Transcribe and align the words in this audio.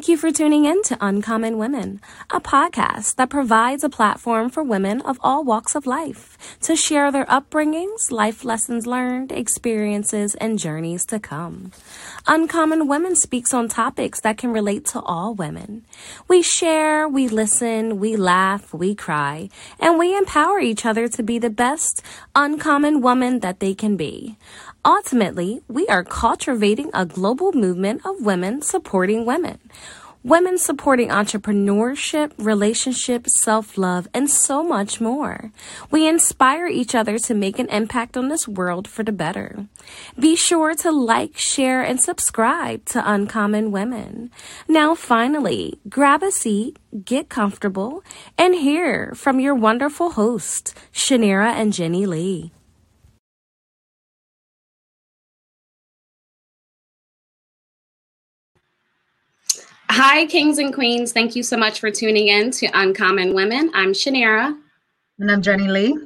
Thank 0.00 0.08
you 0.08 0.16
for 0.16 0.32
tuning 0.32 0.64
in 0.64 0.82
to 0.84 0.96
Uncommon 0.98 1.58
Women, 1.58 2.00
a 2.30 2.40
podcast 2.40 3.16
that 3.16 3.28
provides 3.28 3.84
a 3.84 3.90
platform 3.90 4.48
for 4.48 4.62
women 4.62 5.02
of 5.02 5.18
all 5.20 5.44
walks 5.44 5.74
of 5.74 5.84
life 5.84 6.38
to 6.62 6.74
share 6.74 7.12
their 7.12 7.26
upbringings, 7.26 8.10
life 8.10 8.42
lessons 8.42 8.86
learned, 8.86 9.30
experiences, 9.30 10.34
and 10.36 10.58
journeys 10.58 11.04
to 11.04 11.20
come. 11.20 11.72
Uncommon 12.26 12.88
Women 12.88 13.14
speaks 13.14 13.52
on 13.52 13.68
topics 13.68 14.22
that 14.22 14.38
can 14.38 14.54
relate 14.54 14.86
to 14.86 15.00
all 15.02 15.34
women. 15.34 15.84
We 16.28 16.40
share, 16.40 17.06
we 17.06 17.28
listen, 17.28 18.00
we 18.00 18.16
laugh, 18.16 18.72
we 18.72 18.94
cry, 18.94 19.50
and 19.78 19.98
we 19.98 20.16
empower 20.16 20.60
each 20.60 20.86
other 20.86 21.08
to 21.08 21.22
be 21.22 21.38
the 21.38 21.50
best 21.50 22.02
uncommon 22.34 23.02
woman 23.02 23.40
that 23.40 23.60
they 23.60 23.74
can 23.74 23.98
be. 23.98 24.38
Ultimately, 24.84 25.60
we 25.68 25.86
are 25.88 26.02
cultivating 26.02 26.90
a 26.94 27.04
global 27.04 27.52
movement 27.52 28.00
of 28.06 28.24
women 28.24 28.62
supporting 28.62 29.26
women. 29.26 29.58
Women 30.24 30.56
supporting 30.56 31.08
entrepreneurship, 31.08 32.32
relationships, 32.38 33.42
self 33.42 33.76
love, 33.76 34.08
and 34.14 34.30
so 34.30 34.62
much 34.62 35.00
more. 35.00 35.50
We 35.90 36.08
inspire 36.08 36.66
each 36.66 36.94
other 36.94 37.18
to 37.18 37.34
make 37.34 37.58
an 37.58 37.68
impact 37.68 38.16
on 38.16 38.28
this 38.28 38.48
world 38.48 38.88
for 38.88 39.02
the 39.02 39.12
better. 39.12 39.66
Be 40.18 40.34
sure 40.34 40.74
to 40.76 40.90
like, 40.90 41.36
share, 41.36 41.82
and 41.82 42.00
subscribe 42.00 42.84
to 42.86 43.02
Uncommon 43.10 43.72
Women. 43.72 44.30
Now, 44.68 44.94
finally, 44.94 45.78
grab 45.88 46.22
a 46.22 46.30
seat, 46.30 46.78
get 47.04 47.28
comfortable, 47.28 48.02
and 48.38 48.54
hear 48.54 49.12
from 49.14 49.40
your 49.40 49.54
wonderful 49.54 50.12
hosts, 50.12 50.74
Chaniera 50.92 51.52
and 51.52 51.72
Jenni 51.72 52.06
Lee. 52.06 52.52
Hi, 59.92 60.24
kings 60.26 60.58
and 60.58 60.72
queens. 60.72 61.12
Thank 61.12 61.34
you 61.34 61.42
so 61.42 61.56
much 61.56 61.80
for 61.80 61.90
tuning 61.90 62.28
in 62.28 62.52
to 62.52 62.66
Uncommon 62.74 63.34
Women. 63.34 63.72
I'm 63.74 63.90
Chaniera. 63.92 64.56
And 65.18 65.28
I'm 65.28 65.42
Jenni 65.42 65.66
Lee. 65.66 65.98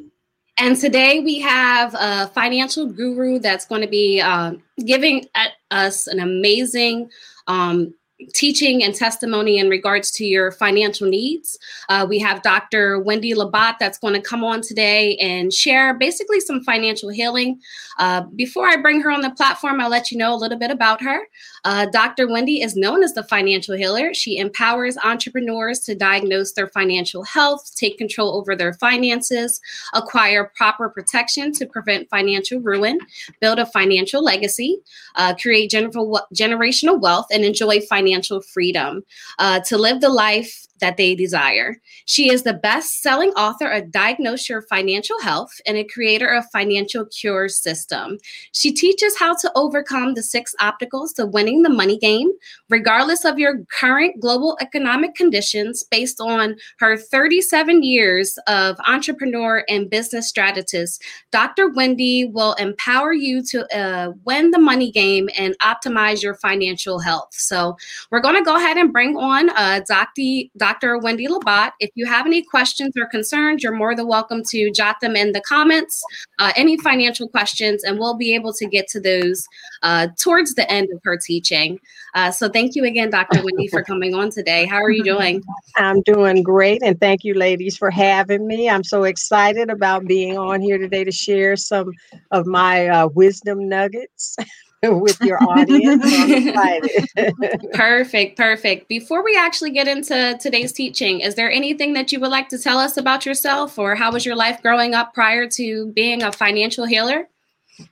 And 0.56 0.74
today 0.74 1.20
we 1.20 1.38
have 1.40 1.94
a 1.94 2.28
financial 2.28 2.86
guru 2.86 3.38
that's 3.38 3.66
going 3.66 3.82
to 3.82 3.86
be 3.86 4.22
uh, 4.22 4.54
giving 4.86 5.26
us 5.70 6.06
an 6.06 6.20
amazing 6.20 7.10
um, 7.46 7.92
teaching 8.32 8.82
and 8.82 8.94
testimony 8.94 9.58
in 9.58 9.68
regards 9.68 10.10
to 10.12 10.24
your 10.24 10.52
financial 10.52 11.08
needs. 11.08 11.58
Uh, 11.88 12.06
we 12.08 12.18
have 12.18 12.42
Dr. 12.42 12.98
Wendy 12.98 13.34
Labat 13.34 13.76
that's 13.78 13.98
going 13.98 14.14
to 14.14 14.20
come 14.20 14.44
on 14.44 14.60
today 14.60 15.16
and 15.16 15.52
share 15.52 15.94
basically 15.94 16.40
some 16.40 16.62
financial 16.62 17.08
healing. 17.08 17.60
Uh, 17.98 18.22
before 18.34 18.66
I 18.66 18.76
bring 18.76 19.00
her 19.02 19.10
on 19.10 19.20
the 19.20 19.30
platform, 19.30 19.80
I'll 19.80 19.90
let 19.90 20.10
you 20.10 20.18
know 20.18 20.34
a 20.34 20.36
little 20.36 20.58
bit 20.58 20.70
about 20.70 21.00
her. 21.02 21.20
Uh, 21.64 21.86
Dr. 21.86 22.28
Wendy 22.28 22.60
is 22.62 22.76
known 22.76 23.02
as 23.02 23.14
the 23.14 23.24
financial 23.24 23.76
healer. 23.76 24.12
She 24.12 24.38
empowers 24.38 24.98
entrepreneurs 24.98 25.80
to 25.80 25.94
diagnose 25.94 26.52
their 26.52 26.68
financial 26.68 27.22
health, 27.24 27.74
take 27.74 27.98
control 27.98 28.36
over 28.36 28.54
their 28.54 28.74
finances, 28.74 29.60
acquire 29.94 30.52
proper 30.56 30.88
protection 30.88 31.52
to 31.52 31.66
prevent 31.66 32.10
financial 32.10 32.60
ruin, 32.60 32.98
build 33.40 33.58
a 33.58 33.66
financial 33.66 34.22
legacy, 34.22 34.78
uh, 35.16 35.34
create 35.34 35.70
generational 35.70 37.00
wealth, 37.00 37.26
and 37.30 37.44
enjoy 37.44 37.80
financial 37.80 38.13
freedom 38.40 39.02
uh, 39.38 39.60
to 39.60 39.78
live 39.78 40.00
the 40.00 40.08
life 40.08 40.63
that 40.80 40.96
they 40.96 41.14
desire. 41.14 41.80
She 42.06 42.30
is 42.30 42.42
the 42.42 42.54
best 42.54 43.00
selling 43.00 43.30
author 43.30 43.68
of 43.68 43.90
Diagnose 43.90 44.48
Your 44.48 44.62
Financial 44.62 45.20
Health 45.20 45.52
and 45.66 45.76
a 45.76 45.84
creator 45.84 46.26
of 46.26 46.44
Financial 46.52 47.06
Cure 47.06 47.48
System. 47.48 48.18
She 48.52 48.72
teaches 48.72 49.18
how 49.18 49.34
to 49.36 49.52
overcome 49.54 50.14
the 50.14 50.22
six 50.22 50.54
obstacles 50.60 51.12
to 51.14 51.26
winning 51.26 51.62
the 51.62 51.70
money 51.70 51.98
game, 51.98 52.30
regardless 52.68 53.24
of 53.24 53.38
your 53.38 53.64
current 53.70 54.20
global 54.20 54.56
economic 54.60 55.14
conditions, 55.14 55.84
based 55.84 56.20
on 56.20 56.56
her 56.78 56.96
37 56.96 57.82
years 57.82 58.38
of 58.46 58.76
entrepreneur 58.86 59.64
and 59.68 59.90
business 59.90 60.28
strategist. 60.28 61.02
Dr. 61.30 61.70
Wendy 61.70 62.24
will 62.26 62.54
empower 62.54 63.12
you 63.12 63.42
to 63.42 63.76
uh, 63.76 64.12
win 64.24 64.50
the 64.50 64.58
money 64.58 64.90
game 64.90 65.28
and 65.36 65.56
optimize 65.60 66.22
your 66.22 66.34
financial 66.34 66.98
health. 66.98 67.28
So, 67.32 67.76
we're 68.10 68.20
going 68.20 68.36
to 68.36 68.42
go 68.42 68.56
ahead 68.56 68.76
and 68.76 68.92
bring 68.92 69.16
on 69.16 69.50
uh, 69.50 69.80
Dr. 69.86 70.44
Dr. 70.64 70.96
Wendy 70.96 71.26
Labat. 71.26 71.72
If 71.78 71.90
you 71.94 72.06
have 72.06 72.24
any 72.24 72.40
questions 72.42 72.94
or 72.96 73.04
concerns, 73.04 73.62
you're 73.62 73.76
more 73.76 73.94
than 73.94 74.08
welcome 74.08 74.42
to 74.44 74.70
jot 74.70 74.96
them 75.02 75.14
in 75.14 75.32
the 75.32 75.42
comments, 75.42 76.02
uh, 76.38 76.52
any 76.56 76.78
financial 76.78 77.28
questions, 77.28 77.84
and 77.84 77.98
we'll 77.98 78.16
be 78.16 78.34
able 78.34 78.54
to 78.54 78.64
get 78.64 78.88
to 78.88 78.98
those 78.98 79.46
uh, 79.82 80.08
towards 80.18 80.54
the 80.54 80.66
end 80.72 80.88
of 80.90 81.02
her 81.04 81.18
teaching. 81.18 81.78
Uh, 82.14 82.30
so 82.30 82.48
thank 82.48 82.74
you 82.74 82.84
again, 82.84 83.10
Dr. 83.10 83.44
Wendy, 83.44 83.68
for 83.68 83.82
coming 83.82 84.14
on 84.14 84.30
today. 84.30 84.64
How 84.64 84.78
are 84.78 84.90
you 84.90 85.04
doing? 85.04 85.42
I'm 85.76 86.00
doing 86.00 86.42
great, 86.42 86.82
and 86.82 86.98
thank 86.98 87.24
you, 87.24 87.34
ladies, 87.34 87.76
for 87.76 87.90
having 87.90 88.46
me. 88.46 88.70
I'm 88.70 88.84
so 88.84 89.04
excited 89.04 89.68
about 89.68 90.06
being 90.06 90.38
on 90.38 90.62
here 90.62 90.78
today 90.78 91.04
to 91.04 91.12
share 91.12 91.56
some 91.56 91.90
of 92.30 92.46
my 92.46 92.88
uh, 92.88 93.08
wisdom 93.08 93.68
nuggets. 93.68 94.38
with 95.00 95.20
your 95.20 95.42
audience. 95.42 96.04
perfect, 97.74 98.36
perfect. 98.36 98.88
Before 98.88 99.24
we 99.24 99.36
actually 99.36 99.70
get 99.70 99.88
into 99.88 100.38
today's 100.40 100.72
teaching, 100.72 101.20
is 101.20 101.34
there 101.34 101.50
anything 101.50 101.94
that 101.94 102.12
you 102.12 102.20
would 102.20 102.30
like 102.30 102.48
to 102.50 102.58
tell 102.58 102.78
us 102.78 102.96
about 102.96 103.24
yourself 103.24 103.78
or 103.78 103.94
how 103.94 104.12
was 104.12 104.26
your 104.26 104.36
life 104.36 104.60
growing 104.62 104.94
up 104.94 105.14
prior 105.14 105.48
to 105.50 105.92
being 105.92 106.22
a 106.22 106.32
financial 106.32 106.84
healer? 106.84 107.28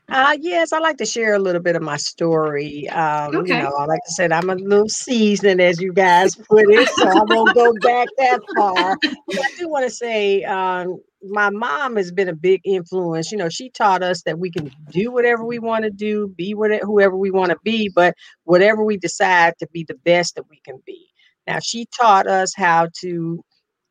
Uh, 0.09 0.37
yes, 0.41 0.73
I 0.73 0.79
like 0.79 0.97
to 0.99 1.07
share 1.07 1.35
a 1.35 1.39
little 1.39 1.61
bit 1.61 1.75
of 1.75 1.83
my 1.83 1.97
story. 1.97 2.89
Um, 2.91 3.35
okay. 3.35 3.57
You 3.57 3.63
know, 3.65 3.75
I 3.77 3.85
like 3.87 4.01
I 4.07 4.11
said, 4.11 4.31
I'm 4.31 4.49
a 4.51 4.55
little 4.55 4.89
seasoned, 4.89 5.61
as 5.61 5.81
you 5.81 5.93
guys 5.93 6.37
put 6.37 6.67
it, 6.69 6.89
so 6.91 7.09
I 7.09 7.23
won't 7.25 7.55
go 7.55 7.73
back 7.81 8.07
that 8.19 8.41
far. 8.57 8.97
But 9.01 9.39
I 9.39 9.49
do 9.59 9.69
want 9.69 9.85
to 9.85 9.91
say, 9.91 10.45
um, 10.45 11.01
my 11.25 11.51
mom 11.51 11.97
has 11.97 12.11
been 12.11 12.29
a 12.29 12.35
big 12.35 12.61
influence. 12.65 13.31
You 13.31 13.39
know, 13.39 13.49
she 13.49 13.71
taught 13.71 14.03
us 14.03 14.23
that 14.23 14.39
we 14.39 14.51
can 14.51 14.71
do 14.91 15.11
whatever 15.11 15.45
we 15.45 15.59
want 15.59 15.85
to 15.85 15.91
do, 15.91 16.29
be 16.29 16.55
whatever, 16.55 16.85
whoever 16.85 17.17
we 17.17 17.31
want 17.31 17.51
to 17.51 17.59
be, 17.63 17.89
but 17.89 18.15
whatever 18.45 18.85
we 18.85 18.97
decide 18.97 19.55
to 19.59 19.67
be 19.73 19.85
the 19.85 19.95
best 19.95 20.35
that 20.35 20.49
we 20.49 20.61
can 20.65 20.83
be. 20.87 21.09
Now, 21.47 21.59
she 21.61 21.87
taught 21.99 22.27
us 22.27 22.55
how 22.55 22.89
to 23.01 23.43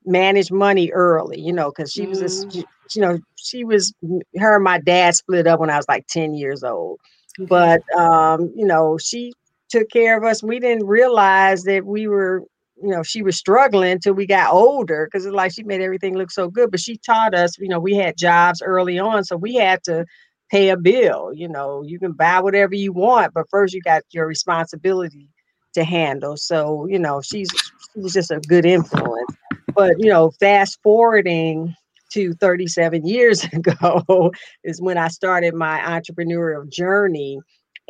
manage 0.06 0.52
money 0.52 0.91
early, 0.91 1.40
you 1.40 1.53
know, 1.53 1.72
because 1.72 1.91
she 1.91 2.08
was, 2.08 2.22
a, 2.22 2.47
mm. 2.47 2.64
you 2.96 3.02
know, 3.02 3.20
she 3.36 3.64
was, 3.64 3.94
her 4.38 4.56
and 4.56 4.64
my 4.64 4.80
dad 4.80 5.16
split 5.16 5.47
up 5.47 5.59
when 5.59 5.70
I 5.70 5.78
was 5.78 5.88
like 5.88 6.08
10 6.08 6.34
years 6.34 6.64
old. 6.64 7.00
But, 7.47 7.81
um, 7.96 8.52
you 8.56 8.66
know, 8.66 8.97
she 8.97 9.34
took 9.70 9.90
care 9.90 10.18
of 10.18 10.24
us. 10.24 10.44
We 10.44 10.59
didn't 10.59 10.86
realize 10.86 11.64
that 11.64 11.86
we 11.86 12.08
were 12.08 12.44
you 12.84 12.90
know, 12.90 13.03
she 13.03 13.22
was 13.22 13.38
struggling 13.38 13.92
until 13.92 14.14
we 14.14 14.25
got 14.25 14.53
older 14.53 15.06
because 15.06 15.25
it's 15.25 15.36
like 15.36 15.53
she 15.53 15.64
made 15.64 15.81
everything 15.81 16.16
look 16.16 16.31
so 16.31 16.50
good. 16.50 16.72
But 16.72 16.80
she 16.80 16.97
taught 16.97 17.34
us, 17.34 17.58
you 17.58 17.68
know, 17.68 17.80
we 17.80 17.96
had 17.96 18.18
jobs 18.18 18.62
early 18.62 18.97
on, 19.00 19.24
so 19.24 19.38
we 19.38 19.56
had 19.56 19.84
to 19.84 20.06
pay 20.50 20.69
a 20.69 20.78
bill. 20.78 21.31
You 21.34 21.47
know, 21.47 21.84
you 21.84 22.00
can 22.00 22.14
buy 22.14 22.40
whatever 22.40 22.75
you 22.75 22.94
want, 22.94 23.34
but 23.34 23.50
first 23.50 23.74
you 23.74 23.81
got 23.81 24.03
your 24.12 24.28
responsibility 24.28 25.30
to 25.74 25.84
handle. 25.84 26.38
So, 26.38 26.88
you 26.88 27.00
know, 27.00 27.22
she's 27.22 27.50
she 27.94 28.00
was 28.00 28.14
just 28.14 28.31
a 28.31 28.40
good 28.40 28.66
influence. 28.66 29.36
But 29.74 30.00
you 30.00 30.09
know, 30.09 30.31
fast 30.40 30.80
forwarding 30.84 31.75
to 32.14 32.34
37 32.34 33.06
years 33.06 33.44
ago 33.53 34.31
is 34.64 34.81
when 34.81 34.97
I 34.97 35.08
started 35.08 35.53
my 35.53 35.80
entrepreneurial 35.80 36.70
journey 36.70 37.40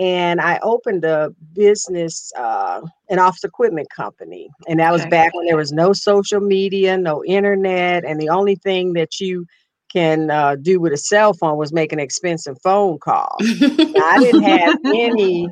and 0.02 0.42
I 0.42 0.58
opened 0.64 1.06
a 1.06 1.30
business, 1.54 2.34
uh, 2.36 2.82
an 3.12 3.20
office 3.20 3.44
equipment 3.44 3.88
company. 3.96 4.50
And 4.68 4.80
that 4.80 4.92
was 4.92 5.06
back 5.06 5.32
when 5.36 5.46
there 5.46 5.56
was 5.56 5.72
no 5.72 5.94
social 5.94 6.40
media, 6.40 6.98
no 6.98 7.24
internet, 7.24 8.04
and 8.04 8.20
the 8.20 8.30
only 8.30 8.56
thing 8.56 8.94
that 8.94 9.20
you 9.20 9.46
can 9.94 10.32
uh, 10.32 10.56
do 10.56 10.80
with 10.80 10.92
a 10.92 10.98
cell 10.98 11.36
phone 11.36 11.56
was 11.56 11.72
make 11.72 11.94
an 11.94 12.00
expensive 12.00 12.58
phone 12.64 12.98
call. 12.98 13.36
I 13.42 14.18
didn't 14.20 14.42
have 14.42 14.80
any 14.86 15.48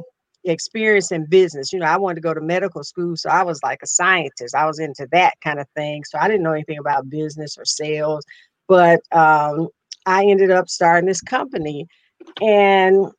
experience 0.45 1.11
in 1.11 1.27
business. 1.27 1.71
You 1.71 1.77
know, 1.77 1.85
I 1.85 1.97
wanted 1.97 2.15
to 2.15 2.21
go 2.21 2.33
to 2.33 2.41
medical 2.41 2.83
school, 2.83 3.17
so 3.17 3.29
I 3.29 3.43
was 3.43 3.61
like 3.61 3.83
a 3.83 3.87
scientist. 3.87 4.55
I 4.55 4.65
was 4.65 4.79
into 4.79 5.07
that 5.11 5.35
kind 5.43 5.59
of 5.59 5.67
thing. 5.75 6.03
So 6.05 6.17
I 6.17 6.27
didn't 6.27 6.41
know 6.41 6.53
anything 6.53 6.79
about 6.79 7.07
business 7.07 7.55
or 7.55 7.65
sales, 7.65 8.25
but 8.67 9.01
um, 9.11 9.67
I 10.07 10.25
ended 10.25 10.49
up 10.49 10.69
starting 10.69 11.07
this 11.07 11.21
company. 11.21 11.85
And 12.41 13.11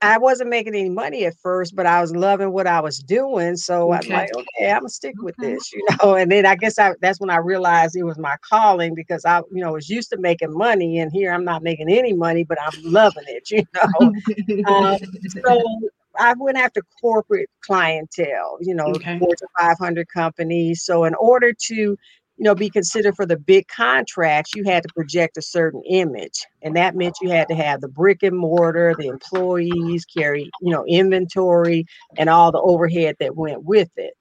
I 0.00 0.18
wasn't 0.18 0.50
making 0.50 0.74
any 0.74 0.90
money 0.90 1.24
at 1.24 1.34
first, 1.42 1.74
but 1.74 1.84
I 1.84 2.00
was 2.00 2.14
loving 2.14 2.52
what 2.52 2.68
I 2.68 2.80
was 2.80 2.98
doing. 2.98 3.56
So 3.56 3.92
okay. 3.92 4.06
I'm 4.06 4.12
like, 4.12 4.30
okay, 4.36 4.70
I'm 4.70 4.80
gonna 4.80 4.88
stick 4.88 5.14
with 5.20 5.34
this, 5.38 5.72
you 5.72 5.84
know. 6.02 6.14
And 6.14 6.30
then 6.30 6.46
I 6.46 6.54
guess 6.54 6.78
I 6.78 6.94
that's 7.00 7.20
when 7.20 7.30
I 7.30 7.38
realized 7.38 7.96
it 7.96 8.04
was 8.04 8.18
my 8.18 8.36
calling 8.48 8.94
because 8.94 9.24
I, 9.24 9.38
you 9.50 9.62
know, 9.62 9.72
was 9.72 9.88
used 9.88 10.10
to 10.10 10.18
making 10.18 10.52
money, 10.52 11.00
and 11.00 11.10
here 11.12 11.32
I'm 11.32 11.44
not 11.44 11.62
making 11.62 11.90
any 11.90 12.12
money, 12.12 12.44
but 12.44 12.58
I'm 12.60 12.80
loving 12.84 13.24
it, 13.26 13.50
you 13.50 13.64
know. 13.74 14.72
um, 14.72 14.98
so 15.42 15.62
I 16.18 16.34
went 16.38 16.58
after 16.58 16.82
corporate 17.00 17.48
clientele, 17.60 18.58
you 18.60 18.74
know, 18.74 18.86
okay. 18.86 19.18
Fortune 19.18 19.48
500 19.58 20.08
companies. 20.08 20.82
So 20.82 21.04
in 21.04 21.14
order 21.14 21.52
to 21.52 21.96
you 22.38 22.44
know, 22.44 22.54
be 22.54 22.70
considered 22.70 23.16
for 23.16 23.26
the 23.26 23.36
big 23.36 23.66
contracts, 23.66 24.54
you 24.54 24.62
had 24.62 24.84
to 24.84 24.88
project 24.94 25.36
a 25.36 25.42
certain 25.42 25.82
image. 25.88 26.46
And 26.62 26.76
that 26.76 26.94
meant 26.94 27.18
you 27.20 27.30
had 27.30 27.48
to 27.48 27.54
have 27.56 27.80
the 27.80 27.88
brick 27.88 28.22
and 28.22 28.38
mortar, 28.38 28.94
the 28.96 29.08
employees, 29.08 30.04
carry, 30.04 30.48
you 30.60 30.72
know, 30.72 30.84
inventory 30.86 31.84
and 32.16 32.30
all 32.30 32.52
the 32.52 32.60
overhead 32.60 33.16
that 33.18 33.34
went 33.34 33.64
with 33.64 33.90
it. 33.96 34.14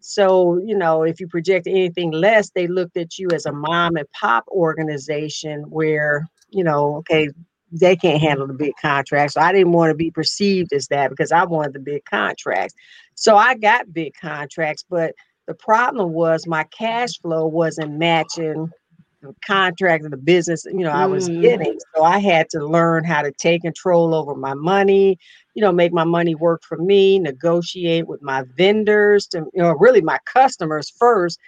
So, 0.00 0.58
you 0.58 0.76
know, 0.76 1.04
if 1.04 1.20
you 1.20 1.28
project 1.28 1.68
anything 1.68 2.10
less, 2.10 2.50
they 2.50 2.66
looked 2.66 2.96
at 2.96 3.18
you 3.18 3.28
as 3.32 3.46
a 3.46 3.52
mom 3.52 3.96
and 3.96 4.10
pop 4.12 4.44
organization 4.48 5.62
where, 5.70 6.26
you 6.48 6.64
know, 6.64 6.96
okay, 6.96 7.28
they 7.70 7.94
can't 7.94 8.20
handle 8.20 8.48
the 8.48 8.54
big 8.54 8.72
contracts. 8.82 9.34
So 9.34 9.40
I 9.40 9.52
didn't 9.52 9.72
want 9.72 9.90
to 9.90 9.94
be 9.94 10.10
perceived 10.10 10.72
as 10.72 10.88
that 10.88 11.10
because 11.10 11.30
I 11.30 11.44
wanted 11.44 11.74
the 11.74 11.80
big 11.80 12.04
contracts. 12.04 12.74
So 13.14 13.36
I 13.36 13.54
got 13.54 13.92
big 13.92 14.14
contracts, 14.20 14.84
but 14.88 15.14
the 15.46 15.54
problem 15.54 16.12
was 16.12 16.46
my 16.46 16.64
cash 16.64 17.18
flow 17.20 17.46
wasn't 17.46 17.92
matching 17.92 18.70
the 19.22 19.34
contract 19.46 20.04
of 20.04 20.10
the 20.10 20.16
business, 20.16 20.64
you 20.64 20.78
know, 20.78 20.90
I 20.90 21.06
was 21.06 21.28
mm. 21.28 21.42
getting. 21.42 21.78
So 21.94 22.04
I 22.04 22.18
had 22.18 22.48
to 22.50 22.66
learn 22.66 23.04
how 23.04 23.22
to 23.22 23.32
take 23.32 23.62
control 23.62 24.14
over 24.14 24.34
my 24.34 24.54
money, 24.54 25.18
you 25.54 25.60
know, 25.60 25.72
make 25.72 25.92
my 25.92 26.04
money 26.04 26.34
work 26.34 26.62
for 26.64 26.78
me, 26.78 27.18
negotiate 27.18 28.06
with 28.06 28.22
my 28.22 28.44
vendors 28.56 29.26
to, 29.28 29.38
you 29.52 29.62
know, 29.62 29.72
really 29.72 30.00
my 30.00 30.18
customers 30.24 30.90
first. 30.98 31.38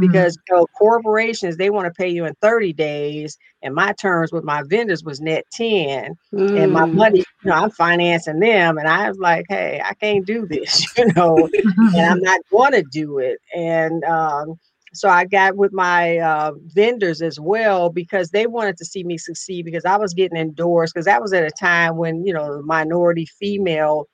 Because 0.00 0.38
you 0.48 0.56
know, 0.56 0.66
corporations 0.78 1.56
they 1.56 1.70
want 1.70 1.86
to 1.86 1.92
pay 1.92 2.08
you 2.08 2.24
in 2.26 2.34
30 2.42 2.72
days 2.74 3.38
and 3.62 3.74
my 3.74 3.92
terms 3.92 4.32
with 4.32 4.44
my 4.44 4.62
vendors 4.66 5.02
was 5.02 5.20
net 5.20 5.44
10 5.52 6.14
mm. 6.34 6.62
and 6.62 6.72
my 6.72 6.82
mm. 6.82 6.92
money 6.92 7.18
you 7.18 7.50
know 7.50 7.54
i'm 7.54 7.70
financing 7.70 8.38
them 8.38 8.76
and 8.76 8.86
i 8.86 9.08
was 9.08 9.18
like 9.18 9.46
hey 9.48 9.80
i 9.82 9.94
can't 9.94 10.26
do 10.26 10.46
this 10.46 10.86
you 10.98 11.06
know 11.16 11.48
and 11.54 12.06
i'm 12.06 12.20
not 12.20 12.40
going 12.50 12.72
to 12.72 12.82
do 12.90 13.18
it 13.18 13.38
and 13.56 14.04
um, 14.04 14.58
so 14.94 15.08
I 15.08 15.24
got 15.26 15.56
with 15.56 15.72
my 15.72 16.18
uh, 16.18 16.52
vendors 16.64 17.22
as 17.22 17.38
well 17.38 17.90
because 17.90 18.30
they 18.30 18.46
wanted 18.46 18.76
to 18.78 18.84
see 18.84 19.04
me 19.04 19.18
succeed 19.18 19.64
because 19.64 19.84
I 19.84 19.96
was 19.96 20.14
getting 20.14 20.38
endorsed 20.38 20.94
because 20.94 21.04
that 21.04 21.20
was 21.20 21.32
at 21.32 21.44
a 21.44 21.50
time 21.50 21.96
when 21.96 22.24
you 22.24 22.32
know 22.32 22.56
the 22.56 22.62
minority 22.62 23.26
female 23.26 24.08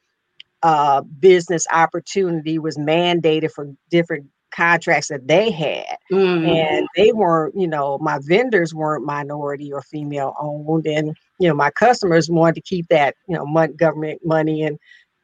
uh, 0.62 1.02
business 1.02 1.66
opportunity 1.72 2.58
was 2.58 2.76
mandated 2.78 3.52
for 3.52 3.72
different 3.90 4.26
contracts 4.54 5.08
that 5.08 5.26
they 5.26 5.50
had 5.50 5.96
mm. 6.12 6.46
and 6.46 6.86
they 6.96 7.12
weren't 7.12 7.54
you 7.58 7.66
know 7.66 7.98
my 7.98 8.18
vendors 8.22 8.72
weren't 8.74 9.04
minority 9.04 9.72
or 9.72 9.82
female 9.82 10.34
owned 10.40 10.86
and 10.86 11.16
you 11.40 11.48
know 11.48 11.54
my 11.54 11.70
customers 11.70 12.30
wanted 12.30 12.54
to 12.54 12.60
keep 12.60 12.86
that 12.88 13.16
you 13.28 13.36
know 13.36 13.68
government 13.76 14.20
money 14.24 14.62
and 14.62 14.78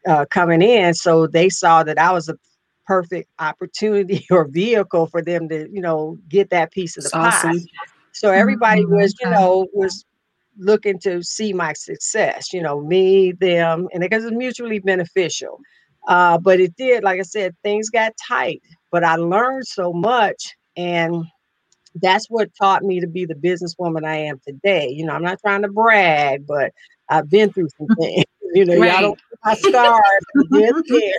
uh, 0.06 0.24
coming 0.30 0.62
in 0.62 0.94
so 0.94 1.26
they 1.26 1.48
saw 1.48 1.82
that 1.82 1.98
i 1.98 2.10
was 2.10 2.28
a 2.28 2.36
perfect 2.86 3.30
opportunity 3.38 4.26
or 4.30 4.48
vehicle 4.48 5.06
for 5.06 5.22
them 5.22 5.48
to 5.48 5.68
you 5.70 5.80
know 5.80 6.18
get 6.28 6.50
that 6.50 6.72
piece 6.72 6.96
of 6.96 7.04
the 7.04 7.10
That's 7.12 7.42
pie 7.42 7.50
awesome. 7.50 7.66
so 8.12 8.32
everybody 8.32 8.82
mm-hmm. 8.82 8.96
was 8.96 9.14
you 9.20 9.30
know 9.30 9.68
was 9.72 10.04
looking 10.58 10.98
to 11.00 11.22
see 11.22 11.52
my 11.52 11.72
success 11.74 12.52
you 12.52 12.62
know 12.62 12.80
me 12.80 13.32
them 13.32 13.88
and 13.92 14.00
because 14.00 14.24
it's 14.24 14.34
mutually 14.34 14.80
beneficial 14.80 15.60
uh, 16.08 16.38
but 16.38 16.60
it 16.60 16.74
did 16.76 17.04
like 17.04 17.20
i 17.20 17.22
said 17.22 17.54
things 17.62 17.90
got 17.90 18.12
tight 18.26 18.62
but 18.90 19.04
I 19.04 19.16
learned 19.16 19.66
so 19.66 19.92
much 19.92 20.56
and 20.76 21.24
that's 21.96 22.26
what 22.28 22.50
taught 22.60 22.82
me 22.82 23.00
to 23.00 23.06
be 23.06 23.24
the 23.24 23.34
businesswoman 23.34 24.04
I 24.04 24.16
am 24.16 24.40
today. 24.46 24.88
You 24.88 25.06
know, 25.06 25.12
I'm 25.12 25.22
not 25.22 25.40
trying 25.40 25.62
to 25.62 25.68
brag, 25.68 26.46
but 26.46 26.72
I've 27.08 27.28
been 27.28 27.52
through 27.52 27.68
some 27.78 27.88
things. 28.00 28.24
You 28.52 28.64
know, 28.64 28.78
right. 28.78 29.00
y'all 29.00 29.14
don't 29.44 29.58
scars 29.58 30.82
there. 30.88 31.14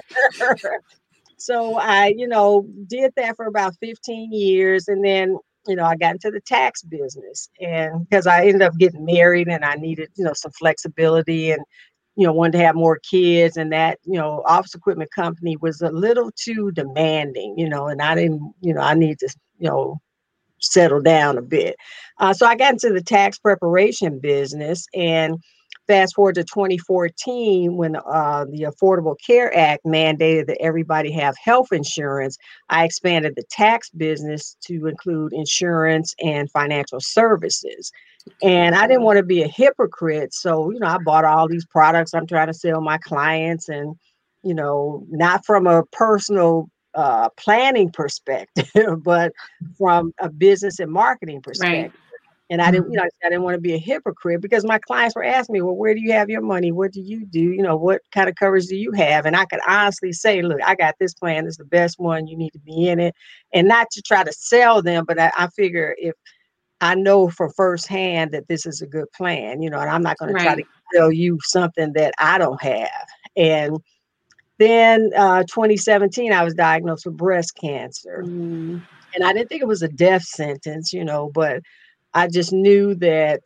so 1.37 1.77
I, 1.79 2.13
you 2.17 2.27
know, 2.27 2.67
did 2.87 3.13
that 3.15 3.37
for 3.37 3.45
about 3.45 3.73
15 3.79 4.33
years 4.33 4.89
and 4.89 5.01
then 5.01 5.37
you 5.65 5.77
know, 5.77 5.85
I 5.85 5.95
got 5.95 6.15
into 6.15 6.29
the 6.29 6.41
tax 6.41 6.81
business 6.81 7.49
and 7.61 8.05
because 8.09 8.27
I 8.27 8.47
ended 8.47 8.63
up 8.63 8.77
getting 8.77 9.05
married 9.05 9.47
and 9.47 9.63
I 9.63 9.75
needed, 9.75 10.09
you 10.17 10.25
know, 10.25 10.33
some 10.33 10.51
flexibility 10.51 11.51
and 11.51 11.61
you 12.15 12.25
know, 12.25 12.33
wanted 12.33 12.53
to 12.53 12.63
have 12.65 12.75
more 12.75 12.99
kids, 12.99 13.57
and 13.57 13.71
that, 13.71 13.99
you 14.03 14.19
know, 14.19 14.43
office 14.45 14.75
equipment 14.75 15.11
company 15.11 15.57
was 15.57 15.81
a 15.81 15.89
little 15.89 16.31
too 16.35 16.71
demanding, 16.71 17.55
you 17.57 17.69
know, 17.69 17.87
and 17.87 18.01
I 18.01 18.15
didn't, 18.15 18.53
you 18.61 18.73
know, 18.73 18.81
I 18.81 18.93
need 18.93 19.19
to, 19.19 19.33
you 19.59 19.69
know, 19.69 20.01
settle 20.59 21.01
down 21.01 21.37
a 21.37 21.41
bit. 21.41 21.75
Uh, 22.19 22.33
so 22.33 22.45
I 22.45 22.55
got 22.55 22.73
into 22.73 22.91
the 22.91 23.01
tax 23.01 23.39
preparation 23.39 24.19
business, 24.19 24.85
and 24.93 25.37
fast 25.87 26.15
forward 26.15 26.35
to 26.35 26.43
2014 26.43 27.75
when 27.75 27.95
uh, 27.95 28.45
the 28.49 28.63
Affordable 28.63 29.15
Care 29.25 29.55
Act 29.57 29.83
mandated 29.85 30.47
that 30.47 30.61
everybody 30.61 31.11
have 31.11 31.35
health 31.43 31.71
insurance, 31.71 32.37
I 32.69 32.85
expanded 32.85 33.33
the 33.35 33.43
tax 33.49 33.89
business 33.89 34.55
to 34.67 34.87
include 34.87 35.33
insurance 35.33 36.15
and 36.23 36.49
financial 36.51 36.99
services. 37.01 37.91
And 38.41 38.75
I 38.75 38.87
didn't 38.87 39.03
want 39.03 39.17
to 39.17 39.23
be 39.23 39.41
a 39.41 39.47
hypocrite. 39.47 40.33
So, 40.33 40.71
you 40.71 40.79
know, 40.79 40.87
I 40.87 40.97
bought 41.03 41.25
all 41.25 41.47
these 41.47 41.65
products 41.65 42.13
I'm 42.13 42.27
trying 42.27 42.47
to 42.47 42.53
sell 42.53 42.81
my 42.81 42.97
clients 42.97 43.69
and, 43.69 43.95
you 44.43 44.53
know, 44.53 45.05
not 45.09 45.45
from 45.45 45.67
a 45.67 45.83
personal 45.91 46.69
uh, 46.93 47.29
planning 47.37 47.91
perspective, 47.91 48.69
but 49.03 49.31
from 49.77 50.13
a 50.19 50.29
business 50.29 50.79
and 50.79 50.91
marketing 50.91 51.41
perspective. 51.41 51.91
Right. 51.91 52.01
And 52.51 52.61
I 52.61 52.69
didn't, 52.69 52.91
you 52.91 52.99
mm-hmm. 52.99 53.05
know, 53.05 53.09
I 53.23 53.29
didn't 53.29 53.43
want 53.43 53.55
to 53.55 53.61
be 53.61 53.73
a 53.73 53.77
hypocrite 53.77 54.41
because 54.41 54.65
my 54.65 54.77
clients 54.77 55.15
were 55.15 55.23
asking 55.23 55.53
me, 55.53 55.61
well, 55.61 55.75
where 55.75 55.93
do 55.93 56.01
you 56.01 56.11
have 56.11 56.29
your 56.29 56.41
money? 56.41 56.73
What 56.73 56.91
do 56.91 56.99
you 56.99 57.25
do? 57.25 57.39
You 57.39 57.61
know, 57.61 57.77
what 57.77 58.01
kind 58.11 58.27
of 58.27 58.35
coverage 58.35 58.65
do 58.65 58.75
you 58.75 58.91
have? 58.91 59.25
And 59.25 59.37
I 59.37 59.45
could 59.45 59.61
honestly 59.65 60.11
say, 60.11 60.41
look, 60.41 60.59
I 60.61 60.75
got 60.75 60.95
this 60.99 61.13
plan. 61.13 61.47
It's 61.47 61.55
the 61.55 61.63
best 61.63 61.97
one. 61.97 62.27
You 62.27 62.35
need 62.35 62.51
to 62.51 62.59
be 62.59 62.89
in 62.89 62.99
it. 62.99 63.15
And 63.53 63.69
not 63.69 63.89
to 63.91 64.01
try 64.01 64.25
to 64.25 64.33
sell 64.33 64.81
them, 64.81 65.05
but 65.07 65.17
I, 65.17 65.31
I 65.37 65.47
figure 65.47 65.95
if 65.97 66.13
I 66.81 66.95
know 66.95 67.29
from 67.29 67.51
firsthand 67.51 68.31
that 68.31 68.47
this 68.47 68.65
is 68.65 68.81
a 68.81 68.87
good 68.87 69.11
plan, 69.11 69.61
you 69.61 69.69
know, 69.69 69.79
and 69.79 69.89
I'm 69.89 70.01
not 70.01 70.17
going 70.17 70.33
right. 70.33 70.39
to 70.39 70.45
try 70.45 70.55
to 70.55 70.67
tell 70.93 71.11
you 71.11 71.39
something 71.43 71.93
that 71.93 72.13
I 72.17 72.39
don't 72.39 72.61
have. 72.61 73.07
And 73.37 73.77
then 74.57 75.11
uh, 75.15 75.43
2017, 75.43 76.33
I 76.33 76.43
was 76.43 76.55
diagnosed 76.55 77.05
with 77.05 77.17
breast 77.17 77.55
cancer. 77.55 78.23
Mm. 78.25 78.81
And 79.13 79.23
I 79.23 79.33
didn't 79.33 79.49
think 79.49 79.61
it 79.61 79.67
was 79.67 79.83
a 79.83 79.87
death 79.87 80.23
sentence, 80.23 80.91
you 80.91 81.03
know, 81.03 81.29
but 81.33 81.61
I 82.13 82.27
just 82.27 82.51
knew 82.51 82.95
that 82.95 83.41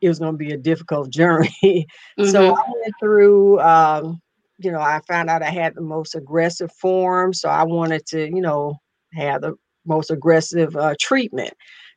it 0.00 0.08
was 0.08 0.18
going 0.18 0.32
to 0.32 0.38
be 0.38 0.52
a 0.52 0.58
difficult 0.58 1.10
journey. 1.10 1.50
Mm-hmm. 1.62 2.30
So 2.30 2.54
I 2.54 2.62
went 2.82 2.94
through, 3.00 3.60
um, 3.60 4.20
you 4.58 4.70
know, 4.70 4.80
I 4.80 5.00
found 5.08 5.30
out 5.30 5.42
I 5.42 5.50
had 5.50 5.74
the 5.74 5.80
most 5.80 6.14
aggressive 6.14 6.70
form. 6.72 7.32
So 7.32 7.48
I 7.48 7.64
wanted 7.64 8.06
to, 8.06 8.26
you 8.26 8.40
know, 8.40 8.78
have 9.14 9.40
the 9.40 9.54
most 9.86 10.10
aggressive 10.10 10.76
uh, 10.76 10.94
treatment. 11.00 11.54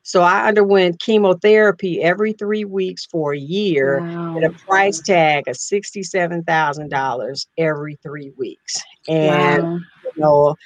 So 0.08 0.22
I 0.22 0.48
underwent 0.48 1.00
chemotherapy 1.00 2.02
every 2.02 2.32
three 2.32 2.64
weeks 2.64 3.04
for 3.04 3.34
a 3.34 3.38
year 3.38 4.00
wow. 4.00 4.38
at 4.38 4.42
a 4.42 4.48
price 4.48 5.02
tag 5.02 5.46
of 5.48 5.56
$67,000 5.56 7.46
every 7.58 7.98
three 8.02 8.32
weeks. 8.38 8.78
And, 9.06 9.62
wow. 9.62 9.78
you 10.04 10.12
know, 10.16 10.56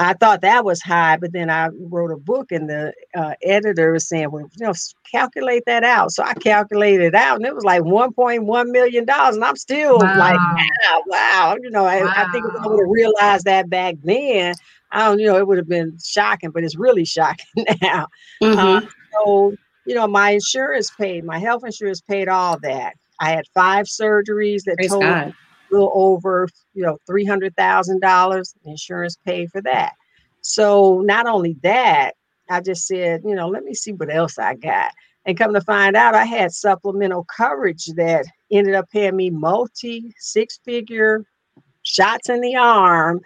I 0.00 0.14
thought 0.14 0.40
that 0.40 0.64
was 0.64 0.82
high, 0.82 1.16
but 1.16 1.32
then 1.32 1.48
I 1.48 1.68
wrote 1.78 2.10
a 2.10 2.16
book 2.16 2.50
and 2.50 2.68
the 2.68 2.92
uh, 3.16 3.34
editor 3.44 3.92
was 3.92 4.08
saying, 4.08 4.32
well, 4.32 4.48
you 4.58 4.66
know, 4.66 4.72
calculate 5.08 5.62
that 5.66 5.84
out. 5.84 6.10
So 6.10 6.24
I 6.24 6.34
calculated 6.34 7.06
it 7.06 7.14
out 7.14 7.36
and 7.36 7.46
it 7.46 7.54
was 7.54 7.62
like 7.62 7.82
$1.1 7.82 8.70
million. 8.70 9.06
And 9.08 9.44
I'm 9.44 9.56
still 9.56 9.98
wow. 10.00 10.18
like, 10.18 10.40
wow, 10.40 11.02
wow. 11.06 11.56
You 11.62 11.70
know, 11.70 11.84
I, 11.84 12.02
wow. 12.02 12.12
I 12.16 12.32
think 12.32 12.46
if 12.48 12.54
I 12.60 12.66
would 12.66 12.80
have 12.80 12.90
realized 12.90 13.44
that 13.44 13.70
back 13.70 13.94
then, 14.02 14.56
I 14.90 15.04
don't, 15.04 15.18
you 15.18 15.26
know, 15.26 15.36
it 15.36 15.46
would 15.46 15.58
have 15.58 15.68
been 15.68 15.98
shocking, 16.02 16.50
but 16.50 16.64
it's 16.64 16.76
really 16.76 17.04
shocking 17.04 17.46
now. 17.82 18.08
Mm-hmm. 18.42 18.58
Uh, 18.58 18.80
so, 19.18 19.54
you 19.84 19.94
know, 19.94 20.06
my 20.06 20.30
insurance 20.32 20.90
paid, 20.98 21.24
my 21.24 21.38
health 21.38 21.64
insurance 21.64 22.00
paid 22.00 22.28
all 22.28 22.58
that. 22.60 22.94
I 23.20 23.30
had 23.30 23.46
five 23.54 23.86
surgeries 23.86 24.62
that 24.64 24.76
Praise 24.76 24.90
totaled 24.90 25.16
God. 25.16 25.28
a 25.28 25.74
little 25.74 25.92
over, 25.94 26.48
you 26.74 26.84
know, 26.84 26.98
three 27.06 27.24
hundred 27.24 27.54
thousand 27.56 28.00
dollars. 28.00 28.54
Insurance 28.64 29.16
paid 29.24 29.50
for 29.50 29.60
that. 29.62 29.92
So 30.40 31.00
not 31.00 31.26
only 31.26 31.56
that, 31.62 32.12
I 32.48 32.60
just 32.60 32.86
said, 32.86 33.22
you 33.24 33.34
know, 33.34 33.48
let 33.48 33.64
me 33.64 33.74
see 33.74 33.92
what 33.92 34.14
else 34.14 34.38
I 34.38 34.54
got. 34.54 34.92
And 35.26 35.36
come 35.36 35.52
to 35.52 35.60
find 35.60 35.96
out, 35.96 36.14
I 36.14 36.24
had 36.24 36.52
supplemental 36.52 37.24
coverage 37.24 37.86
that 37.96 38.24
ended 38.50 38.74
up 38.74 38.88
paying 38.90 39.16
me 39.16 39.30
multi 39.30 40.14
six 40.18 40.58
figure 40.64 41.24
shots 41.82 42.28
in 42.28 42.40
the 42.40 42.56
arm 42.56 43.20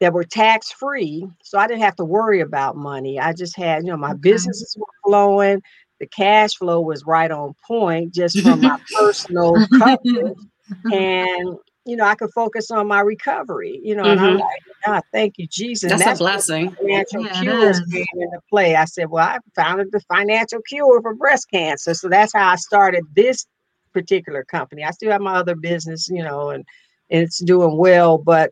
that 0.00 0.12
were 0.12 0.24
tax 0.24 0.70
free. 0.72 1.26
So 1.42 1.58
I 1.58 1.66
didn't 1.66 1.82
have 1.82 1.96
to 1.96 2.04
worry 2.04 2.40
about 2.40 2.76
money. 2.76 3.18
I 3.18 3.32
just 3.32 3.56
had, 3.56 3.84
you 3.84 3.90
know, 3.90 3.96
my 3.96 4.10
okay. 4.10 4.20
businesses 4.20 4.76
were 4.78 4.86
flowing. 5.04 5.62
The 6.00 6.06
cash 6.06 6.56
flow 6.56 6.80
was 6.80 7.04
right 7.06 7.30
on 7.30 7.54
point 7.66 8.14
just 8.14 8.38
from 8.42 8.60
my 8.60 8.78
personal 8.98 9.54
coverage. 9.78 10.36
And, 10.92 11.58
you 11.84 11.94
know, 11.94 12.04
I 12.04 12.16
could 12.16 12.32
focus 12.32 12.72
on 12.72 12.88
my 12.88 12.98
recovery, 12.98 13.80
you 13.84 13.94
know, 13.94 14.02
mm-hmm. 14.02 14.10
and 14.10 14.20
I'm 14.20 14.30
mm-hmm. 14.32 14.40
like, 14.40 14.62
God, 14.84 15.02
thank 15.12 15.34
you, 15.38 15.46
Jesus. 15.46 15.92
That's, 15.92 16.04
that's 16.04 16.18
a 16.18 16.24
blessing. 16.24 16.72
Financial 16.72 17.24
yeah, 17.24 17.40
cures 17.40 17.80
came 17.92 18.06
into 18.14 18.40
play. 18.50 18.74
I 18.74 18.84
said, 18.84 19.08
Well, 19.08 19.24
I 19.24 19.38
founded 19.54 19.92
the 19.92 20.00
financial 20.00 20.60
cure 20.62 21.00
for 21.02 21.14
breast 21.14 21.46
cancer. 21.52 21.94
So 21.94 22.08
that's 22.08 22.32
how 22.32 22.48
I 22.48 22.56
started 22.56 23.04
this 23.14 23.46
particular 23.92 24.42
company. 24.42 24.82
I 24.82 24.90
still 24.90 25.12
have 25.12 25.20
my 25.20 25.36
other 25.36 25.54
business, 25.54 26.08
you 26.08 26.24
know, 26.24 26.50
and, 26.50 26.64
and 27.10 27.22
it's 27.22 27.38
doing 27.38 27.76
well, 27.78 28.18
but 28.18 28.50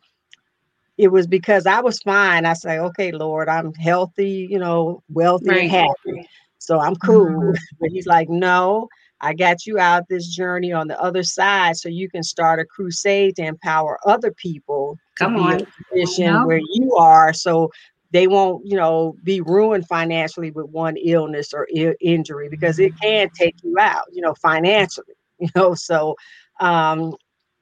it 0.97 1.09
was 1.09 1.27
because 1.27 1.67
I 1.67 1.81
was 1.81 1.99
fine. 2.01 2.47
I 2.47 2.53
say, 2.53 2.79
okay, 2.79 3.13
Lord, 3.13 3.49
I'm 3.49 3.75
healthy, 3.75 4.47
you 4.51 4.59
know, 4.59 5.03
wealthy 5.09 5.49
right. 5.49 5.63
and 5.63 5.71
happy. 5.71 6.29
So 6.59 6.81
I'm 6.81 6.97
cool. 6.97 7.27
Mm-hmm. 7.27 7.53
But 7.81 7.91
he's 7.91 8.07
like, 8.07 8.29
no, 8.29 8.89
I 9.21 9.35
got 9.35 9.67
you 9.67 9.79
out 9.79 10.09
this 10.09 10.29
journey 10.29 10.73
on 10.73 10.89
the 10.89 11.01
other 11.01 11.23
side 11.23 11.77
so 11.77 11.89
you 11.89 12.09
can 12.09 12.23
start 12.23 12.61
a 12.61 12.65
crusade 12.65 13.37
to 13.37 13.43
empower 13.43 13.99
other 14.07 14.33
people 14.33 14.99
Come 15.19 15.37
on. 15.37 15.67
position 15.91 16.45
where 16.47 16.61
you 16.73 16.95
are. 16.97 17.33
So 17.33 17.71
they 18.13 18.29
won't, 18.29 18.65
you 18.65 18.77
know, 18.77 19.17
be 19.25 19.41
ruined 19.41 19.89
financially 19.89 20.53
with 20.53 20.67
one 20.67 20.97
illness 20.97 21.53
or 21.53 21.67
I- 21.77 21.97
injury 22.01 22.49
because 22.49 22.79
it 22.79 22.93
can 23.01 23.29
take 23.31 23.57
you 23.63 23.77
out, 23.79 24.05
you 24.13 24.23
know, 24.23 24.35
financially, 24.35 25.15
you 25.39 25.49
know. 25.57 25.75
So 25.75 26.15
um, 26.61 27.15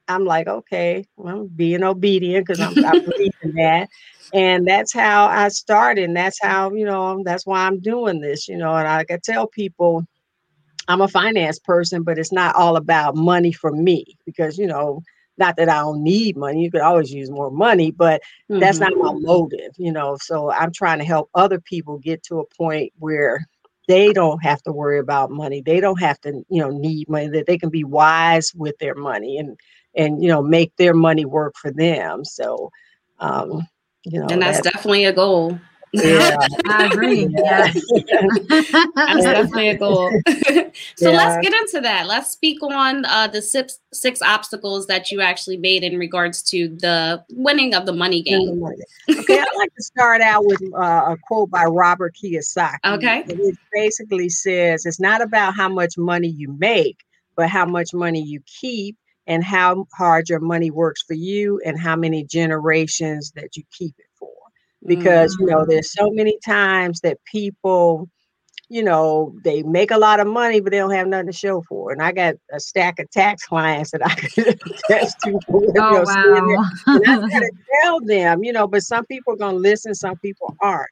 I'm 0.07 0.25
like, 0.25 0.47
okay, 0.47 1.05
I'm 1.23 1.47
being 1.47 1.83
obedient 1.83 2.45
because 2.45 2.59
I'm, 2.59 2.85
I'm 2.85 3.05
believing 3.09 3.55
that. 3.55 3.89
And 4.33 4.67
that's 4.67 4.93
how 4.93 5.27
I 5.27 5.49
started. 5.49 6.05
And 6.05 6.17
that's 6.17 6.39
how, 6.41 6.71
you 6.73 6.85
know, 6.85 7.21
that's 7.23 7.45
why 7.45 7.65
I'm 7.65 7.79
doing 7.79 8.19
this, 8.19 8.47
you 8.47 8.57
know. 8.57 8.73
And 8.73 8.87
I 8.87 9.03
can 9.05 9.21
tell 9.21 9.47
people 9.47 10.05
I'm 10.87 11.01
a 11.01 11.07
finance 11.07 11.59
person, 11.59 12.03
but 12.03 12.19
it's 12.19 12.31
not 12.31 12.55
all 12.55 12.75
about 12.75 13.15
money 13.15 13.51
for 13.51 13.71
me 13.71 14.17
because, 14.25 14.57
you 14.57 14.67
know, 14.67 15.01
not 15.37 15.55
that 15.57 15.69
I 15.69 15.79
don't 15.79 16.03
need 16.03 16.37
money, 16.37 16.61
you 16.61 16.69
could 16.69 16.81
always 16.81 17.11
use 17.11 17.31
more 17.31 17.49
money, 17.49 17.91
but 17.91 18.21
mm-hmm. 18.51 18.59
that's 18.59 18.79
not 18.79 18.93
my 18.95 19.13
motive, 19.13 19.71
you 19.77 19.91
know. 19.91 20.17
So 20.21 20.51
I'm 20.51 20.71
trying 20.71 20.99
to 20.99 21.05
help 21.05 21.29
other 21.33 21.59
people 21.59 21.97
get 21.97 22.23
to 22.23 22.39
a 22.39 22.55
point 22.55 22.93
where 22.99 23.47
they 23.87 24.13
don't 24.13 24.43
have 24.43 24.61
to 24.63 24.71
worry 24.71 24.99
about 24.99 25.31
money. 25.31 25.61
They 25.61 25.79
don't 25.79 25.99
have 25.99 26.19
to, 26.21 26.43
you 26.49 26.61
know, 26.61 26.69
need 26.69 27.09
money, 27.09 27.27
that 27.29 27.47
they 27.47 27.57
can 27.57 27.69
be 27.69 27.83
wise 27.83 28.53
with 28.55 28.77
their 28.79 28.95
money 28.95 29.37
and 29.37 29.57
and 29.95 30.21
you 30.21 30.27
know 30.27 30.41
make 30.41 30.75
their 30.77 30.93
money 30.93 31.25
work 31.25 31.55
for 31.57 31.71
them. 31.71 32.25
So 32.25 32.69
um, 33.19 33.67
you 34.03 34.19
know, 34.19 34.27
and 34.29 34.41
that's, 34.41 34.61
that's 34.61 34.75
definitely 34.75 35.05
a 35.05 35.13
goal. 35.13 35.59
Yeah, 35.93 36.35
I 36.65 36.87
agree. 36.87 37.27
Yeah. 37.29 37.71
That's 38.95 39.23
definitely 39.23 39.69
a 39.69 39.77
goal. 39.77 40.11
so 40.95 41.11
yeah. 41.11 41.17
let's 41.17 41.47
get 41.47 41.53
into 41.53 41.81
that. 41.81 42.07
Let's 42.07 42.31
speak 42.31 42.63
on 42.63 43.05
uh, 43.05 43.27
the 43.27 43.43
six 43.43 43.79
six 43.93 44.19
obstacles 44.23 44.87
that 44.87 45.11
you 45.11 45.21
actually 45.21 45.57
made 45.57 45.83
in 45.83 45.99
regards 45.99 46.41
to 46.43 46.69
the 46.69 47.23
winning 47.29 47.75
of 47.75 47.85
the 47.85 47.93
money 47.93 48.23
game. 48.23 48.63
okay, 48.63 49.39
I'd 49.39 49.55
like 49.55 49.73
to 49.75 49.83
start 49.83 50.21
out 50.21 50.45
with 50.45 50.61
uh, 50.73 51.13
a 51.13 51.17
quote 51.27 51.51
by 51.51 51.65
Robert 51.65 52.15
Kiyosaki. 52.15 52.79
Okay, 52.85 53.23
it 53.27 53.55
basically 53.71 54.29
says 54.29 54.87
it's 54.87 54.99
not 54.99 55.21
about 55.21 55.55
how 55.55 55.69
much 55.69 55.95
money 55.95 56.27
you 56.27 56.51
make, 56.57 57.01
but 57.35 57.49
how 57.49 57.65
much 57.65 57.93
money 57.93 58.21
you 58.21 58.41
keep 58.47 58.97
and 59.27 59.43
how 59.43 59.87
hard 59.95 60.29
your 60.29 60.39
money 60.39 60.71
works 60.71 61.01
for 61.03 61.13
you 61.13 61.61
and 61.65 61.79
how 61.79 61.95
many 61.95 62.23
generations 62.23 63.31
that 63.35 63.55
you 63.55 63.63
keep 63.71 63.95
it 63.97 64.05
for. 64.17 64.29
because 64.85 65.35
mm-hmm. 65.35 65.43
you 65.43 65.49
know 65.49 65.59
mm-hmm. 65.59 65.71
there's 65.71 65.93
so 65.93 66.11
many 66.11 66.37
times 66.45 66.99
that 67.01 67.17
people 67.25 68.09
you 68.69 68.83
know 68.83 69.35
they 69.43 69.61
make 69.63 69.91
a 69.91 69.97
lot 69.97 70.19
of 70.19 70.27
money 70.27 70.59
but 70.59 70.71
they 70.71 70.77
don't 70.77 70.91
have 70.91 71.07
nothing 71.07 71.27
to 71.27 71.33
show 71.33 71.61
for 71.67 71.91
it. 71.91 71.93
and 71.93 72.01
i 72.01 72.11
got 72.11 72.35
a 72.53 72.59
stack 72.59 72.99
of 72.99 73.09
tax 73.11 73.45
clients 73.47 73.91
that 73.91 74.05
i 74.05 74.13
could 74.15 74.47
attest 74.47 75.17
to 75.21 75.39
oh, 75.49 76.03
wow. 76.05 76.65
and 76.87 77.07
i 77.07 77.27
gotta 77.29 77.51
tell 77.81 77.99
them 78.01 78.43
you 78.43 78.51
know 78.51 78.67
but 78.67 78.83
some 78.83 79.05
people 79.05 79.33
are 79.33 79.37
going 79.37 79.55
to 79.55 79.59
listen 79.59 79.93
some 79.93 80.17
people 80.17 80.55
aren't 80.61 80.89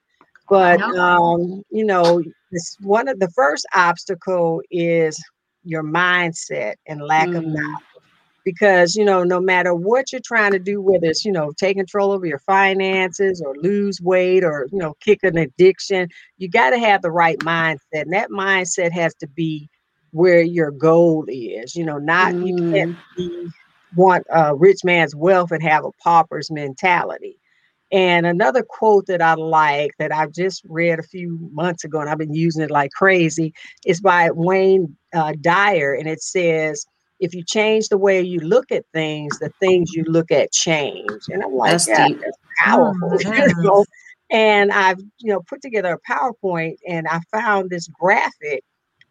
but 0.49 0.81
um 0.81 1.63
you 1.71 1.83
know 1.83 2.21
this 2.51 2.77
one 2.81 3.07
of 3.07 3.19
the 3.19 3.29
first 3.29 3.65
obstacle 3.73 4.61
is 4.69 5.21
your 5.63 5.83
mindset 5.83 6.75
and 6.87 7.01
lack 7.01 7.29
mm. 7.29 7.37
of 7.37 7.45
knowledge 7.45 7.83
because 8.43 8.95
you 8.95 9.05
know 9.05 9.23
no 9.23 9.39
matter 9.39 9.73
what 9.73 10.11
you're 10.11 10.21
trying 10.23 10.51
to 10.51 10.59
do 10.59 10.81
whether 10.81 11.07
it's 11.07 11.25
you 11.25 11.31
know 11.31 11.51
take 11.57 11.77
control 11.77 12.11
over 12.11 12.25
your 12.25 12.39
finances 12.39 13.41
or 13.45 13.55
lose 13.57 14.01
weight 14.01 14.43
or 14.43 14.67
you 14.71 14.77
know 14.77 14.93
kick 14.99 15.19
an 15.23 15.37
addiction 15.37 16.07
you 16.37 16.49
got 16.49 16.71
to 16.71 16.79
have 16.79 17.01
the 17.01 17.11
right 17.11 17.39
mindset 17.39 17.77
and 17.93 18.13
that 18.13 18.29
mindset 18.29 18.91
has 18.91 19.13
to 19.15 19.27
be 19.27 19.69
where 20.11 20.41
your 20.41 20.71
goal 20.71 21.25
is 21.27 21.75
you 21.75 21.85
know 21.85 21.97
not 21.97 22.33
mm. 22.33 22.47
you 22.47 22.71
can't 22.71 22.95
mm. 22.95 22.97
be, 23.17 23.49
want 23.95 24.25
a 24.29 24.55
rich 24.55 24.83
man's 24.83 25.15
wealth 25.15 25.51
and 25.51 25.63
have 25.63 25.83
a 25.83 25.91
pauper's 26.03 26.49
mentality 26.49 27.37
and 27.91 28.25
another 28.25 28.63
quote 28.63 29.07
that 29.07 29.21
I 29.21 29.33
like 29.33 29.91
that 29.99 30.13
I've 30.13 30.31
just 30.31 30.63
read 30.69 30.99
a 30.99 31.03
few 31.03 31.37
months 31.51 31.83
ago 31.83 31.99
and 31.99 32.09
I've 32.09 32.17
been 32.17 32.33
using 32.33 32.63
it 32.63 32.71
like 32.71 32.91
crazy 32.91 33.53
is 33.85 33.99
by 33.99 34.31
Wayne 34.31 34.95
uh, 35.13 35.33
Dyer. 35.41 35.93
And 35.93 36.07
it 36.07 36.21
says, 36.21 36.85
if 37.21 37.35
you 37.35 37.43
change 37.43 37.87
the 37.87 37.99
way 37.99 38.19
you 38.19 38.39
look 38.39 38.71
at 38.71 38.83
things, 38.93 39.37
the 39.39 39.51
things 39.59 39.93
you 39.93 40.03
look 40.03 40.31
at 40.31 40.51
change. 40.51 41.21
And 41.29 41.43
I'm 41.43 41.53
like, 41.53 41.71
that's, 41.71 41.87
yeah, 41.87 42.07
that's 42.09 42.37
powerful. 42.59 43.17
Oh, 43.63 43.85
and 44.31 44.71
I've, 44.71 44.99
you 45.19 45.31
know, 45.31 45.41
put 45.41 45.61
together 45.61 45.93
a 45.93 46.11
PowerPoint 46.11 46.77
and 46.87 47.07
I 47.07 47.19
found 47.31 47.69
this 47.69 47.87
graphic 47.87 48.63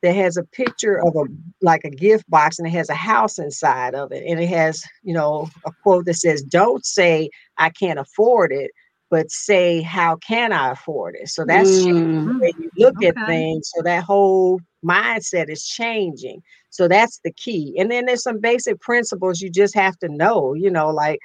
that 0.02 0.14
has 0.14 0.36
a 0.36 0.44
picture 0.44 0.98
of 0.98 1.14
a 1.14 1.24
like 1.60 1.84
a 1.84 1.90
gift 1.90 2.28
box 2.30 2.58
and 2.58 2.66
it 2.66 2.70
has 2.70 2.88
a 2.88 2.94
house 2.94 3.38
inside 3.38 3.94
of 3.94 4.12
it. 4.12 4.24
And 4.26 4.40
it 4.40 4.48
has, 4.48 4.82
you 5.02 5.14
know, 5.14 5.48
a 5.66 5.72
quote 5.82 6.06
that 6.06 6.14
says, 6.14 6.42
Don't 6.42 6.84
say 6.84 7.28
I 7.58 7.70
can't 7.70 7.98
afford 7.98 8.50
it, 8.50 8.70
but 9.10 9.30
say, 9.30 9.82
How 9.82 10.16
can 10.16 10.52
I 10.52 10.70
afford 10.70 11.16
it? 11.20 11.28
So 11.28 11.44
that's 11.44 11.70
mm. 11.70 12.26
the 12.26 12.38
way 12.38 12.52
you 12.58 12.70
look 12.78 12.96
okay. 12.96 13.08
at 13.08 13.26
things. 13.26 13.70
So 13.74 13.82
that 13.82 14.02
whole 14.04 14.60
mindset 14.84 15.50
is 15.50 15.66
changing. 15.66 16.42
So 16.70 16.88
that's 16.88 17.20
the 17.24 17.32
key. 17.32 17.74
And 17.78 17.90
then 17.90 18.06
there's 18.06 18.22
some 18.22 18.40
basic 18.40 18.80
principles 18.80 19.40
you 19.40 19.50
just 19.50 19.74
have 19.74 19.98
to 19.98 20.08
know, 20.08 20.54
you 20.54 20.70
know, 20.70 20.90
like, 20.90 21.20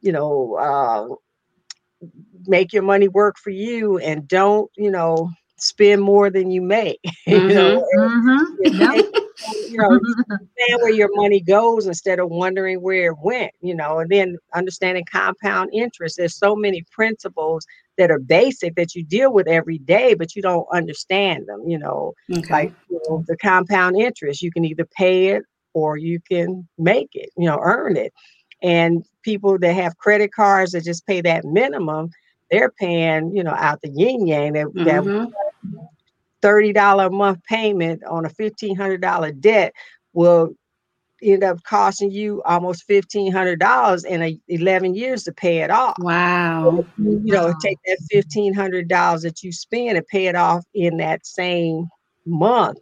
you 0.00 0.12
know, 0.12 0.54
uh, 0.56 2.06
make 2.46 2.72
your 2.72 2.82
money 2.82 3.08
work 3.08 3.36
for 3.38 3.50
you 3.50 3.98
and 3.98 4.26
don't, 4.28 4.70
you 4.76 4.90
know, 4.90 5.30
spend 5.56 6.02
more 6.02 6.30
than 6.30 6.50
you 6.50 6.62
make. 6.62 7.00
Mm-hmm. 7.28 8.54
you 8.64 8.70
know, 8.72 8.96
mm-hmm 8.96 9.18
you 9.68 9.76
know, 9.78 9.90
understand 10.30 10.80
where 10.80 10.92
your 10.92 11.08
money 11.14 11.40
goes 11.40 11.86
instead 11.86 12.18
of 12.18 12.30
wondering 12.30 12.80
where 12.82 13.12
it 13.12 13.18
went, 13.22 13.52
you 13.60 13.74
know, 13.74 13.98
and 13.98 14.10
then 14.10 14.36
understanding 14.54 15.04
compound 15.10 15.70
interest. 15.72 16.16
There's 16.16 16.36
so 16.36 16.56
many 16.56 16.84
principles 16.90 17.66
that 17.98 18.10
are 18.10 18.18
basic 18.18 18.76
that 18.76 18.94
you 18.94 19.04
deal 19.04 19.32
with 19.32 19.48
every 19.48 19.78
day, 19.78 20.14
but 20.14 20.34
you 20.34 20.40
don't 20.40 20.66
understand 20.72 21.46
them, 21.46 21.62
you 21.66 21.78
know, 21.78 22.14
okay. 22.32 22.48
like 22.50 22.72
you 22.88 23.00
know, 23.08 23.24
the 23.26 23.36
compound 23.36 24.00
interest. 24.00 24.40
You 24.40 24.50
can 24.50 24.64
either 24.64 24.86
pay 24.96 25.28
it 25.28 25.42
or 25.74 25.96
you 25.96 26.20
can 26.30 26.66
make 26.78 27.10
it, 27.12 27.30
you 27.36 27.46
know, 27.46 27.58
earn 27.62 27.96
it. 27.96 28.12
And 28.62 29.04
people 29.22 29.58
that 29.58 29.74
have 29.74 29.98
credit 29.98 30.32
cards 30.32 30.72
that 30.72 30.84
just 30.84 31.06
pay 31.06 31.20
that 31.20 31.44
minimum, 31.44 32.10
they're 32.50 32.72
paying, 32.78 33.34
you 33.36 33.44
know, 33.44 33.54
out 33.54 33.80
the 33.82 33.90
yin 33.90 34.26
yang 34.26 34.54
that, 34.54 34.66
mm-hmm. 34.66 34.84
that 34.84 35.28
$30 36.42 37.06
a 37.06 37.10
month 37.10 37.42
payment 37.44 38.02
on 38.04 38.24
a 38.24 38.30
$1,500 38.30 39.40
debt 39.40 39.72
will 40.12 40.54
end 41.22 41.44
up 41.44 41.62
costing 41.64 42.10
you 42.10 42.42
almost 42.44 42.88
$1,500 42.88 44.04
in 44.04 44.22
a, 44.22 44.40
11 44.48 44.94
years 44.94 45.24
to 45.24 45.32
pay 45.32 45.58
it 45.58 45.70
off. 45.70 45.96
Wow. 45.98 46.84
You, 46.96 47.22
you 47.24 47.32
know, 47.32 47.54
take 47.62 47.78
that 47.86 47.98
$1,500 48.12 49.22
that 49.22 49.42
you 49.42 49.52
spend 49.52 49.96
and 49.96 50.06
pay 50.06 50.26
it 50.26 50.34
off 50.34 50.64
in 50.74 50.96
that 50.98 51.26
same 51.26 51.88
month 52.26 52.78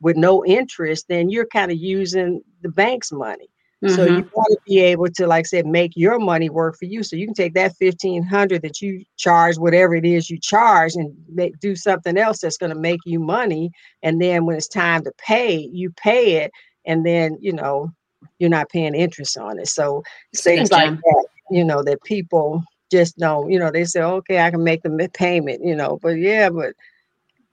with 0.00 0.16
no 0.16 0.44
interest, 0.44 1.06
then 1.08 1.30
you're 1.30 1.46
kind 1.46 1.70
of 1.70 1.78
using 1.78 2.42
the 2.62 2.68
bank's 2.68 3.12
money. 3.12 3.48
Mm-hmm. 3.82 3.94
So 3.94 4.04
you 4.04 4.22
mm-hmm. 4.22 4.28
want 4.34 4.52
to 4.52 4.58
be 4.66 4.80
able 4.80 5.08
to, 5.08 5.26
like 5.26 5.46
I 5.46 5.48
said, 5.48 5.66
make 5.66 5.92
your 5.96 6.18
money 6.18 6.50
work 6.50 6.76
for 6.78 6.84
you. 6.84 7.02
So 7.02 7.16
you 7.16 7.26
can 7.26 7.34
take 7.34 7.54
that 7.54 7.76
fifteen 7.76 8.22
hundred 8.22 8.60
that 8.62 8.82
you 8.82 9.04
charge, 9.16 9.56
whatever 9.56 9.94
it 9.94 10.04
is 10.04 10.28
you 10.28 10.38
charge, 10.38 10.96
and 10.96 11.14
make, 11.32 11.58
do 11.60 11.74
something 11.74 12.18
else 12.18 12.40
that's 12.40 12.58
going 12.58 12.74
to 12.74 12.78
make 12.78 13.00
you 13.06 13.18
money. 13.18 13.70
And 14.02 14.20
then 14.20 14.44
when 14.44 14.56
it's 14.56 14.68
time 14.68 15.02
to 15.04 15.12
pay, 15.16 15.70
you 15.72 15.90
pay 15.92 16.36
it, 16.36 16.50
and 16.86 17.04
then 17.04 17.36
you 17.40 17.52
know 17.52 17.92
you're 18.38 18.50
not 18.50 18.70
paying 18.70 18.94
interest 18.94 19.38
on 19.38 19.58
it. 19.58 19.68
So 19.68 20.02
things 20.36 20.70
like 20.70 20.96
that, 20.96 21.26
you 21.50 21.64
know, 21.64 21.82
that 21.82 22.02
people 22.04 22.62
just 22.90 23.18
don't, 23.18 23.50
you 23.50 23.58
know, 23.58 23.70
they 23.70 23.84
say, 23.84 24.02
okay, 24.02 24.40
I 24.40 24.50
can 24.50 24.64
make 24.64 24.82
the 24.82 25.10
payment, 25.14 25.64
you 25.64 25.74
know, 25.74 25.98
but 26.02 26.18
yeah, 26.18 26.50
but 26.50 26.74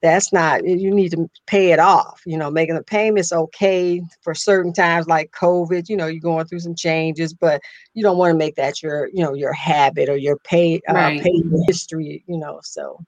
that's 0.01 0.31
not 0.31 0.63
you 0.63 0.93
need 0.93 1.09
to 1.09 1.27
pay 1.47 1.71
it 1.71 1.79
off 1.79 2.21
you 2.23 2.37
know 2.37 2.51
making 2.51 2.75
the 2.75 2.83
payments 2.83 3.33
okay 3.33 3.99
for 4.21 4.35
certain 4.35 4.71
times 4.71 5.07
like 5.07 5.31
covid 5.31 5.89
you 5.89 5.97
know 5.97 6.05
you're 6.05 6.21
going 6.21 6.45
through 6.45 6.59
some 6.59 6.75
changes 6.75 7.33
but 7.33 7.59
you 7.95 8.03
don't 8.03 8.19
want 8.19 8.31
to 8.31 8.37
make 8.37 8.55
that 8.55 8.83
your 8.83 9.07
you 9.07 9.23
know 9.23 9.33
your 9.33 9.51
habit 9.53 10.07
or 10.07 10.15
your 10.15 10.37
pay 10.43 10.79
uh, 10.87 10.93
right. 10.93 11.23
pay 11.23 11.41
history 11.65 12.23
you 12.27 12.37
know 12.37 12.59
so 12.61 13.03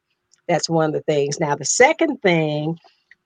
that's 0.48 0.68
one 0.68 0.88
of 0.88 0.94
the 0.94 1.02
things 1.02 1.40
now 1.40 1.56
the 1.56 1.64
second 1.64 2.18
thing 2.24 2.76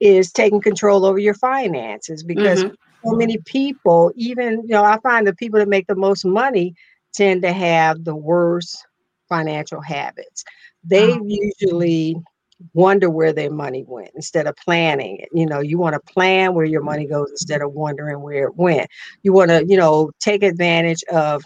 is 0.03 0.31
taking 0.31 0.61
control 0.61 1.05
over 1.05 1.19
your 1.19 1.33
finances 1.33 2.23
because 2.23 2.63
mm-hmm. 2.63 2.73
so 3.05 3.15
many 3.15 3.37
people 3.45 4.11
even 4.15 4.61
you 4.63 4.69
know 4.69 4.83
i 4.83 4.99
find 4.99 5.25
the 5.25 5.35
people 5.35 5.59
that 5.59 5.69
make 5.69 5.87
the 5.87 5.95
most 5.95 6.25
money 6.25 6.73
tend 7.13 7.41
to 7.41 7.53
have 7.53 8.03
the 8.03 8.15
worst 8.15 8.85
financial 9.29 9.81
habits 9.81 10.43
they 10.83 11.13
oh. 11.13 11.25
usually 11.25 12.15
wonder 12.73 13.09
where 13.09 13.33
their 13.33 13.51
money 13.51 13.83
went 13.87 14.11
instead 14.15 14.47
of 14.47 14.55
planning 14.55 15.17
it. 15.19 15.29
You 15.33 15.45
know, 15.45 15.59
you 15.59 15.77
want 15.77 15.93
to 15.93 16.13
plan 16.13 16.53
where 16.53 16.65
your 16.65 16.81
money 16.81 17.05
goes 17.05 17.29
instead 17.31 17.61
of 17.61 17.73
wondering 17.73 18.21
where 18.21 18.47
it 18.47 18.55
went. 18.55 18.89
You 19.23 19.33
want 19.33 19.49
to, 19.49 19.65
you 19.67 19.77
know, 19.77 20.11
take 20.19 20.43
advantage 20.43 21.03
of 21.11 21.43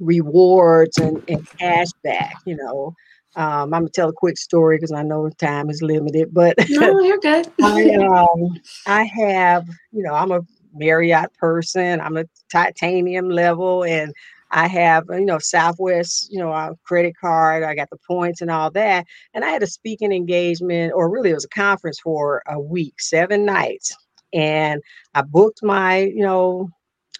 rewards 0.00 0.98
and, 0.98 1.22
and 1.28 1.48
cash 1.58 1.88
back, 2.02 2.34
you 2.46 2.56
know. 2.56 2.94
Um, 3.36 3.74
I'm 3.74 3.82
gonna 3.82 3.88
tell 3.88 4.08
a 4.08 4.14
quick 4.14 4.38
story 4.38 4.76
because 4.76 4.92
I 4.92 5.02
know 5.02 5.28
time 5.30 5.70
is 5.70 5.82
limited, 5.82 6.32
but 6.32 6.56
no, 6.70 7.00
you're 7.00 7.18
good. 7.18 7.50
I, 7.62 7.94
um, 8.10 8.60
I 8.86 9.04
have, 9.04 9.66
you 9.92 10.02
know, 10.02 10.14
I'm 10.14 10.30
a 10.30 10.40
Marriott 10.74 11.32
person. 11.34 12.00
I'm 12.00 12.16
a 12.16 12.24
titanium 12.50 13.28
level, 13.28 13.84
and 13.84 14.12
I 14.50 14.68
have, 14.68 15.04
you 15.10 15.24
know, 15.24 15.38
Southwest, 15.38 16.28
you 16.30 16.38
know, 16.38 16.52
uh, 16.52 16.74
credit 16.84 17.16
card. 17.20 17.64
I 17.64 17.74
got 17.74 17.90
the 17.90 17.98
points 18.06 18.40
and 18.40 18.50
all 18.50 18.70
that. 18.70 19.04
And 19.34 19.44
I 19.44 19.48
had 19.48 19.64
a 19.64 19.66
speaking 19.66 20.12
engagement, 20.12 20.92
or 20.94 21.10
really 21.10 21.30
it 21.30 21.34
was 21.34 21.44
a 21.44 21.48
conference 21.48 21.98
for 21.98 22.42
a 22.46 22.60
week, 22.60 23.00
seven 23.00 23.44
nights. 23.44 23.96
And 24.32 24.80
I 25.14 25.22
booked 25.22 25.60
my, 25.62 25.98
you 25.98 26.22
know, 26.22 26.68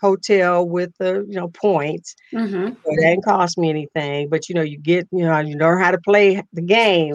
hotel 0.04 0.68
with 0.68 0.92
the, 0.98 1.24
you 1.28 1.36
know, 1.36 1.48
points. 1.48 2.14
Mm-hmm. 2.32 2.68
So 2.68 2.92
it 2.92 3.00
didn't 3.00 3.24
cost 3.24 3.56
me 3.56 3.70
anything, 3.70 4.28
but 4.28 4.48
you 4.48 4.54
know, 4.54 4.62
you 4.62 4.78
get, 4.78 5.08
you 5.10 5.24
know, 5.24 5.38
you 5.38 5.56
learn 5.56 5.82
how 5.82 5.90
to 5.90 5.98
play 5.98 6.42
the 6.52 6.62
game. 6.62 7.14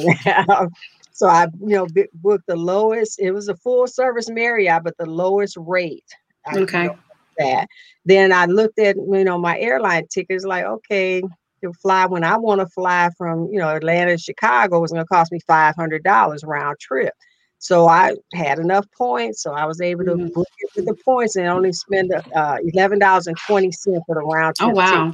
so 1.14 1.28
I, 1.28 1.48
you 1.62 1.76
know, 1.76 1.88
booked 2.16 2.48
the 2.48 2.56
lowest. 2.56 3.20
It 3.20 3.32
was 3.32 3.48
a 3.48 3.56
full 3.56 3.88
service 3.88 4.30
Marriott, 4.30 4.84
but 4.84 4.98
the 4.98 5.06
lowest 5.06 5.56
rate. 5.60 6.10
Okay. 6.54 6.90
That. 7.38 7.68
Then 8.06 8.34
I 8.34 8.46
looked 8.46 8.80
at 8.80 8.98
you 8.98 9.24
know 9.24 9.38
my 9.38 9.58
airline 9.60 10.08
tickets, 10.08 10.44
like 10.44 10.66
okay, 10.66 11.22
to 11.64 11.74
fly 11.74 12.06
when 12.06 12.24
I 12.24 12.38
want 12.38 12.60
to 12.60 12.68
fly 12.68 13.10
from 13.18 13.48
you 13.52 13.60
know 13.60 13.70
Atlanta 13.70 14.18
to 14.18 14.18
Chicago 14.18 14.80
was 14.80 14.92
going 14.92 15.04
to 15.04 15.08
cost 15.08 15.32
me 15.32 15.40
five 15.48 15.76
hundred 15.76 16.04
dollars 16.04 16.44
round 16.44 16.80
trip. 16.80 17.14
So 17.60 17.88
I 17.88 18.16
had 18.34 18.58
enough 18.58 18.86
points, 18.98 19.44
so 19.44 19.52
I 19.52 19.66
was 19.66 19.82
able 19.82 20.06
to 20.06 20.14
mm-hmm. 20.14 20.28
book 20.30 20.48
it 20.60 20.70
with 20.76 20.86
the 20.86 20.96
points 21.04 21.36
and 21.36 21.46
only 21.48 21.74
spend 21.74 22.12
uh, 22.14 22.58
eleven 22.64 23.00
dollars 23.00 23.28
and 23.28 23.38
twenty 23.38 23.72
cents 23.72 24.02
for 24.08 24.16
the 24.16 24.22
round 24.22 24.56
trip. 24.56 24.70
Oh 24.70 24.74
wow! 24.74 25.14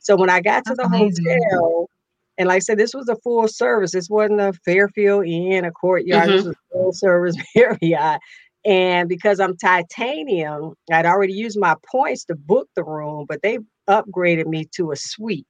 So 0.00 0.16
when 0.16 0.28
I 0.28 0.40
got 0.40 0.64
to 0.66 0.74
That's 0.74 0.88
the 0.88 0.96
amazing. 0.96 1.24
hotel, 1.24 1.88
and 2.36 2.48
like 2.48 2.56
I 2.56 2.58
said, 2.60 2.78
this 2.78 2.94
was 2.94 3.08
a 3.08 3.16
full 3.16 3.46
service. 3.46 3.92
This 3.92 4.10
wasn't 4.10 4.40
a 4.40 4.52
Fairfield 4.64 5.26
Inn, 5.26 5.64
a 5.64 5.70
courtyard. 5.70 6.28
Mm-hmm. 6.28 6.36
This 6.36 6.44
was 6.46 6.54
a 6.54 6.72
full 6.72 6.92
service 6.92 7.36
Marriott. 7.56 8.20
And 8.64 9.08
because 9.08 9.38
I'm 9.38 9.56
titanium, 9.56 10.74
I'd 10.92 11.06
already 11.06 11.32
used 11.32 11.58
my 11.58 11.76
points 11.90 12.24
to 12.24 12.34
book 12.34 12.68
the 12.74 12.82
room, 12.82 13.24
but 13.28 13.40
they 13.42 13.58
upgraded 13.88 14.46
me 14.46 14.66
to 14.72 14.90
a 14.90 14.96
suite. 14.96 15.46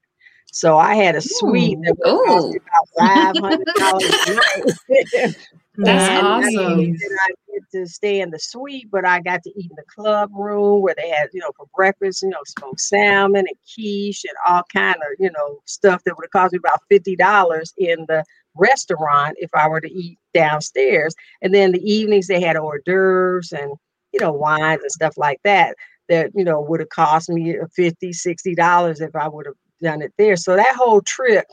So 0.52 0.78
I 0.78 0.94
had 0.94 1.14
a 1.14 1.20
suite 1.20 1.78
that 1.82 1.97
was 1.99 2.56
about 2.56 2.88
five 2.99 3.37
hundred 3.37 3.66
dollars. 3.76 5.37
That's 5.78 6.08
and 6.08 6.26
awesome. 6.26 6.80
I, 6.80 7.30
get 7.52 7.70
to 7.70 7.87
stay 7.87 8.20
in 8.20 8.30
the 8.30 8.38
suite, 8.38 8.88
but 8.90 9.06
I 9.06 9.20
got 9.20 9.44
to 9.44 9.50
eat 9.50 9.70
in 9.70 9.76
the 9.76 9.85
club 9.85 10.30
room 10.35 10.82
where 10.82 10.94
they 10.97 11.08
had, 11.08 11.28
you 11.32 11.40
know, 11.40 11.52
for 11.56 11.66
breakfast, 11.75 12.23
you 12.23 12.30
know, 12.30 12.42
smoked 12.47 12.80
salmon 12.80 13.44
and 13.47 13.56
quiche 13.75 14.25
and 14.25 14.37
all 14.49 14.64
kind 14.73 14.97
of, 14.97 15.16
you 15.20 15.30
know, 15.30 15.61
stuff 15.66 16.02
that 16.04 16.16
would 16.16 16.25
have 16.25 16.30
cost 16.32 16.52
me 16.52 16.58
about 16.58 16.82
fifty 16.90 17.14
dollars 17.14 17.73
in 17.78 18.04
the 18.08 18.25
restaurant 18.56 19.37
if 19.38 19.50
I 19.54 19.68
were 19.68 19.80
to 19.80 19.92
eat 19.92 20.18
downstairs. 20.35 21.14
And 21.42 21.54
then 21.54 21.70
the 21.70 21.90
evenings 21.90 22.26
they 22.26 22.40
had 22.40 22.56
hors 22.56 22.82
d'oeuvres 22.85 23.52
and 23.52 23.73
you 24.12 24.20
know 24.20 24.32
wines 24.32 24.82
and 24.82 24.90
stuff 24.90 25.16
like 25.16 25.38
that 25.44 25.76
that 26.08 26.32
you 26.35 26.44
know 26.44 26.61
would 26.61 26.80
have 26.80 26.88
cost 26.88 27.28
me 27.28 27.56
50 27.76 28.12
60 28.12 28.54
dollars 28.56 29.00
if 29.00 29.14
I 29.14 29.28
would 29.28 29.47
have 29.47 29.54
done 29.80 30.02
it 30.02 30.12
there. 30.18 30.37
So 30.37 30.56
that 30.56 30.75
whole 30.75 31.02
trip 31.02 31.47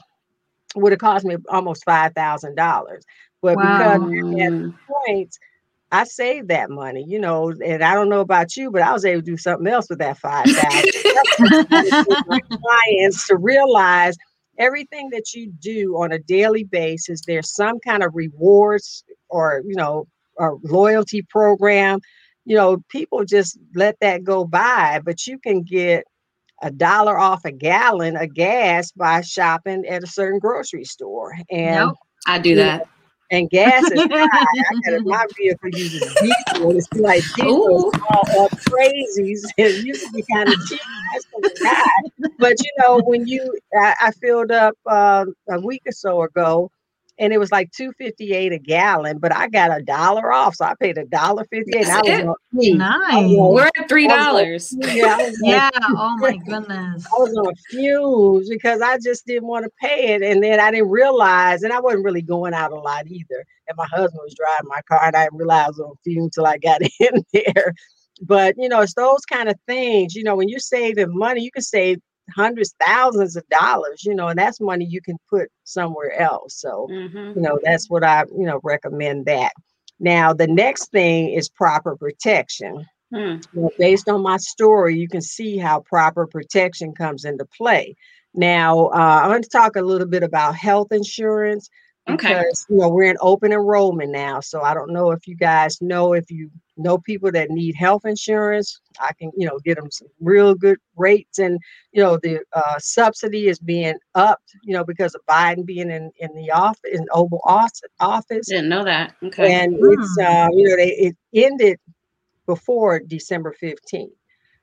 would 0.75 0.91
have 0.91 0.99
cost 0.99 1.25
me 1.25 1.37
almost 1.49 1.85
five 1.85 2.13
thousand 2.13 2.55
dollars. 2.55 3.03
But 3.45 3.57
wow. 3.57 3.99
because 3.99 4.35
I 4.35 4.43
had 4.43 4.73
points, 4.87 5.39
I 5.91 6.03
saved 6.03 6.47
that 6.47 6.71
money, 6.71 7.05
you 7.07 7.19
know, 7.19 7.51
and 7.63 7.83
I 7.83 7.93
don't 7.93 8.09
know 8.09 8.21
about 8.21 8.57
you, 8.57 8.71
but 8.71 8.81
I 8.81 8.91
was 8.91 9.05
able 9.05 9.21
to 9.21 9.25
do 9.25 9.37
something 9.37 9.67
else 9.67 9.87
with 9.89 9.99
that 9.99 10.17
five 10.17 10.45
thousand. 10.45 10.91
clients 12.49 13.27
to 13.27 13.37
realize 13.37 14.17
everything 14.57 15.09
that 15.11 15.33
you 15.33 15.51
do 15.59 15.95
on 15.97 16.11
a 16.11 16.19
daily 16.19 16.63
basis, 16.63 17.21
there's 17.25 17.53
some 17.53 17.79
kind 17.79 18.03
of 18.03 18.15
rewards 18.15 19.03
or, 19.29 19.61
you 19.65 19.75
know, 19.75 20.07
a 20.39 20.49
loyalty 20.63 21.21
program. 21.21 21.99
You 22.45 22.55
know, 22.55 22.77
people 22.89 23.23
just 23.23 23.57
let 23.75 23.95
that 24.01 24.23
go 24.23 24.43
by, 24.43 25.01
but 25.03 25.27
you 25.27 25.37
can 25.37 25.61
get 25.61 26.05
a 26.61 26.71
dollar 26.71 27.17
off 27.17 27.45
a 27.45 27.51
gallon 27.51 28.15
of 28.15 28.33
gas 28.33 28.91
by 28.91 29.21
shopping 29.21 29.85
at 29.85 30.03
a 30.03 30.07
certain 30.07 30.39
grocery 30.39 30.83
store. 30.83 31.35
And 31.51 31.75
nope, 31.75 31.97
I 32.27 32.39
do 32.39 32.55
that. 32.55 32.79
Know, 32.79 32.87
and 33.31 33.49
gas 33.49 33.89
is 33.91 34.01
high. 34.01 34.29
I 34.29 34.91
got 34.91 35.05
my 35.05 35.25
vehicle 35.37 35.69
uses 35.69 36.01
diesel. 36.21 36.77
It's 36.77 36.93
like 36.93 37.23
diesel 37.35 37.91
all 38.35 38.49
crazy. 38.69 39.35
It 39.57 39.85
used 39.85 40.05
to 40.05 40.11
be 40.11 40.23
kind 40.31 40.49
of 40.49 40.55
cheap. 40.67 40.81
But 42.39 42.55
you 42.61 42.71
know, 42.79 43.01
when 43.05 43.27
you, 43.27 43.57
I, 43.79 43.95
I 44.01 44.11
filled 44.11 44.51
up 44.51 44.75
uh, 44.85 45.25
a 45.49 45.59
week 45.61 45.83
or 45.85 45.91
so 45.91 46.23
ago, 46.23 46.71
and 47.17 47.31
it 47.31 47.37
was 47.37 47.51
like 47.51 47.71
two 47.71 47.91
fifty 47.97 48.33
eight 48.33 48.51
a 48.51 48.59
gallon, 48.59 49.19
but 49.19 49.33
I 49.33 49.47
got 49.47 49.77
a 49.77 49.81
dollar 49.81 50.33
off, 50.33 50.55
so 50.55 50.65
I 50.65 50.73
paid 50.79 50.97
a 50.97 51.05
dollar 51.05 51.45
fifty 51.45 51.77
eight. 51.77 51.87
Nice. 52.51 53.31
We're 53.37 53.69
at 53.77 53.87
three 53.89 54.07
dollars. 54.07 54.75
Yeah, 54.79 55.31
yeah. 55.41 55.69
oh 55.73 56.17
my 56.19 56.37
goodness. 56.45 57.05
I 57.05 57.17
was 57.17 57.35
on 57.37 57.55
fumes 57.69 58.49
because 58.49 58.81
I 58.81 58.97
just 58.99 59.25
didn't 59.25 59.47
want 59.47 59.65
to 59.65 59.71
pay 59.79 60.13
it, 60.13 60.21
and 60.21 60.43
then 60.43 60.59
I 60.59 60.71
didn't 60.71 60.89
realize, 60.89 61.63
and 61.63 61.71
I 61.71 61.79
wasn't 61.79 62.03
really 62.03 62.21
going 62.21 62.53
out 62.53 62.71
a 62.71 62.75
lot 62.75 63.07
either. 63.07 63.45
And 63.67 63.77
my 63.77 63.87
husband 63.87 64.19
was 64.23 64.35
driving 64.35 64.67
my 64.67 64.81
car, 64.87 65.05
and 65.05 65.15
I 65.15 65.25
didn't 65.25 65.37
realize 65.37 65.65
I 65.65 65.67
was 65.67 65.79
on 65.79 65.95
fumes 66.03 66.25
until 66.37 66.47
I 66.47 66.57
got 66.57 66.81
in 66.99 67.23
there. 67.33 67.73
But 68.21 68.55
you 68.57 68.69
know, 68.69 68.81
it's 68.81 68.93
those 68.93 69.25
kind 69.25 69.49
of 69.49 69.55
things. 69.67 70.15
You 70.15 70.23
know, 70.23 70.35
when 70.35 70.49
you're 70.49 70.59
saving 70.59 71.17
money, 71.17 71.41
you 71.41 71.51
can 71.51 71.63
save 71.63 71.99
hundreds, 72.33 72.73
thousands 72.85 73.35
of 73.35 73.47
dollars, 73.49 74.03
you 74.03 74.15
know, 74.15 74.27
and 74.27 74.39
that's 74.39 74.59
money 74.59 74.85
you 74.85 75.01
can 75.01 75.17
put 75.29 75.49
somewhere 75.63 76.19
else. 76.19 76.55
So, 76.55 76.87
mm-hmm. 76.89 77.37
you 77.37 77.41
know, 77.41 77.59
that's 77.63 77.89
what 77.89 78.03
I, 78.03 78.23
you 78.37 78.45
know, 78.45 78.59
recommend 78.63 79.25
that. 79.25 79.51
Now, 79.99 80.33
the 80.33 80.47
next 80.47 80.91
thing 80.91 81.29
is 81.29 81.49
proper 81.49 81.95
protection. 81.95 82.85
Hmm. 83.13 83.37
Know, 83.53 83.69
based 83.77 84.09
on 84.09 84.21
my 84.21 84.37
story, 84.37 84.97
you 84.97 85.07
can 85.07 85.21
see 85.21 85.57
how 85.57 85.81
proper 85.81 86.27
protection 86.27 86.93
comes 86.93 87.23
into 87.23 87.45
play. 87.45 87.95
Now, 88.33 88.87
uh, 88.87 89.21
I 89.23 89.27
want 89.27 89.43
to 89.43 89.49
talk 89.49 89.75
a 89.75 89.81
little 89.81 90.07
bit 90.07 90.23
about 90.23 90.55
health 90.55 90.91
insurance 90.91 91.69
because 92.05 92.65
okay. 92.65 92.73
you 92.73 92.77
know 92.77 92.89
we're 92.89 93.09
in 93.09 93.17
open 93.19 93.51
enrollment 93.51 94.11
now 94.11 94.39
so 94.39 94.61
i 94.61 94.73
don't 94.73 94.91
know 94.91 95.11
if 95.11 95.27
you 95.27 95.35
guys 95.35 95.81
know 95.81 96.13
if 96.13 96.29
you 96.29 96.51
know 96.77 96.97
people 96.97 97.31
that 97.31 97.49
need 97.49 97.73
health 97.73 98.05
insurance 98.05 98.79
i 98.99 99.11
can 99.13 99.31
you 99.35 99.47
know 99.47 99.57
get 99.65 99.75
them 99.75 99.89
some 99.89 100.07
real 100.19 100.53
good 100.53 100.77
rates 100.95 101.39
and 101.39 101.59
you 101.93 102.03
know 102.03 102.17
the 102.21 102.39
uh, 102.53 102.77
subsidy 102.77 103.47
is 103.47 103.59
being 103.59 103.95
upped 104.13 104.55
you 104.63 104.73
know 104.73 104.83
because 104.83 105.15
of 105.15 105.21
biden 105.27 105.65
being 105.65 105.89
in 105.89 106.11
in 106.19 106.33
the 106.35 106.51
office 106.51 106.79
in 106.91 107.05
oval 107.11 107.41
office. 107.45 108.47
Didn't 108.47 108.69
know 108.69 108.83
that. 108.83 109.15
Okay. 109.23 109.53
And 109.53 109.75
it's 109.79 110.17
uh, 110.19 110.47
you 110.53 110.69
know 110.69 110.75
they 110.75 110.91
it 110.91 111.17
ended 111.33 111.79
before 112.45 112.99
december 112.99 113.55
15th 113.61 114.09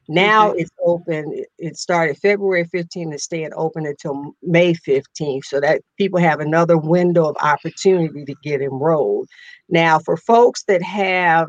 now 0.08 0.50
mm-hmm. 0.50 0.60
it's 0.60 0.70
open. 0.84 1.44
It 1.58 1.76
started 1.76 2.18
February 2.18 2.64
15th 2.64 3.10
and 3.10 3.20
staying 3.20 3.52
open 3.54 3.86
until 3.86 4.34
May 4.42 4.74
15th, 4.74 5.44
so 5.44 5.60
that 5.60 5.82
people 5.96 6.18
have 6.18 6.40
another 6.40 6.76
window 6.76 7.28
of 7.28 7.36
opportunity 7.40 8.24
to 8.24 8.34
get 8.42 8.60
enrolled. 8.60 9.28
Now, 9.68 9.98
for 9.98 10.16
folks 10.16 10.64
that 10.64 10.82
have 10.82 11.48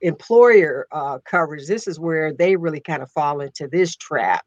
employer 0.00 0.86
uh, 0.92 1.18
coverage, 1.30 1.66
this 1.66 1.86
is 1.86 2.00
where 2.00 2.32
they 2.32 2.56
really 2.56 2.80
kind 2.80 3.02
of 3.02 3.10
fall 3.12 3.40
into 3.40 3.68
this 3.68 3.94
trap. 3.96 4.44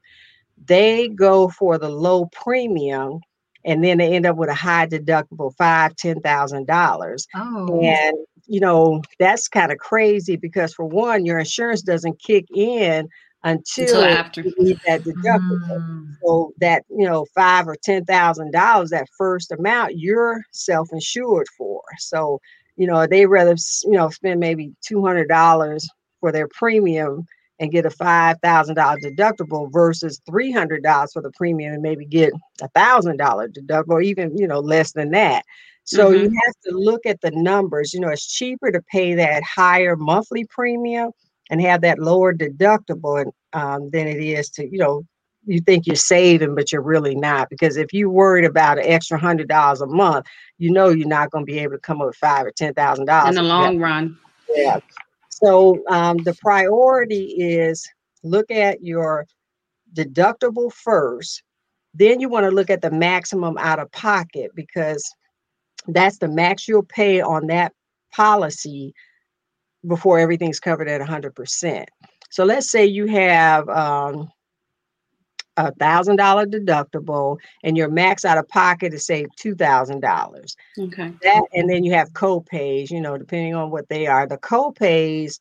They 0.66 1.10
go 1.10 1.50
for 1.50 1.78
the 1.78 1.90
low 1.90 2.26
premium 2.32 3.20
and 3.66 3.84
then 3.84 3.98
they 3.98 4.14
end 4.14 4.26
up 4.26 4.36
with 4.36 4.50
a 4.50 4.54
high 4.54 4.88
deductible 4.88 5.54
five 5.56 5.96
ten 5.96 6.20
thousand 6.22 6.68
dollars 6.68 7.28
oh. 7.36 7.82
and 7.82 8.18
you 8.48 8.60
know 8.60 9.02
that's 9.20 9.48
kind 9.48 9.72
of 9.72 9.78
crazy 9.78 10.36
because 10.36 10.74
for 10.74 10.86
one 10.86 11.26
your 11.26 11.40
insurance 11.40 11.82
doesn't 11.82 12.20
kick 12.20 12.46
in 12.56 13.08
until, 13.44 13.86
until 13.86 14.04
after 14.04 14.42
you 14.42 14.54
need 14.58 14.80
that 14.86 15.02
deductible 15.04 15.68
mm. 15.68 16.08
so 16.24 16.54
that 16.60 16.84
you 16.90 17.06
know 17.06 17.26
five 17.36 17.68
or 17.68 17.76
ten 17.84 18.04
thousand 18.06 18.52
dollars 18.52 18.90
that 18.90 19.08
first 19.18 19.52
amount 19.52 19.98
you're 19.98 20.42
self-insured 20.52 21.48
for 21.58 21.82
so 22.00 22.40
you 22.76 22.88
know 22.88 23.06
they 23.08 23.26
rather 23.26 23.56
you 23.84 23.92
know 23.92 24.10
spend 24.10 24.40
maybe 24.40 24.72
two 24.82 25.06
hundred 25.06 25.28
dollars 25.28 25.88
for 26.20 26.32
their 26.32 26.48
premium 26.48 27.26
and 27.60 27.72
get 27.72 27.86
a 27.86 27.90
$5,000 27.90 28.38
deductible 28.76 29.72
versus 29.72 30.20
$300 30.30 31.14
for 31.14 31.22
the 31.22 31.32
premium 31.32 31.74
and 31.74 31.82
maybe 31.82 32.06
get 32.06 32.34
a 32.62 32.68
$1,000 32.70 33.18
deductible 33.54 33.90
or 33.90 34.02
even, 34.02 34.36
you 34.38 34.48
know, 34.48 34.60
less 34.60 34.92
than 34.94 35.12
that. 35.12 35.44
So 35.86 36.12
mm-hmm. 36.12 36.24
you 36.24 36.42
have 36.46 36.56
to 36.66 36.78
look 36.78 37.06
at 37.06 37.22
the 37.22 37.32
numbers. 37.32 37.94
You 37.94 38.00
know, 38.00 38.10
it's 38.10 38.28
cheaper 38.28 38.72
to 38.72 38.82
pay 38.92 39.16
that 39.16 39.44
higher 39.44 39.96
monthly 39.96 40.46
premium 40.46 41.12
and 41.50 41.62
have 41.62 41.82
that 41.82 42.00
lower 42.00 42.34
deductible 42.34 43.22
and, 43.22 43.32
um, 43.54 43.90
than 43.92 44.08
it 44.08 44.24
is 44.24 44.50
to, 44.52 44.64
you 44.64 44.80
know, 44.80 45.06
you 45.46 45.60
think 45.60 45.86
you're 45.86 45.96
saving, 45.96 46.56
but 46.56 46.72
you're 46.72 46.82
really 46.82 47.16
not. 47.16 47.50
Because 47.50 47.76
if 47.76 47.94
you're 47.94 48.10
worried 48.10 48.46
about 48.46 48.78
an 48.78 48.86
extra 48.86 49.20
hundred 49.20 49.50
dollars 49.50 49.82
a 49.82 49.88
month, 49.88 50.26
you 50.58 50.72
know 50.72 50.90
you're 50.90 51.08
not 51.08 51.32
going 51.32 51.46
to 51.46 51.52
be 51.52 51.60
able 51.60 51.74
to 51.74 51.80
come 51.80 52.00
up 52.02 52.08
with 52.08 52.16
five 52.16 52.46
or 52.46 52.52
ten 52.52 52.74
thousand 52.74 53.06
dollars 53.06 53.30
in 53.30 53.36
the 53.36 53.44
long 53.44 53.78
run. 53.78 54.18
Yeah. 54.50 54.80
So 55.30 55.84
um, 55.90 56.18
the 56.18 56.36
priority 56.36 57.36
is 57.38 57.86
look 58.24 58.50
at 58.52 58.82
your 58.82 59.28
deductible 59.94 60.72
first. 60.72 61.44
Then 61.94 62.20
you 62.20 62.30
want 62.30 62.46
to 62.46 62.52
look 62.52 62.70
at 62.70 62.82
the 62.82 62.92
maximum 62.92 63.58
out 63.58 63.80
of 63.80 63.92
pocket 63.92 64.52
because 64.56 65.04
that's 65.88 66.18
the 66.18 66.28
max 66.28 66.68
you'll 66.68 66.84
pay 66.84 67.22
on 67.22 67.48
that 67.48 67.74
policy 68.12 68.94
before 69.88 70.20
everything's 70.20 70.60
covered 70.60 70.88
at 70.88 71.02
100%. 71.02 71.86
So 72.30 72.46
let's 72.46 72.70
say 72.72 72.86
you 72.86 73.06
have 73.08 73.68
um, 73.70 74.30
a 75.58 75.72
thousand 75.74 76.16
dollar 76.16 76.46
deductible 76.46 77.38
and 77.64 77.78
your 77.78 77.90
max 77.90 78.26
out 78.26 78.38
of 78.38 78.48
pocket 78.48 78.94
is 78.94 79.06
say 79.06 79.26
two 79.36 79.56
thousand 79.56 80.00
dollars. 80.00 80.56
Okay. 80.80 81.14
That 81.22 81.44
and 81.54 81.70
then 81.70 81.84
you 81.84 81.94
have 81.94 82.14
co-pays, 82.14 82.90
you 82.90 83.02
know, 83.02 83.18
depending 83.18 83.54
on 83.54 83.70
what 83.70 83.88
they 83.90 84.08
are. 84.08 84.28
The 84.28 84.38
co-pays, 84.38 85.40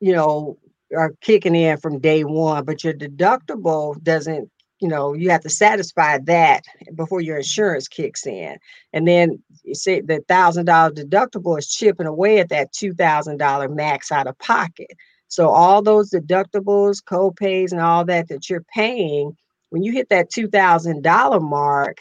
you 0.00 0.12
know, 0.14 0.58
are 0.96 1.12
kicking 1.20 1.54
in 1.54 1.76
from 1.76 1.98
day 1.98 2.24
one, 2.24 2.64
but 2.64 2.82
your 2.82 2.94
deductible 2.94 4.02
doesn't, 4.02 4.50
you 4.80 4.88
know, 4.88 5.12
you 5.12 5.30
have 5.30 5.40
to 5.42 5.50
satisfy 5.50 6.18
that 6.18 6.64
before 6.94 7.20
your 7.20 7.38
insurance 7.38 7.88
kicks 7.88 8.26
in. 8.26 8.58
And 8.92 9.06
then 9.08 9.42
you 9.64 9.74
see 9.74 10.00
the 10.00 10.20
thousand 10.28 10.66
dollar 10.66 10.92
deductible 10.92 11.58
is 11.58 11.68
chipping 11.68 12.06
away 12.06 12.38
at 12.38 12.48
that 12.50 12.72
two 12.72 12.94
thousand 12.94 13.38
dollar 13.38 13.68
max 13.68 14.12
out 14.12 14.26
of 14.26 14.38
pocket. 14.38 14.92
So 15.28 15.48
all 15.50 15.82
those 15.82 16.10
deductibles, 16.10 17.04
co-pays, 17.04 17.72
and 17.72 17.82
all 17.82 18.04
that 18.06 18.28
that 18.28 18.48
you're 18.48 18.64
paying, 18.74 19.36
when 19.70 19.82
you 19.82 19.92
hit 19.92 20.08
that 20.10 20.30
two 20.30 20.48
thousand 20.48 21.02
dollar 21.02 21.40
mark, 21.40 21.98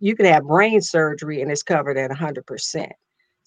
you 0.00 0.16
can 0.16 0.26
have 0.26 0.44
brain 0.44 0.80
surgery 0.80 1.42
and 1.42 1.50
it's 1.50 1.62
covered 1.62 1.98
at 1.98 2.10
hundred 2.12 2.46
percent. 2.46 2.92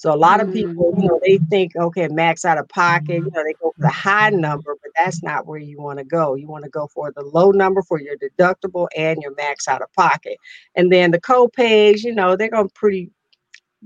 So 0.02 0.12
a 0.12 0.18
lot 0.18 0.40
mm-hmm. 0.40 0.50
of 0.50 0.56
people, 0.56 0.96
you 0.98 1.08
know, 1.08 1.20
they 1.24 1.38
think, 1.52 1.76
okay, 1.76 2.08
max 2.08 2.44
out 2.44 2.58
of 2.58 2.68
pocket, 2.70 3.18
you 3.18 3.30
know, 3.36 3.44
they 3.44 3.54
go 3.62 3.72
for 3.76 3.82
the 3.82 3.90
high 3.90 4.32
number, 4.32 4.76
but 4.82 4.90
that's 4.96 5.22
not 5.22 5.46
where 5.46 5.60
you 5.60 5.80
want 5.80 6.00
to 6.00 6.04
go. 6.04 6.34
You 6.34 6.48
want 6.48 6.64
to 6.64 6.72
go 6.72 6.88
for 6.88 7.12
the 7.12 7.22
low 7.22 7.52
number 7.52 7.84
for 7.84 8.02
your 8.02 8.16
deductible 8.18 8.88
and 8.98 9.22
your 9.22 9.36
max 9.36 9.68
out 9.68 9.84
of 9.84 9.94
pocket. 9.94 10.38
And 10.76 10.92
then 10.92 11.12
the 11.12 11.22
co-pays, 11.22 12.04
you 12.04 12.16
know, 12.16 12.36
they're 12.36 12.50
going 12.50 12.68
to 12.68 12.74
pretty 12.74 13.12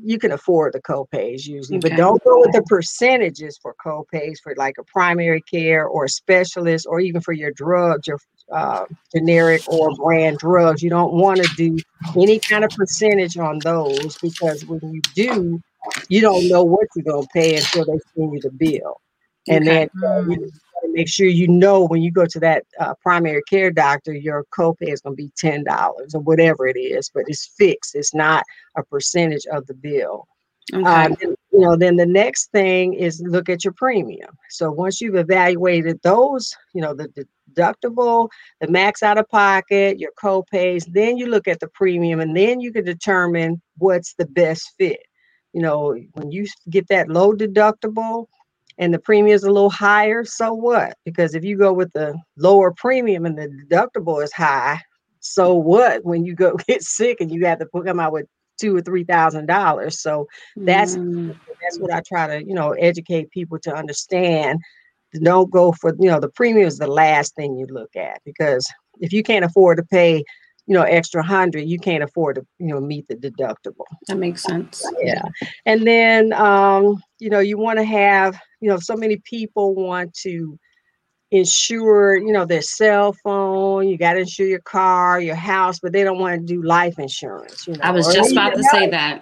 you 0.02 0.18
can 0.18 0.32
afford 0.32 0.74
the 0.74 0.82
co-pays 0.82 1.48
usually, 1.48 1.80
okay. 1.80 1.90
but 1.90 1.98
don't 1.98 2.24
go 2.24 2.40
with 2.40 2.52
the 2.52 2.62
percentages 2.64 3.58
for 3.62 3.76
co-pays 3.82 4.40
for 4.42 4.54
like 4.56 4.76
a 4.78 4.84
primary 4.84 5.42
care 5.42 5.86
or 5.86 6.06
a 6.06 6.10
specialist 6.10 6.86
or 6.88 7.02
even 7.02 7.22
for 7.22 7.34
your 7.34 7.52
drugs, 7.52 8.08
your 8.08 8.20
uh, 8.54 8.86
generic 9.14 9.62
or 9.68 9.94
brand 9.96 10.38
drugs. 10.38 10.82
You 10.82 10.90
don't 10.90 11.14
want 11.14 11.44
to 11.44 11.50
do 11.56 11.78
any 12.16 12.40
kind 12.40 12.64
of 12.64 12.72
percentage 12.72 13.38
on 13.38 13.60
those 13.60 14.18
because 14.18 14.66
when 14.66 14.80
you 14.94 15.02
do, 15.14 15.62
you 16.10 16.22
don't 16.22 16.48
know 16.48 16.64
what 16.64 16.88
you're 16.96 17.04
going 17.04 17.24
to 17.24 17.30
pay 17.34 17.56
until 17.56 17.86
they 17.86 18.00
send 18.16 18.34
you 18.34 18.40
the 18.42 18.52
bill. 18.52 19.02
And 19.48 19.68
okay. 19.68 19.90
then 19.94 20.04
uh, 20.04 20.22
you 20.30 20.52
make 20.90 21.10
sure 21.10 21.28
you 21.28 21.48
know 21.48 21.86
when 21.86 22.02
you 22.02 22.12
go 22.12 22.26
to 22.26 22.40
that 22.40 22.64
uh, 22.80 22.94
primary 23.02 23.42
care 23.50 23.72
doctor, 23.72 24.14
your 24.14 24.46
copay 24.58 24.92
is 24.94 25.02
going 25.02 25.16
to 25.16 25.24
be 25.24 25.32
ten 25.38 25.64
dollars 25.64 26.16
or 26.16 26.22
whatever 26.22 26.68
it 26.68 26.78
is, 26.78 27.10
but 27.14 27.26
it's 27.28 27.48
fixed. 27.58 27.96
It's 27.96 28.14
not 28.14 28.44
a 28.78 28.84
percentage 28.84 29.46
of 29.52 29.68
the 29.68 29.74
bill. 29.74 30.28
Okay. 30.74 30.84
Um, 30.84 31.16
and, 31.22 31.36
you 31.52 31.60
know, 31.60 31.76
then 31.76 31.96
the 31.96 32.08
next 32.08 32.52
thing 32.52 32.96
is 32.96 33.22
look 33.22 33.50
at 33.50 33.64
your 33.64 33.74
premium. 33.74 34.36
So 34.50 34.72
once 34.72 35.00
you've 35.00 35.16
evaluated 35.16 36.00
those, 36.02 36.56
you 36.74 36.82
know, 36.82 36.96
the, 36.96 37.08
the 37.16 37.28
deductible, 37.54 38.30
the 38.62 38.68
max 38.68 39.04
out 39.04 39.20
of 39.20 39.30
pocket, 39.30 40.00
your 40.00 40.12
copays, 40.20 40.86
then 40.92 41.18
you 41.18 41.28
look 41.28 41.48
at 41.48 41.60
the 41.60 41.68
premium, 41.68 42.20
and 42.20 42.36
then 42.36 42.60
you 42.60 42.72
can 42.72 42.84
determine 42.84 43.62
what's 43.78 44.16
the 44.16 44.26
best 44.26 44.74
fit. 44.80 45.06
You 45.56 45.62
know, 45.62 45.98
when 46.16 46.32
you 46.32 46.46
get 46.70 46.90
that 46.90 47.08
low 47.08 47.34
deductible, 47.34 48.28
and 48.78 48.94
the 48.94 49.00
premium 49.00 49.34
is 49.34 49.46
a 49.46 49.52
little 49.52 49.70
higher, 49.70 50.26
so 50.26 50.54
what? 50.54 50.98
Because 51.06 51.34
if 51.34 51.46
you 51.46 51.58
go 51.58 51.72
with 51.72 51.94
the 51.94 52.20
lower 52.36 52.74
premium 52.74 53.26
and 53.26 53.38
the 53.38 53.48
deductible 53.48 54.22
is 54.22 54.34
high, 54.34 54.82
so 55.22 55.56
what 55.56 56.04
when 56.04 56.26
you 56.26 56.36
go 56.36 56.56
get 56.68 56.84
sick 56.84 57.22
and 57.22 57.32
you 57.32 57.46
have 57.46 57.60
to 57.60 57.68
come 57.68 58.02
out 58.02 58.12
with 58.12 58.28
two 58.60 58.76
or 58.76 58.82
three 58.82 59.06
thousand 59.06 59.46
dollars? 59.46 60.02
So 60.02 60.28
that's 60.58 60.98
mm. 60.98 61.34
that's 61.62 61.80
what 61.80 61.94
I 61.94 62.02
try 62.06 62.28
to 62.28 62.46
you 62.46 62.54
know 62.54 62.72
educate 62.72 63.32
people 63.32 63.58
to 63.60 63.74
understand. 63.74 64.60
Don't 65.24 65.50
go 65.50 65.72
for 65.72 65.96
you 65.98 66.10
know 66.10 66.20
the 66.20 66.28
premium 66.28 66.68
is 66.68 66.80
the 66.80 66.88
last 66.88 67.34
thing 67.36 67.56
you 67.56 67.68
look 67.68 67.96
at 67.96 68.20
because 68.26 68.68
if 69.00 69.14
you 69.14 69.24
can't 69.24 69.46
afford 69.46 69.78
to 69.78 69.84
pay 69.84 70.26
you 70.68 70.74
know 70.74 70.84
extra 70.84 71.24
hundred 71.24 71.62
you 71.62 71.78
can't 71.78 72.04
afford 72.04 72.36
to 72.36 72.46
you 72.60 72.68
know 72.68 72.80
meet 72.80 73.08
the 73.08 73.16
deductible. 73.16 73.86
That 74.08 74.18
makes 74.18 74.44
sense. 74.44 74.86
Yeah. 75.02 75.22
And 75.66 75.86
then 75.86 76.34
um 76.34 77.02
you 77.20 77.30
know 77.30 77.40
you 77.40 77.58
want 77.58 77.80
to 77.80 77.86
have 77.86 78.40
you 78.62 78.70
know 78.70 78.80
so 78.80 78.96
many 78.96 79.18
people 79.18 79.76
want 79.76 80.14
to 80.22 80.58
insure 81.32 82.18
you 82.18 82.32
know 82.32 82.46
their 82.46 82.62
cell 82.62 83.12
phone 83.12 83.88
you 83.88 83.98
got 83.98 84.14
to 84.14 84.20
insure 84.20 84.46
your 84.46 84.60
car 84.60 85.20
your 85.20 85.36
house 85.36 85.80
but 85.80 85.92
they 85.92 86.04
don't 86.04 86.20
want 86.20 86.40
to 86.40 86.46
do 86.46 86.62
life 86.62 87.00
insurance 87.00 87.66
you 87.68 87.74
know 87.74 87.80
i 87.82 87.90
was 87.90 88.14
just 88.14 88.32
about 88.32 88.54
to 88.54 88.62
health, 88.62 88.72
say 88.72 88.90
that 88.90 89.22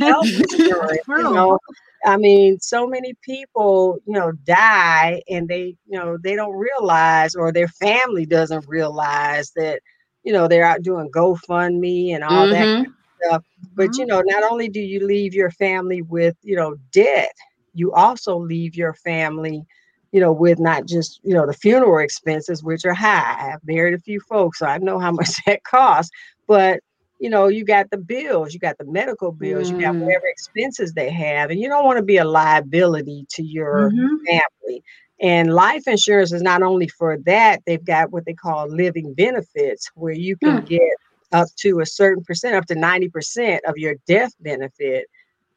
health 0.00 0.26
insurance, 0.52 0.98
you 1.08 1.22
know. 1.22 1.58
I 2.06 2.18
mean, 2.18 2.60
so 2.60 2.86
many 2.86 3.14
people, 3.22 3.98
you 4.06 4.12
know, 4.12 4.32
die 4.44 5.22
and 5.28 5.48
they, 5.48 5.76
you 5.86 5.98
know, 5.98 6.18
they 6.22 6.36
don't 6.36 6.54
realize 6.54 7.34
or 7.34 7.50
their 7.50 7.68
family 7.68 8.26
doesn't 8.26 8.68
realize 8.68 9.52
that 9.56 9.80
you 10.24 10.32
know, 10.32 10.48
they're 10.48 10.64
out 10.64 10.82
doing 10.82 11.10
GoFundMe 11.10 12.14
and 12.14 12.24
all 12.24 12.46
mm-hmm. 12.46 12.52
that 12.52 12.64
kind 12.64 12.86
of 12.86 12.92
stuff. 13.22 13.44
But 13.74 13.90
mm-hmm. 13.90 14.00
you 14.00 14.06
know, 14.06 14.22
not 14.24 14.50
only 14.50 14.68
do 14.68 14.80
you 14.80 15.06
leave 15.06 15.34
your 15.34 15.50
family 15.50 16.02
with, 16.02 16.36
you 16.42 16.56
know, 16.56 16.76
debt, 16.92 17.34
you 17.74 17.92
also 17.92 18.36
leave 18.36 18.74
your 18.74 18.94
family, 18.94 19.64
you 20.12 20.20
know, 20.20 20.32
with 20.32 20.58
not 20.58 20.86
just, 20.86 21.20
you 21.22 21.34
know, 21.34 21.46
the 21.46 21.52
funeral 21.52 22.02
expenses, 22.02 22.62
which 22.62 22.84
are 22.84 22.94
high. 22.94 23.52
I've 23.52 23.64
married 23.66 23.94
a 23.94 23.98
few 23.98 24.20
folks, 24.20 24.60
so 24.60 24.66
I 24.66 24.78
know 24.78 24.98
how 24.98 25.12
much 25.12 25.30
that 25.46 25.62
costs. 25.64 26.10
But 26.46 26.80
you 27.20 27.30
know, 27.30 27.48
you 27.48 27.64
got 27.64 27.90
the 27.90 27.96
bills, 27.96 28.52
you 28.52 28.60
got 28.60 28.76
the 28.76 28.84
medical 28.84 29.32
bills, 29.32 29.70
mm. 29.70 29.74
you 29.74 29.80
got 29.80 29.94
mm. 29.94 30.00
whatever 30.00 30.26
expenses 30.26 30.92
they 30.92 31.10
have, 31.10 31.50
and 31.50 31.60
you 31.60 31.68
don't 31.68 31.84
want 31.84 31.96
to 31.96 32.02
be 32.02 32.16
a 32.16 32.24
liability 32.24 33.24
to 33.30 33.42
your 33.42 33.90
mm-hmm. 33.90 34.16
family. 34.26 34.82
And 35.20 35.54
life 35.54 35.86
insurance 35.86 36.32
is 36.32 36.42
not 36.42 36.62
only 36.62 36.88
for 36.88 37.18
that, 37.24 37.62
they've 37.66 37.84
got 37.84 38.12
what 38.12 38.24
they 38.24 38.34
call 38.34 38.68
living 38.68 39.14
benefits, 39.14 39.90
where 39.94 40.12
you 40.12 40.36
can 40.36 40.58
hmm. 40.58 40.66
get 40.66 40.92
up 41.32 41.48
to 41.56 41.80
a 41.80 41.86
certain 41.86 42.24
percent, 42.24 42.56
up 42.56 42.66
to 42.66 42.74
90% 42.74 43.60
of 43.66 43.76
your 43.76 43.94
death 44.06 44.32
benefit, 44.40 45.06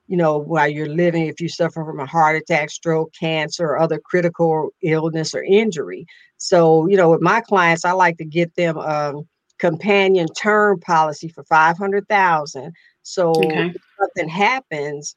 you 0.07 0.17
know, 0.17 0.37
while 0.37 0.67
you're 0.67 0.87
living, 0.89 1.27
if 1.27 1.41
you 1.41 1.49
suffer 1.49 1.83
from 1.83 1.99
a 1.99 2.05
heart 2.05 2.35
attack, 2.35 2.69
stroke, 2.69 3.13
cancer, 3.13 3.65
or 3.65 3.79
other 3.79 3.99
critical 3.99 4.69
illness 4.81 5.35
or 5.35 5.43
injury. 5.43 6.05
So, 6.37 6.87
you 6.87 6.97
know, 6.97 7.09
with 7.09 7.21
my 7.21 7.41
clients, 7.41 7.83
I 7.83 7.91
like 7.91 8.17
to 8.17 8.25
get 8.25 8.55
them 8.55 8.77
a 8.77 9.13
companion 9.57 10.27
term 10.29 10.79
policy 10.79 11.27
for 11.27 11.43
500,000. 11.43 12.73
So 13.03 13.31
okay. 13.31 13.67
if 13.67 13.81
something 13.99 14.29
happens, 14.29 15.15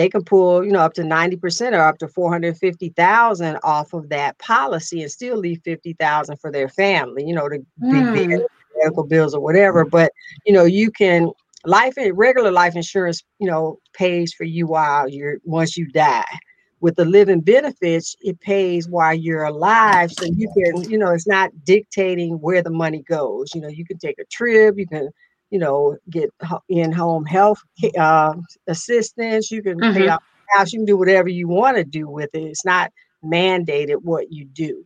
they 0.00 0.08
can 0.08 0.24
pull, 0.24 0.64
you 0.64 0.72
know, 0.72 0.80
up 0.80 0.94
to 0.94 1.02
90% 1.02 1.72
or 1.72 1.82
up 1.82 1.98
to 1.98 2.08
450,000 2.08 3.58
off 3.62 3.92
of 3.92 4.08
that 4.08 4.38
policy 4.38 5.02
and 5.02 5.12
still 5.12 5.36
leave 5.36 5.60
50,000 5.62 6.38
for 6.38 6.50
their 6.50 6.70
family, 6.70 7.22
you 7.22 7.34
know, 7.34 7.50
to 7.50 7.58
mm. 7.82 8.14
be 8.14 8.24
hmm. 8.24 8.42
medical 8.78 9.04
bills 9.04 9.34
or 9.34 9.42
whatever. 9.42 9.84
But, 9.84 10.10
you 10.46 10.54
know, 10.54 10.64
you 10.64 10.90
can 10.90 11.30
life 11.66 11.98
and 11.98 12.16
regular 12.16 12.50
life 12.50 12.76
insurance, 12.76 13.22
you 13.40 13.46
know, 13.46 13.78
pays 13.92 14.32
for 14.32 14.44
you 14.44 14.66
while 14.66 15.06
you're 15.06 15.36
once 15.44 15.76
you 15.76 15.86
die. 15.88 16.38
With 16.80 16.96
the 16.96 17.04
living 17.04 17.42
benefits, 17.42 18.16
it 18.22 18.40
pays 18.40 18.88
while 18.88 19.12
you're 19.12 19.44
alive. 19.44 20.12
So 20.12 20.24
you 20.24 20.50
can, 20.56 20.90
you 20.90 20.96
know, 20.96 21.10
it's 21.10 21.26
not 21.26 21.50
dictating 21.64 22.40
where 22.40 22.62
the 22.62 22.70
money 22.70 23.02
goes. 23.02 23.54
You 23.54 23.60
know, 23.60 23.68
you 23.68 23.84
can 23.84 23.98
take 23.98 24.18
a 24.18 24.24
trip, 24.32 24.78
you 24.78 24.86
can 24.86 25.10
you 25.50 25.58
know, 25.58 25.96
get 26.08 26.30
in-home 26.68 27.26
health 27.26 27.60
uh, 27.98 28.34
assistance. 28.66 29.50
You 29.50 29.62
can 29.62 29.78
mm-hmm. 29.78 29.98
pay 29.98 30.08
off 30.08 30.22
house. 30.56 30.72
You 30.72 30.80
can 30.80 30.86
do 30.86 30.96
whatever 30.96 31.28
you 31.28 31.48
want 31.48 31.76
to 31.76 31.84
do 31.84 32.08
with 32.08 32.30
it. 32.34 32.42
It's 32.42 32.64
not 32.64 32.92
mandated 33.24 33.96
what 34.02 34.32
you 34.32 34.46
do. 34.46 34.84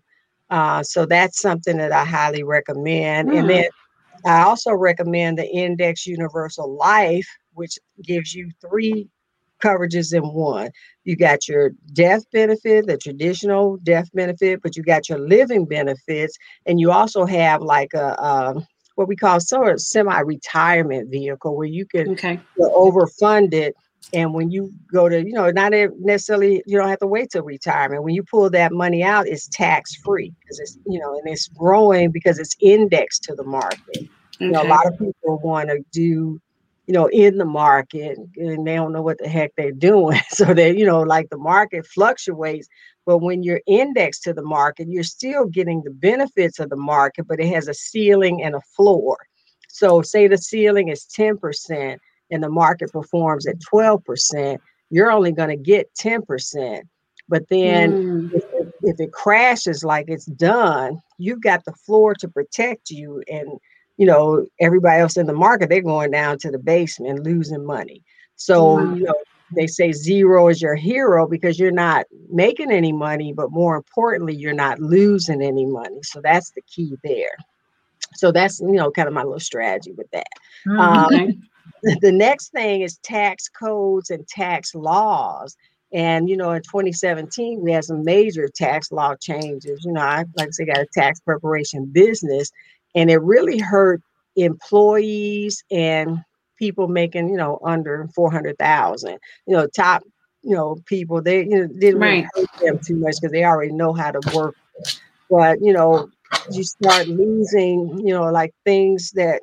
Uh, 0.50 0.83
so 0.83 1.07
that's 1.07 1.40
something 1.40 1.77
that 1.79 1.92
I 1.92 2.05
highly 2.05 2.42
recommend. 2.42 3.31
Mm. 3.31 3.38
And 3.38 3.50
then 3.50 3.64
I 4.27 4.42
also 4.42 4.72
recommend 4.72 5.38
the 5.38 5.48
Index 5.48 6.07
Universal 6.07 6.77
Life, 6.77 7.27
which 7.55 7.79
gives 8.03 8.35
you 8.35 8.50
three 8.61 9.09
coverages 9.62 10.14
in 10.14 10.22
one. 10.22 10.70
You 11.05 11.16
got 11.16 11.48
your 11.48 11.72
death 11.92 12.24
benefit, 12.33 12.87
the 12.87 12.98
traditional 12.98 13.79
death 13.79 14.09
benefit, 14.12 14.61
but 14.62 14.77
you 14.77 14.83
got 14.83 15.09
your 15.09 15.18
living 15.18 15.64
benefits, 15.64 16.37
and 16.66 16.79
you 16.79 16.90
also 16.90 17.24
have 17.24 17.62
like 17.62 17.94
a, 17.94 18.14
a 18.18 18.66
what 18.94 19.09
we 19.09 19.16
call 19.16 19.40
sort 19.40 19.72
of 19.72 19.80
semi-retirement 19.80 21.11
vehicle 21.11 21.57
where 21.57 21.66
you 21.66 21.87
can 21.87 22.11
okay. 22.11 22.40
overfund 22.59 23.52
it 23.52 23.74
and 24.12 24.35
when 24.35 24.50
you 24.50 24.72
go 24.92 25.09
to 25.09 25.24
you 25.24 25.33
know 25.33 25.50
not 25.50 25.72
necessarily 25.98 26.62
you 26.66 26.78
don't 26.78 26.88
have 26.88 26.98
to 26.98 27.07
wait 27.07 27.30
till 27.30 27.42
retirement 27.42 28.02
when 28.02 28.14
you 28.14 28.22
pull 28.22 28.50
that 28.50 28.72
money 28.72 29.02
out 29.02 29.26
it's 29.26 29.48
tax 29.48 29.94
free 29.96 30.33
because 30.40 30.61
it's 30.61 30.78
you 30.87 30.98
know 30.98 31.18
and 31.18 31.26
it's 31.26 31.48
growing 31.48 32.11
because 32.11 32.38
it's 32.38 32.57
indexed 32.61 33.22
to 33.22 33.35
the 33.35 33.44
market 33.44 33.80
okay. 33.96 34.09
you 34.40 34.50
know 34.50 34.62
a 34.62 34.68
lot 34.68 34.87
of 34.87 34.92
people 34.98 35.38
want 35.42 35.68
to 35.68 35.83
do 35.92 36.40
you 36.87 36.92
know 36.92 37.07
in 37.07 37.38
the 37.38 37.44
market 37.44 38.18
and 38.37 38.66
they 38.66 38.75
don't 38.75 38.92
know 38.92 39.03
what 39.03 39.18
the 39.18 39.29
heck 39.29 39.51
they're 39.57 39.73
doing 39.73 40.20
so 40.29 40.53
they 40.53 40.77
you 40.77 40.85
know 40.85 41.01
like 41.01 41.29
the 41.31 41.38
market 41.38 41.87
fluctuates 41.87 42.68
but 43.07 43.18
when 43.18 43.42
you're 43.42 43.61
indexed 43.66 44.23
to 44.25 44.33
the 44.33 44.42
market, 44.42 44.88
you're 44.88 45.03
still 45.03 45.47
getting 45.47 45.83
the 45.83 45.90
benefits 45.90 46.59
of 46.59 46.70
the 46.70 46.77
market, 46.77 47.27
but 47.29 47.40
it 47.40 47.53
has 47.53 47.68
a 47.68 47.75
ceiling 47.75 48.42
and 48.42 48.55
a 48.55 48.61
floor. 48.61 49.18
So, 49.68 50.03
say 50.03 50.27
the 50.27 50.38
ceiling 50.38 50.88
is 50.88 51.07
10% 51.16 51.99
and 52.31 52.42
the 52.42 52.49
market 52.49 52.92
performs 52.92 53.47
at 53.47 53.59
12%, 53.59 54.59
you're 54.90 55.11
only 55.11 55.33
going 55.33 55.51
to 55.51 55.57
get 55.57 55.92
10%. 55.94 56.83
But 57.29 57.49
then 57.49 58.31
mm. 58.31 58.35
if, 58.35 58.44
if 58.83 59.01
it 59.01 59.12
crashes 59.12 59.83
like 59.83 60.07
it's 60.09 60.27
done, 60.27 61.01
you've 61.18 61.42
got 61.42 61.64
the 61.64 61.73
floor 61.73 62.14
to 62.14 62.29
protect 62.29 62.90
you. 62.90 63.23
And, 63.31 63.59
you 63.96 64.07
know, 64.07 64.46
everybody 64.61 65.00
else 65.00 65.16
in 65.16 65.26
the 65.26 65.33
market, 65.33 65.68
they're 65.68 65.83
going 65.83 66.11
down 66.11 66.38
to 66.38 66.50
the 66.50 66.59
basement 66.59 67.24
losing 67.24 67.64
money. 67.64 68.02
So, 68.37 68.78
mm-hmm. 68.78 68.96
you 68.96 69.04
know, 69.04 69.14
they 69.54 69.66
say 69.66 69.92
zero 69.92 70.48
is 70.48 70.61
your 70.61 70.74
hero 70.74 71.26
because 71.28 71.59
you're 71.59 71.70
not 71.70 72.07
making 72.30 72.72
any 72.72 72.92
money, 72.92 73.33
but 73.33 73.52
more 73.52 73.76
importantly, 73.76 74.35
you're 74.35 74.52
not 74.52 74.80
losing 74.80 75.42
any 75.42 75.66
money. 75.66 76.02
So 76.02 76.20
that's 76.20 76.50
the 76.50 76.62
key 76.62 76.96
there. 77.04 77.37
So 78.14 78.33
that's, 78.33 78.61
you 78.61 78.72
know, 78.72 78.90
kind 78.90 79.09
of 79.09 79.14
my 79.14 79.22
little 79.22 79.40
strategy 79.40 79.92
with 79.92 80.11
that. 80.12 80.26
Mm-hmm. 80.66 80.78
Um, 80.80 81.42
the 82.00 82.12
next 82.12 82.52
thing 82.52 82.83
is 82.83 82.98
tax 82.98 83.48
codes 83.48 84.11
and 84.11 84.26
tax 84.26 84.74
laws. 84.74 85.57
And 85.92 86.28
you 86.28 86.37
know, 86.37 86.50
in 86.50 86.62
2017, 86.62 87.61
we 87.61 87.70
had 87.70 87.85
some 87.85 88.04
major 88.04 88.48
tax 88.48 88.90
law 88.90 89.14
changes. 89.14 89.85
You 89.85 89.92
know, 89.92 90.00
I 90.00 90.24
like 90.37 90.48
I 90.48 90.50
said, 90.50 90.66
got 90.66 90.78
a 90.78 90.87
tax 90.92 91.20
preparation 91.20 91.87
business, 91.87 92.50
and 92.94 93.11
it 93.11 93.18
really 93.18 93.59
hurt 93.59 94.00
employees 94.37 95.62
and 95.70 96.18
people 96.59 96.88
making 96.88 97.28
you 97.28 97.37
know 97.37 97.59
under 97.64 98.09
400,000. 98.14 99.18
You 99.46 99.57
know, 99.57 99.66
top 99.66 100.02
you 100.42 100.54
know 100.54 100.76
people 100.87 101.22
they 101.22 101.40
you 101.44 101.61
know, 101.61 101.66
didn't 101.66 102.00
right. 102.00 102.26
really 102.35 102.46
hurt 102.54 102.61
them 102.61 102.78
too 102.85 102.96
much 102.96 103.16
because 103.20 103.33
they 103.33 103.44
already 103.44 103.72
know 103.72 103.92
how 103.92 104.11
to 104.11 104.37
work. 104.37 104.57
But 105.30 105.59
you 105.61 105.72
know, 105.72 106.09
you 106.50 106.64
start 106.64 107.09
losing 107.09 107.98
you 108.07 108.14
know 108.14 108.30
like 108.30 108.52
things 108.64 109.12
that 109.12 109.42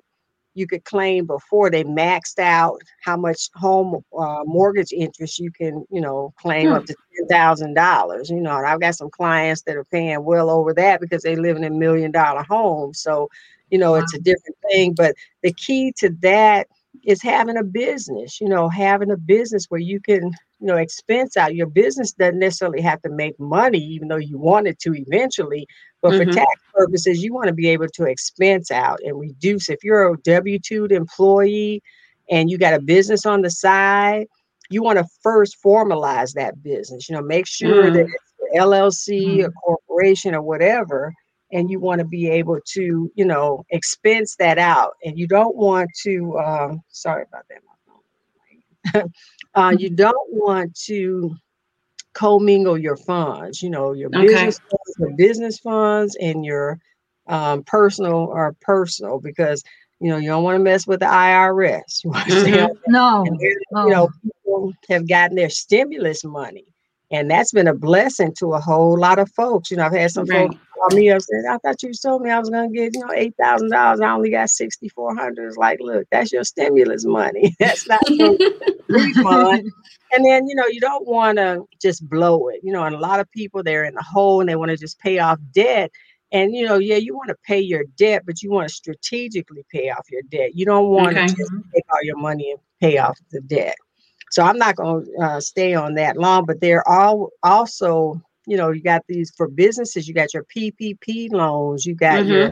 you 0.54 0.68
could 0.68 0.84
claim 0.86 1.26
before 1.26 1.70
they 1.70 1.84
maxed 1.84 2.40
out 2.40 2.82
how 3.02 3.18
much 3.18 3.50
home 3.56 4.04
uh, 4.18 4.44
mortgage 4.46 4.92
interest 4.92 5.40
you 5.40 5.52
can, 5.52 5.86
you 5.90 6.02
know, 6.02 6.34
claim 6.38 6.68
hmm. 6.68 6.74
up 6.74 6.86
to 6.86 6.96
ten 7.18 7.28
thousand 7.28 7.74
dollars. 7.74 8.30
You 8.30 8.42
know, 8.42 8.58
and 8.58 8.68
I've 8.68 8.82
got 8.82 8.96
some 8.96 9.10
clients 9.10 9.62
that 9.64 9.76
are 9.76 9.86
paying 9.86 10.24
well 10.24 10.50
over 10.50 10.74
that 10.74 11.00
because 11.02 11.24
they 11.24 11.36
live 11.36 11.58
in 11.58 11.64
a 11.64 11.70
million 11.70 12.12
dollar 12.12 12.44
home. 12.44 12.94
So, 12.94 13.30
you 13.70 13.78
know, 13.78 13.94
wow. 13.94 14.00
it's 14.00 14.14
a 14.14 14.20
different 14.20 14.58
thing. 14.70 14.94
But 14.94 15.16
the 15.42 15.54
key 15.54 15.94
to 15.98 16.10
that 16.22 16.68
is 17.06 17.22
having 17.22 17.58
a 17.58 17.64
business. 17.64 18.40
You 18.40 18.50
know, 18.50 18.70
having 18.70 19.12
a 19.12 19.18
business 19.18 19.66
where 19.70 19.82
you 19.82 20.00
can, 20.00 20.32
you 20.60 20.68
know, 20.68 20.78
expense 20.78 21.38
out. 21.38 21.56
Your 21.56 21.68
business 21.68 22.14
doesn't 22.14 22.40
necessarily 22.40 22.82
have 22.82 23.02
to 23.04 23.10
make 23.10 23.40
money, 23.40 23.80
even 23.80 24.08
though 24.08 24.18
you 24.18 24.38
want 24.38 24.68
it 24.68 24.80
to 24.80 24.94
eventually. 24.94 25.68
But 26.02 26.14
mm-hmm. 26.14 26.30
for 26.30 26.36
tax 26.36 26.62
purposes, 26.74 27.24
you 27.24 27.34
want 27.34 27.48
to 27.48 27.54
be 27.54 27.70
able 27.70 27.88
to 27.88 28.06
expense 28.06 28.72
out 28.72 29.00
and 29.04 29.20
reduce. 29.20 29.70
If 29.70 29.84
you're 29.84 30.14
a 30.14 30.18
W 30.18 30.60
2 30.60 30.86
employee 30.86 31.82
and 32.30 32.50
you 32.50 32.58
got 32.58 32.74
a 32.74 32.82
business 32.82 33.26
on 33.26 33.42
the 33.42 33.50
side, 33.50 34.28
you 34.70 34.82
want 34.82 35.00
to 35.00 35.06
first 35.22 35.58
formalize 35.64 36.34
that 36.34 36.64
business. 36.64 37.10
You 37.10 37.16
know, 37.16 37.22
make 37.22 37.48
sure 37.48 37.86
mm-hmm. 37.86 37.96
that 37.96 38.06
it's 38.06 38.58
LLC, 38.58 39.38
mm-hmm. 39.38 39.46
a 39.46 39.52
corporation, 39.52 40.34
or 40.34 40.42
whatever. 40.42 41.14
And 41.52 41.70
you 41.70 41.80
want 41.80 42.00
to 42.00 42.06
be 42.06 42.30
able 42.30 42.60
to, 42.66 43.12
you 43.14 43.26
know, 43.26 43.66
expense 43.70 44.36
that 44.38 44.58
out. 44.58 44.94
And 45.04 45.18
you 45.20 45.28
don't 45.28 45.56
want 45.56 45.90
to, 46.04 46.38
um, 46.40 46.82
sorry 46.90 47.24
about 47.28 47.46
that. 47.50 47.62
uh, 49.56 49.76
you 49.78 49.90
don't 49.90 50.34
want 50.34 50.76
to 50.86 51.36
commingle 52.14 52.78
your 52.78 52.98
funds, 52.98 53.62
you 53.62 53.70
know, 53.70 53.94
your 53.94 54.10
okay. 54.10 54.28
business 54.28 54.60
funds, 54.60 54.96
your 55.00 55.16
business 55.16 55.60
funds 55.60 56.18
and 56.20 56.46
your 56.46 56.80
um, 57.28 57.64
personal 57.64 58.28
or 58.32 58.56
personal 58.62 59.20
because 59.20 59.64
you 60.00 60.10
know 60.10 60.18
you 60.18 60.28
don't 60.28 60.44
want 60.44 60.56
to 60.56 60.64
mess 60.64 60.88
with 60.88 61.00
the 61.00 61.06
IRS. 61.06 62.04
You 62.04 62.12
mm-hmm. 62.12 62.92
No, 62.92 63.24
then, 63.24 63.38
no, 63.72 63.86
you 63.86 63.92
know 63.92 64.10
people 64.24 64.74
have 64.90 65.08
gotten 65.08 65.36
their 65.36 65.50
stimulus 65.50 66.24
money, 66.24 66.66
and 67.12 67.30
that's 67.30 67.52
been 67.52 67.68
a 67.68 67.74
blessing 67.74 68.34
to 68.40 68.54
a 68.54 68.60
whole 68.60 69.00
lot 69.00 69.20
of 69.20 69.32
folks. 69.32 69.72
You 69.72 69.78
know, 69.78 69.86
I've 69.86 69.94
had 69.94 70.12
some 70.12 70.26
right. 70.26 70.50
folks 70.50 70.56
call 70.82 70.98
me 70.98 71.10
up 71.10 71.22
and 71.30 71.48
I 71.48 71.58
thought 71.58 71.84
you 71.84 71.91
told 71.94 72.22
me 72.22 72.30
I 72.30 72.39
was 72.39 72.50
going 72.50 72.72
to 72.72 72.76
get 72.76 72.94
you 72.94 73.02
know 73.02 73.13
eight 73.13 73.36
thousand 73.39 73.70
dollars. 73.70 74.02
I 74.02 74.12
only 74.12 74.32
got 74.32 74.50
sixty 74.50 74.89
four 74.89 75.15
hundred. 75.15 75.48
It's 75.48 75.58
like, 75.58 75.80
look, 75.82 76.08
that's 76.12 76.32
your 76.32 76.44
stimulus 76.44 77.06
money. 77.06 77.56
that's 77.60 77.88
not 77.88 78.08
your 78.10 78.38
refund. 78.88 79.72
And 80.13 80.26
then, 80.26 80.48
you 80.48 80.56
know, 80.56 80.67
you 80.67 80.82
don't 80.82 81.08
want 81.08 81.38
to 81.38 81.63
just 81.82 82.08
blow 82.10 82.50
it. 82.50 82.60
You 82.63 82.74
know, 82.74 82.84
and 82.84 82.96
a 82.96 83.00
lot 83.00 83.20
of 83.20 83.32
people 83.32 83.63
they're 83.63 83.86
in 83.86 83.96
the 83.96 84.04
hole 84.04 84.41
and 84.41 84.50
they 84.50 84.56
want 84.56 84.72
to 84.72 84.78
just 84.78 85.00
pay 85.00 85.20
off 85.20 85.39
debt. 85.54 85.91
And 86.34 86.56
you 86.56 86.65
know, 86.65 86.78
yeah, 86.78 86.96
you 86.98 87.15
want 87.15 87.30
to 87.30 87.38
pay 87.46 87.60
your 87.60 87.84
debt, 87.98 88.24
but 88.26 88.41
you 88.41 88.52
want 88.52 88.70
to 88.70 88.74
strategically 88.74 89.65
pay 89.72 89.89
off 89.89 90.06
your 90.10 90.22
debt. 90.30 90.56
You 90.56 90.65
don't 90.65 90.89
want 90.89 91.17
okay. 91.17 91.28
to 91.28 91.36
just 91.36 91.52
take 91.74 91.84
all 91.91 92.04
your 92.04 92.17
money 92.17 92.52
and 92.52 92.60
pay 92.80 92.98
off 92.98 93.17
the 93.32 93.41
debt. 93.41 93.76
So 94.32 94.44
I'm 94.44 94.58
not 94.58 94.78
going 94.78 95.06
to 95.06 95.24
uh, 95.24 95.41
stay 95.41 95.74
on 95.74 95.96
that 95.96 96.15
long, 96.15 96.46
but 96.46 96.62
there 96.62 96.88
are 96.88 97.10
all 97.10 97.30
also, 97.44 98.22
you 98.46 98.58
know, 98.58 98.72
you 98.72 98.82
got 98.82 99.04
these 99.08 99.32
for 99.36 99.48
businesses. 99.48 100.08
You 100.08 100.14
got 100.14 100.34
your 100.34 100.46
PPP 100.56 101.32
loans. 101.32 101.86
You 101.86 101.96
got 101.96 102.24
mm-hmm. 102.24 102.32
your 102.32 102.48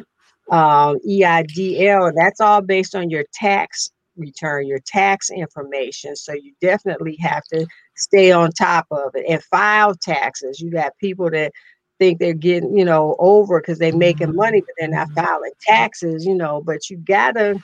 um, 0.51 0.97
EIDL. 1.07 2.13
That's 2.15 2.39
all 2.39 2.61
based 2.61 2.95
on 2.95 3.09
your 3.09 3.25
tax 3.33 3.89
return, 4.15 4.67
your 4.67 4.79
tax 4.85 5.29
information. 5.29 6.15
So 6.15 6.33
you 6.33 6.53
definitely 6.61 7.15
have 7.21 7.43
to 7.53 7.65
stay 7.95 8.31
on 8.31 8.51
top 8.51 8.87
of 8.91 9.11
it 9.15 9.25
and 9.27 9.43
file 9.43 9.95
taxes. 9.95 10.59
You 10.59 10.71
got 10.71 10.97
people 10.99 11.29
that 11.31 11.53
think 11.99 12.19
they're 12.19 12.33
getting, 12.33 12.77
you 12.77 12.85
know, 12.85 13.15
over 13.19 13.59
because 13.59 13.79
they're 13.79 13.95
making 13.95 14.35
money, 14.35 14.61
but 14.61 14.75
they're 14.77 14.87
not 14.87 15.11
filing 15.13 15.51
taxes, 15.61 16.25
you 16.25 16.35
know. 16.35 16.61
But 16.61 16.89
you 16.89 16.97
gotta 16.97 17.61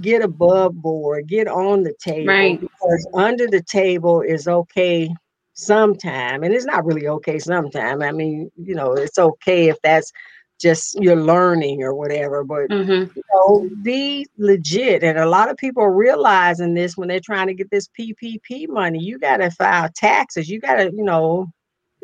get 0.00 0.22
above 0.22 0.74
board, 0.74 1.28
get 1.28 1.48
on 1.48 1.82
the 1.82 1.94
table 2.02 2.26
right. 2.26 2.60
because 2.60 3.08
under 3.14 3.46
the 3.46 3.62
table 3.62 4.20
is 4.20 4.46
okay 4.46 5.10
sometime, 5.58 6.44
and 6.44 6.54
it's 6.54 6.64
not 6.64 6.84
really 6.84 7.08
okay 7.08 7.38
sometime. 7.38 8.00
I 8.00 8.12
mean, 8.12 8.50
you 8.56 8.74
know, 8.74 8.92
it's 8.92 9.18
okay 9.18 9.68
if 9.68 9.76
that's 9.82 10.12
just 10.60 11.00
you're 11.00 11.16
learning 11.16 11.84
or 11.84 11.94
whatever 11.94 12.42
but 12.42 12.68
mm-hmm. 12.68 13.16
you 13.16 13.22
know 13.32 13.70
be 13.82 14.26
legit 14.38 15.04
and 15.04 15.16
a 15.16 15.28
lot 15.28 15.48
of 15.48 15.56
people 15.56 15.82
are 15.82 15.92
realizing 15.92 16.74
this 16.74 16.96
when 16.96 17.06
they're 17.06 17.20
trying 17.20 17.46
to 17.46 17.54
get 17.54 17.70
this 17.70 17.88
ppp 17.96 18.68
money 18.68 18.98
you 18.98 19.20
got 19.20 19.36
to 19.36 19.50
file 19.52 19.88
taxes 19.94 20.48
you 20.48 20.60
got 20.60 20.74
to 20.74 20.90
you 20.92 21.04
know 21.04 21.46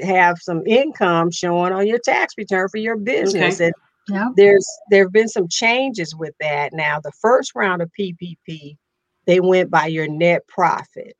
have 0.00 0.38
some 0.38 0.64
income 0.66 1.32
showing 1.32 1.72
on 1.72 1.84
your 1.84 1.98
tax 1.98 2.34
return 2.38 2.68
for 2.68 2.78
your 2.78 2.96
business 2.96 3.56
okay. 3.56 3.66
and 3.66 3.74
yeah. 4.08 4.28
there's 4.36 4.68
there 4.88 5.02
have 5.02 5.12
been 5.12 5.28
some 5.28 5.48
changes 5.48 6.14
with 6.14 6.34
that 6.38 6.72
now 6.72 7.00
the 7.00 7.12
first 7.20 7.56
round 7.56 7.82
of 7.82 7.90
ppp 7.98 8.76
they 9.26 9.40
went 9.40 9.68
by 9.68 9.86
your 9.86 10.06
net 10.06 10.46
profit 10.46 11.16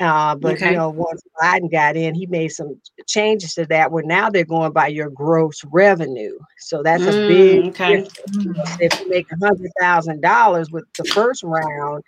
uh, 0.00 0.34
but 0.34 0.54
okay. 0.54 0.70
you 0.70 0.76
know, 0.76 0.88
once 0.88 1.22
Biden 1.40 1.70
got 1.70 1.96
in, 1.96 2.14
he 2.14 2.26
made 2.26 2.48
some 2.48 2.80
changes 3.06 3.54
to 3.54 3.66
that. 3.66 3.92
Where 3.92 4.02
now 4.02 4.30
they're 4.30 4.44
going 4.44 4.72
by 4.72 4.88
your 4.88 5.10
gross 5.10 5.62
revenue, 5.66 6.38
so 6.58 6.82
that's 6.82 7.02
mm, 7.02 7.08
a 7.08 7.28
big. 7.28 7.66
Okay. 7.68 8.08
If 8.80 9.00
you 9.00 9.08
make 9.08 9.26
a 9.30 9.36
hundred 9.44 9.70
thousand 9.78 10.22
dollars 10.22 10.70
with 10.70 10.84
the 10.96 11.04
first 11.04 11.42
round, 11.42 12.02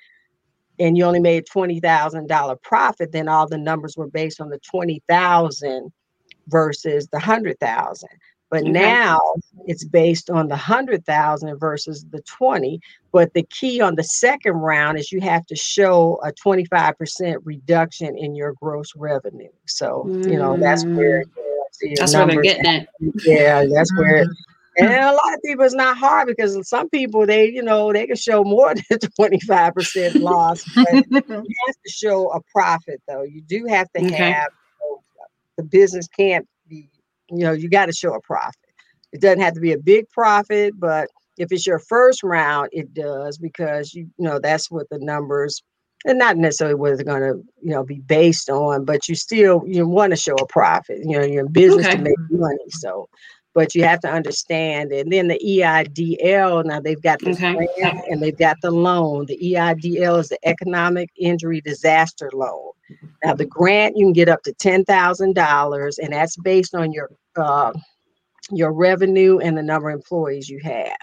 and 0.79 0.97
you 0.97 1.05
only 1.05 1.21
made 1.21 1.47
twenty 1.47 1.81
thousand 1.81 2.29
dollar 2.29 2.57
profit, 2.57 3.13
then 3.13 3.29
all 3.29 3.47
the 3.47 3.59
numbers 3.59 3.97
were 3.97 4.09
based 4.09 4.41
on 4.41 4.49
the 4.49 4.59
twenty 4.59 5.03
thousand 5.09 5.93
versus 6.49 7.09
the 7.09 7.19
hundred 7.19 7.59
thousand. 7.61 8.09
But 8.53 8.65
okay. 8.65 8.71
now 8.73 9.19
it's 9.67 9.83
based 9.83 10.29
on 10.29 10.49
the 10.49 10.57
100,000 10.57 11.59
versus 11.59 12.05
the 12.11 12.21
20. 12.21 12.79
But 13.11 13.33
the 13.33 13.45
key 13.45 13.81
on 13.81 13.95
the 13.95 14.05
second 14.05 14.53
round 14.53 14.99
is 14.99 15.11
you 15.11 15.23
have 15.23 15.47
to 15.47 15.57
show 15.57 16.21
a 16.23 16.33
25% 16.33 17.37
reduction 17.45 18.15
in 18.19 18.35
your 18.35 18.53
gross 18.53 18.93
revenue. 18.95 19.49
So, 19.67 20.05
mm. 20.07 20.31
you 20.31 20.37
know, 20.37 20.59
that's 20.59 20.85
where 20.85 21.25
mm. 21.25 21.97
that's 21.97 22.15
where 22.15 22.27
they're 22.27 22.43
getting 22.43 22.71
it. 22.71 22.88
Yeah, 23.25 23.65
that's 23.73 23.91
where 23.97 24.27
and 24.77 24.93
a 24.93 25.12
lot 25.12 25.35
of 25.35 25.43
people 25.43 25.65
it's 25.65 25.75
not 25.75 25.97
hard 25.97 26.27
because 26.27 26.69
some 26.69 26.88
people 26.91 27.27
they 27.27 27.47
you 27.49 27.62
know 27.62 27.93
they 27.93 28.07
can 28.07 28.17
show 28.17 28.43
more 28.43 28.75
than 28.91 28.99
25% 28.99 30.21
loss 30.21 30.65
but 30.75 30.87
you 31.11 31.23
have 31.67 31.77
to 31.85 31.91
show 31.91 32.31
a 32.31 32.41
profit 32.55 33.03
though 33.07 33.23
you 33.23 33.43
do 33.43 33.67
have 33.67 33.87
to 33.93 34.03
okay. 34.03 34.31
have 34.33 34.49
you 34.81 34.91
know, 34.91 35.03
the 35.59 35.65
business 35.65 36.09
can't 36.09 36.49
you 37.33 37.45
know, 37.45 37.53
you 37.53 37.68
got 37.68 37.87
to 37.87 37.92
show 37.92 38.14
a 38.14 38.21
profit. 38.21 38.55
It 39.12 39.21
doesn't 39.21 39.40
have 39.40 39.55
to 39.55 39.61
be 39.61 39.73
a 39.73 39.79
big 39.79 40.09
profit, 40.11 40.75
but 40.79 41.09
if 41.38 41.53
it's 41.53 41.66
your 41.66 41.79
first 41.79 42.23
round, 42.23 42.68
it 42.73 42.95
does 42.95 43.38
because 43.38 43.95
you, 43.95 44.09
you 44.18 44.25
know 44.25 44.38
that's 44.38 44.71
what 44.71 44.88
the 44.90 44.99
numbers 44.99 45.62
and 46.05 46.18
not 46.18 46.37
necessarily 46.37 46.75
what 46.75 46.92
it's 46.92 47.03
going 47.03 47.21
to 47.21 47.42
you 47.62 47.71
know 47.71 47.85
be 47.85 48.01
based 48.01 48.51
on, 48.51 48.85
but 48.85 49.09
you 49.09 49.14
still 49.14 49.62
you 49.66 49.87
want 49.87 50.11
to 50.11 50.16
show 50.16 50.35
a 50.35 50.47
profit. 50.47 50.99
You 51.05 51.18
know, 51.18 51.25
you're 51.25 51.47
in 51.47 51.53
business 51.53 51.87
okay. 51.87 51.97
to 51.97 52.03
make 52.03 52.16
money, 52.31 52.68
so 52.68 53.09
but 53.55 53.75
you 53.75 53.85
have 53.85 54.01
to 54.01 54.11
understand. 54.11 54.93
And 54.93 55.12
then 55.12 55.29
the 55.29 55.41
EIDL, 55.45 56.65
now 56.65 56.81
they've 56.81 57.03
got 57.03 57.19
the 57.21 57.31
okay. 57.31 57.69
grant 57.77 58.05
and 58.09 58.23
they've 58.23 58.37
got 58.37 58.57
the 58.62 58.71
loan. 58.71 59.27
The 59.27 59.38
EIDL 59.38 60.21
is 60.21 60.29
the 60.29 60.38
Economic 60.49 61.11
Injury 61.17 61.61
Disaster 61.61 62.31
Loan. 62.33 62.73
Now 63.25 63.35
the 63.35 63.47
grant 63.47 63.97
you 63.97 64.07
can 64.07 64.12
get 64.12 64.29
up 64.29 64.43
to 64.43 64.53
ten 64.55 64.85
thousand 64.85 65.35
dollars, 65.35 65.99
and 65.99 66.12
that's 66.12 66.37
based 66.37 66.75
on 66.75 66.93
your 66.93 67.11
uh, 67.37 67.73
your 68.51 68.73
revenue 68.73 69.38
and 69.38 69.57
the 69.57 69.62
number 69.62 69.88
of 69.88 69.95
employees 69.95 70.49
you 70.49 70.61
have. 70.62 70.97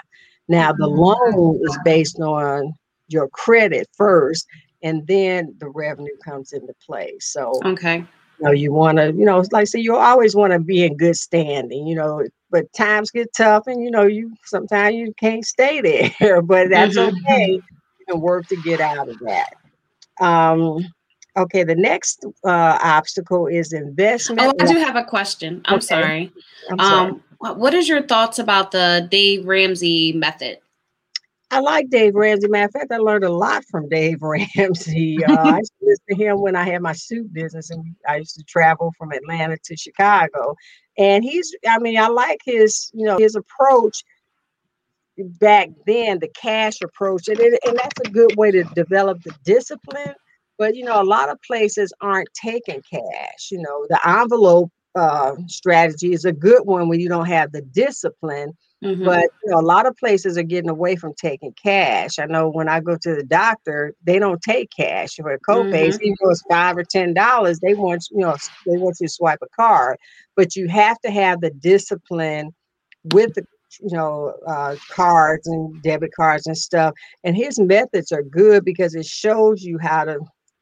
Now 0.47 0.71
the 0.71 0.87
mm-hmm. 0.87 0.99
loan 0.99 1.59
is 1.63 1.77
based 1.83 2.19
on 2.19 2.73
your 3.07 3.27
credit 3.29 3.87
first, 3.93 4.45
and 4.83 5.05
then 5.07 5.55
the 5.59 5.69
revenue 5.69 6.15
comes 6.23 6.53
into 6.53 6.73
play. 6.85 7.15
So 7.19 7.59
okay 7.65 8.05
know, 8.41 8.51
you 8.51 8.71
want 8.71 8.97
to, 8.97 9.07
you 9.07 9.25
know, 9.25 9.37
like 9.51 9.61
I 9.61 9.63
say, 9.65 9.79
you 9.79 9.95
always 9.95 10.35
want 10.35 10.53
to 10.53 10.59
be 10.59 10.83
in 10.83 10.97
good 10.97 11.15
standing, 11.15 11.87
you 11.87 11.95
know, 11.95 12.25
but 12.51 12.71
times 12.73 13.11
get 13.11 13.33
tough 13.35 13.67
and, 13.67 13.83
you 13.83 13.91
know, 13.91 14.03
you 14.03 14.35
sometimes 14.45 14.95
you 14.95 15.13
can't 15.19 15.45
stay 15.45 15.81
there, 16.19 16.41
but 16.41 16.69
that's 16.69 16.97
mm-hmm. 16.97 17.15
okay. 17.25 17.51
You 17.53 18.05
can 18.07 18.21
work 18.21 18.47
to 18.47 18.55
get 18.57 18.81
out 18.81 19.09
of 19.09 19.19
that. 19.19 19.55
Um, 20.19 20.85
okay, 21.37 21.63
the 21.63 21.75
next 21.75 22.25
uh, 22.43 22.79
obstacle 22.81 23.47
is 23.47 23.73
investment. 23.73 24.41
Oh, 24.41 24.53
I 24.59 24.65
do 24.65 24.79
have 24.79 24.95
a 24.95 25.03
question. 25.03 25.61
I'm 25.65 25.75
okay. 25.75 25.85
sorry. 25.85 26.33
I'm 26.69 26.79
sorry. 26.79 27.11
Um, 27.11 27.23
what 27.39 27.73
is 27.73 27.87
your 27.87 28.01
thoughts 28.01 28.37
about 28.37 28.71
the 28.71 29.07
Dave 29.09 29.45
Ramsey 29.45 30.13
method? 30.13 30.59
I 31.51 31.61
like 31.61 31.89
Dave 31.89 32.13
Ramsey. 32.13 32.47
Matter 32.47 32.65
of 32.65 32.71
fact, 32.71 32.91
I 32.91 32.97
learned 32.97 33.23
a 33.23 33.31
lot 33.31 33.65
from 33.65 33.89
Dave 33.89 34.19
Ramsey. 34.21 35.23
Uh, 35.25 35.33
I 35.33 35.57
used 35.57 35.73
to 35.79 35.85
listen 35.85 36.05
to 36.09 36.15
him 36.15 36.41
when 36.41 36.55
I 36.55 36.63
had 36.63 36.81
my 36.81 36.93
suit 36.93 37.33
business, 37.33 37.71
and 37.71 37.95
I 38.07 38.17
used 38.17 38.35
to 38.35 38.43
travel 38.43 38.93
from 38.97 39.11
Atlanta 39.11 39.57
to 39.63 39.75
Chicago. 39.75 40.55
And 40.97 41.23
he's, 41.23 41.55
I 41.67 41.79
mean, 41.79 41.97
I 41.97 42.07
like 42.07 42.41
his, 42.45 42.91
you 42.93 43.05
know, 43.05 43.17
his 43.17 43.35
approach 43.35 44.03
back 45.17 45.69
then, 45.85 46.19
the 46.19 46.29
cash 46.29 46.81
approach, 46.81 47.27
and 47.27 47.39
it, 47.39 47.59
and 47.65 47.77
that's 47.77 48.07
a 48.07 48.11
good 48.11 48.35
way 48.35 48.51
to 48.51 48.63
develop 48.75 49.21
the 49.23 49.33
discipline. 49.43 50.13
But 50.57 50.75
you 50.75 50.83
know, 50.83 51.01
a 51.01 51.03
lot 51.03 51.29
of 51.29 51.41
places 51.41 51.93
aren't 52.01 52.29
taking 52.33 52.81
cash. 52.91 53.49
You 53.51 53.59
know, 53.59 53.85
the 53.89 53.99
envelope 54.07 54.71
uh, 54.95 55.35
strategy 55.47 56.13
is 56.13 56.25
a 56.25 56.33
good 56.33 56.65
one 56.65 56.89
when 56.89 56.99
you 56.99 57.09
don't 57.09 57.27
have 57.27 57.51
the 57.51 57.61
discipline 57.61 58.53
Mm-hmm. 58.83 59.03
But 59.03 59.29
you 59.43 59.51
know, 59.51 59.59
a 59.59 59.61
lot 59.61 59.85
of 59.85 59.97
places 59.97 60.37
are 60.37 60.43
getting 60.43 60.69
away 60.69 60.95
from 60.95 61.13
taking 61.15 61.53
cash. 61.61 62.17
I 62.17 62.25
know 62.25 62.49
when 62.49 62.69
I 62.69 62.79
go 62.79 62.95
to 62.95 63.15
the 63.15 63.23
doctor, 63.23 63.93
they 64.03 64.19
don't 64.19 64.41
take 64.41 64.69
cash 64.71 65.15
for 65.15 65.37
copays. 65.39 65.95
Mm-hmm. 65.95 66.03
Even 66.03 66.15
though 66.21 66.29
it's 66.29 66.43
five 66.49 66.77
or 66.77 66.85
ten 66.85 67.13
dollars, 67.13 67.59
they 67.59 67.73
want 67.73 68.07
you 68.11 68.19
know 68.19 68.37
they 68.65 68.77
want 68.77 68.97
you 69.01 69.07
to 69.07 69.13
swipe 69.13 69.39
a 69.41 69.47
card. 69.55 69.97
But 70.37 70.55
you 70.55 70.69
have 70.69 70.99
to 71.01 71.11
have 71.11 71.41
the 71.41 71.51
discipline 71.51 72.53
with 73.13 73.33
the 73.33 73.45
you 73.81 73.95
know 73.95 74.33
uh, 74.47 74.77
cards 74.89 75.45
and 75.47 75.81
debit 75.81 76.11
cards 76.15 76.47
and 76.47 76.57
stuff. 76.57 76.93
And 77.25 77.35
his 77.35 77.59
methods 77.59 78.13
are 78.13 78.23
good 78.23 78.63
because 78.63 78.95
it 78.95 79.05
shows 79.05 79.61
you 79.61 79.77
how 79.77 80.05
to 80.05 80.19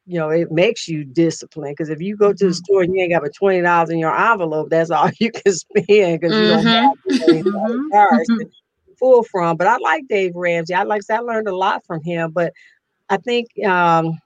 you 0.08 0.17
know, 0.17 0.30
it 0.30 0.52
makes 0.52 0.88
you 0.88 1.04
disciplined. 1.04 1.76
Because 1.76 1.89
if 1.89 2.02
you 2.02 2.15
go 2.15 2.32
to 2.32 2.38
the 2.38 2.46
mm-hmm. 2.46 2.54
store 2.54 2.82
and 2.84 2.96
you 2.96 3.02
ain't 3.02 3.12
got 3.12 3.22
but 3.22 3.36
twenty 3.36 3.62
dollars 3.62 3.89
in 3.89 4.00
your 4.00 4.17
envelope, 4.17 4.70
that's 4.70 4.89
all 4.89 5.10
you 5.20 5.32
can 5.32 5.54
spend 5.54 5.86
because 5.86 6.34
mm-hmm. 6.34 6.41
you 6.41 6.48
don't 6.48 6.65
have 6.65 6.96
mm-hmm. 7.10 7.50
mm-hmm. 7.50 8.38
to 8.39 8.50
pull 8.98 9.24
from. 9.24 9.58
But 9.58 9.67
I 9.67 9.78
like 9.78 10.08
Dave 10.08 10.32
Ramsey. 10.34 10.74
I 10.74 10.84
like 10.84 11.02
I 11.12 11.20
learned 11.20 11.50
a 11.50 11.56
lot 11.56 11.86
from 11.86 12.02
him. 12.04 12.32
But 12.32 12.54
I 13.10 13.17
think 13.17 13.48
um, 13.65 14.17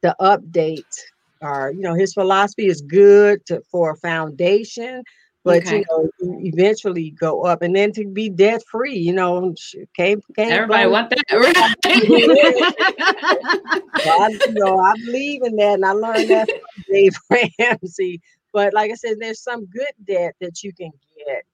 the 0.00 0.16
update 0.20 0.96
or 1.42 1.72
you 1.74 1.80
know 1.80 1.94
his 1.94 2.14
philosophy 2.14 2.66
is 2.66 2.80
good 2.80 3.44
to, 3.46 3.62
for 3.70 3.92
a 3.92 3.96
foundation 3.96 5.02
but 5.44 5.58
okay. 5.58 5.78
you 5.78 5.84
know 5.88 6.38
eventually 6.42 7.10
go 7.10 7.42
up 7.42 7.62
and 7.62 7.74
then 7.74 7.92
to 7.92 8.06
be 8.06 8.28
debt 8.28 8.62
free 8.70 8.96
you 8.96 9.12
know 9.12 9.54
came, 9.94 10.20
came 10.36 10.50
everybody 10.50 10.88
want 10.88 11.10
that 11.10 11.24
I, 13.94 14.28
you 14.46 14.52
know 14.52 14.78
i 14.78 14.94
believe 15.06 15.42
in 15.42 15.56
that 15.56 15.74
and 15.74 15.84
i 15.84 15.92
learned 15.92 16.30
that 16.30 16.48
from 16.48 16.84
dave 16.92 17.16
ramsey 17.30 18.20
but 18.52 18.74
like 18.74 18.90
i 18.90 18.94
said 18.94 19.16
there's 19.18 19.42
some 19.42 19.66
good 19.66 19.92
debt 20.06 20.34
that 20.40 20.62
you 20.62 20.72
can 20.72 20.90
get 21.26 21.44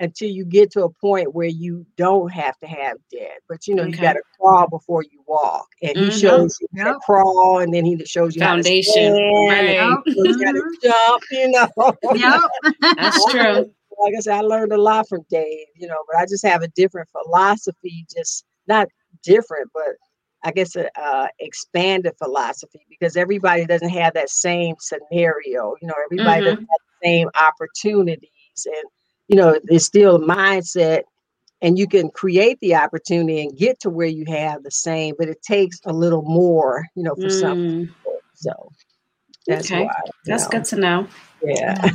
until 0.00 0.28
you 0.28 0.44
get 0.44 0.70
to 0.72 0.84
a 0.84 0.90
point 0.90 1.34
where 1.34 1.48
you 1.48 1.86
don't 1.96 2.32
have 2.32 2.58
to 2.58 2.66
have 2.66 2.96
debt. 3.10 3.38
But 3.48 3.66
you 3.66 3.74
know, 3.74 3.82
okay. 3.84 3.92
you 3.92 3.96
got 3.98 4.14
to 4.14 4.22
crawl 4.38 4.68
before 4.68 5.02
you 5.02 5.22
walk, 5.26 5.66
and 5.82 5.94
mm-hmm. 5.94 6.10
he 6.10 6.18
shows 6.18 6.56
you 6.60 6.68
yep. 6.74 6.96
crawl, 7.04 7.60
and 7.60 7.72
then 7.72 7.84
he 7.84 8.02
shows 8.04 8.34
you 8.34 8.40
foundation. 8.40 9.12
right. 9.12 9.96
you 10.06 10.44
got 10.44 10.52
to 10.52 10.78
jump. 10.82 11.22
You 11.30 11.50
know. 11.50 11.94
Yep, 12.14 12.40
that's 12.96 13.24
true. 13.30 13.70
Like 14.00 14.14
I 14.16 14.20
said, 14.20 14.34
I 14.34 14.40
learned 14.40 14.72
a 14.72 14.80
lot 14.80 15.08
from 15.08 15.24
Dave. 15.30 15.66
You 15.76 15.86
know, 15.86 15.98
but 16.10 16.20
I 16.20 16.24
just 16.24 16.44
have 16.44 16.62
a 16.62 16.68
different 16.68 17.08
philosophy. 17.10 18.06
Just 18.14 18.44
not 18.66 18.88
different, 19.22 19.70
but 19.72 19.94
I 20.42 20.50
guess 20.50 20.76
a 20.76 20.88
uh, 21.00 21.28
expanded 21.38 22.12
philosophy 22.18 22.80
because 22.90 23.16
everybody 23.16 23.64
doesn't 23.64 23.88
have 23.88 24.14
that 24.14 24.28
same 24.28 24.74
scenario. 24.78 25.74
You 25.80 25.88
know, 25.88 25.94
everybody 26.04 26.42
mm-hmm. 26.42 26.50
doesn't 26.50 26.60
have 26.60 26.80
the 27.00 27.06
same 27.06 27.28
opportunities 27.40 28.66
and 28.66 28.84
you 29.28 29.36
know, 29.36 29.58
it's 29.64 29.84
still 29.84 30.16
a 30.16 30.20
mindset 30.20 31.02
and 31.62 31.78
you 31.78 31.86
can 31.86 32.10
create 32.10 32.58
the 32.60 32.74
opportunity 32.74 33.40
and 33.42 33.56
get 33.56 33.80
to 33.80 33.90
where 33.90 34.06
you 34.06 34.24
have 34.28 34.62
the 34.62 34.70
same, 34.70 35.14
but 35.18 35.28
it 35.28 35.42
takes 35.42 35.80
a 35.86 35.92
little 35.92 36.22
more, 36.22 36.86
you 36.94 37.02
know, 37.02 37.14
for 37.14 37.22
mm. 37.22 37.40
some 37.40 37.86
people. 37.86 38.20
So 38.34 38.70
that's 39.46 39.70
okay. 39.70 39.84
why. 39.84 39.94
That's 40.26 40.44
know. 40.44 40.50
good 40.50 40.64
to 40.66 40.76
know. 40.76 41.06
Yeah. 41.42 41.74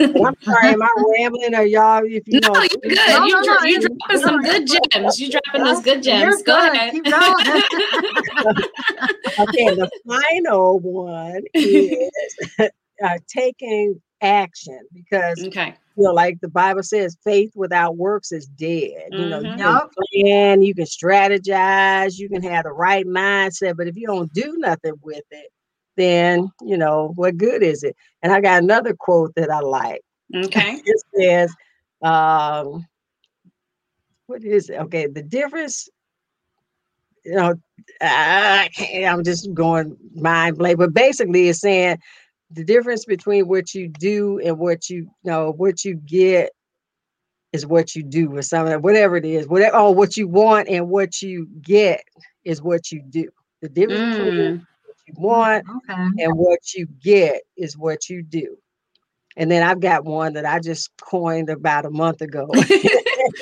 I'm 0.00 0.34
sorry, 0.42 0.68
am 0.68 0.82
I 0.82 0.94
rambling 1.16 1.54
or 1.54 1.62
y'all? 1.62 2.02
If 2.04 2.22
you 2.26 2.40
no, 2.40 2.48
know, 2.48 2.60
you're 2.60 2.68
good. 2.82 2.96
No, 2.96 3.24
you, 3.24 3.32
no, 3.32 3.40
no, 3.40 3.64
you're 3.64 3.80
dropping 3.80 4.18
some 4.18 4.40
good 4.40 4.68
gems. 4.92 5.20
You're 5.20 5.30
dropping 5.30 5.64
those 5.64 5.82
good 5.82 6.02
gems. 6.02 6.42
Go 6.42 6.60
good. 6.60 6.74
ahead. 6.74 6.94
okay, 9.40 9.74
the 9.74 9.90
final 10.06 10.78
one 10.78 11.42
is 11.54 12.10
uh, 13.02 13.18
taking 13.26 14.00
action 14.20 14.80
because 14.92 15.42
okay 15.46 15.74
you 15.98 16.04
know, 16.04 16.12
like 16.12 16.40
the 16.40 16.48
Bible 16.48 16.84
says, 16.84 17.18
faith 17.24 17.50
without 17.56 17.96
works 17.96 18.30
is 18.30 18.46
dead. 18.46 19.10
Mm-hmm. 19.12 19.20
You 19.20 19.28
know, 19.28 19.40
you 19.40 19.48
mm-hmm. 19.48 19.58
can 19.58 19.88
plan, 20.12 20.62
you 20.62 20.72
can 20.72 20.84
strategize, 20.84 22.18
you 22.18 22.28
can 22.28 22.40
have 22.44 22.64
the 22.64 22.70
right 22.70 23.04
mindset, 23.04 23.76
but 23.76 23.88
if 23.88 23.96
you 23.96 24.06
don't 24.06 24.32
do 24.32 24.54
nothing 24.58 24.94
with 25.02 25.24
it, 25.32 25.50
then 25.96 26.48
you 26.62 26.78
know 26.78 27.12
what 27.16 27.36
good 27.36 27.64
is 27.64 27.82
it? 27.82 27.96
And 28.22 28.32
I 28.32 28.40
got 28.40 28.62
another 28.62 28.94
quote 28.94 29.34
that 29.34 29.50
I 29.50 29.58
like. 29.58 30.00
Okay, 30.32 30.80
it 30.84 31.02
says, 31.16 31.52
um, 32.02 32.86
"What 34.26 34.44
is 34.44 34.70
it? 34.70 34.76
Okay, 34.82 35.08
the 35.08 35.22
difference." 35.22 35.88
You 37.24 37.34
know, 37.34 37.54
I, 38.00 38.70
can't. 38.72 39.12
I'm 39.12 39.24
just 39.24 39.52
going 39.52 39.96
mind 40.14 40.58
blank, 40.58 40.78
but 40.78 40.94
basically, 40.94 41.48
it's 41.48 41.60
saying 41.60 41.98
the 42.50 42.64
difference 42.64 43.04
between 43.04 43.46
what 43.46 43.74
you 43.74 43.88
do 43.88 44.40
and 44.44 44.58
what 44.58 44.88
you, 44.88 44.96
you 44.96 45.30
know 45.30 45.52
what 45.52 45.84
you 45.84 45.94
get 45.94 46.50
is 47.52 47.66
what 47.66 47.94
you 47.94 48.02
do 48.02 48.34
or 48.36 48.42
something 48.42 48.80
whatever 48.82 49.16
it 49.16 49.24
is 49.24 49.46
whatever 49.48 49.76
oh 49.76 49.90
what 49.90 50.16
you 50.16 50.28
want 50.28 50.68
and 50.68 50.88
what 50.88 51.22
you 51.22 51.46
get 51.62 52.02
is 52.44 52.62
what 52.62 52.90
you 52.90 53.02
do 53.10 53.28
the 53.62 53.68
difference 53.68 54.00
mm. 54.00 54.24
between 54.24 54.66
what 54.84 54.96
you 55.06 55.14
want 55.16 55.64
okay. 55.68 56.22
and 56.24 56.32
what 56.34 56.74
you 56.74 56.86
get 57.02 57.42
is 57.56 57.76
what 57.76 58.08
you 58.08 58.22
do 58.22 58.56
and 59.36 59.50
then 59.50 59.62
i've 59.62 59.80
got 59.80 60.04
one 60.04 60.34
that 60.34 60.44
i 60.44 60.58
just 60.58 60.90
coined 61.00 61.48
about 61.48 61.86
a 61.86 61.90
month 61.90 62.20
ago 62.20 62.46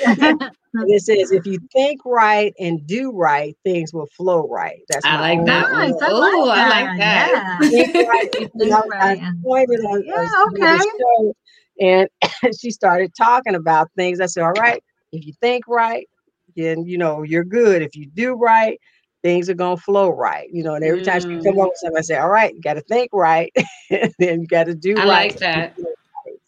it 0.87 1.01
says, 1.01 1.31
if 1.31 1.45
you 1.45 1.59
think 1.71 2.01
right 2.05 2.53
and 2.59 2.85
do 2.85 3.11
right, 3.11 3.55
things 3.63 3.93
will 3.93 4.07
flow 4.17 4.47
right. 4.47 4.79
That's 4.89 5.05
I 5.05 5.19
like 5.19 5.45
that. 5.45 5.65
Oh, 6.01 6.49
I 6.49 6.69
like 6.69 6.97
that. 6.99 7.57
I 8.93 9.31
pointed 9.43 9.79
on, 9.81 10.03
yeah, 10.05 10.43
okay. 10.47 11.33
and 11.79 12.09
she 12.59 12.71
started 12.71 13.13
talking 13.15 13.55
about 13.55 13.89
things. 13.95 14.19
I 14.19 14.25
said, 14.25 14.43
all 14.43 14.51
right, 14.53 14.83
if 15.11 15.25
you 15.25 15.33
think 15.41 15.67
right, 15.67 16.07
then 16.55 16.85
you 16.85 16.97
know 16.97 17.23
you're 17.23 17.43
good. 17.43 17.81
If 17.81 17.95
you 17.95 18.07
do 18.07 18.33
right, 18.33 18.79
things 19.23 19.49
are 19.49 19.53
gonna 19.53 19.77
flow 19.77 20.09
right. 20.09 20.49
You 20.51 20.63
know, 20.63 20.75
and 20.75 20.83
every 20.83 21.03
time 21.03 21.21
she 21.21 21.27
come 21.27 21.55
mm. 21.55 21.63
up 21.63 21.69
with 21.69 21.77
something, 21.77 21.97
I 21.97 22.01
say, 22.01 22.17
all 22.17 22.29
right, 22.29 22.53
you 22.53 22.61
got 22.61 22.75
to 22.75 22.81
think 22.81 23.09
right, 23.13 23.51
then 23.89 24.41
you 24.41 24.47
got 24.47 24.65
to 24.65 24.75
do 24.75 24.95
I 24.97 24.99
right. 24.99 25.07
like 25.07 25.37
that. 25.37 25.77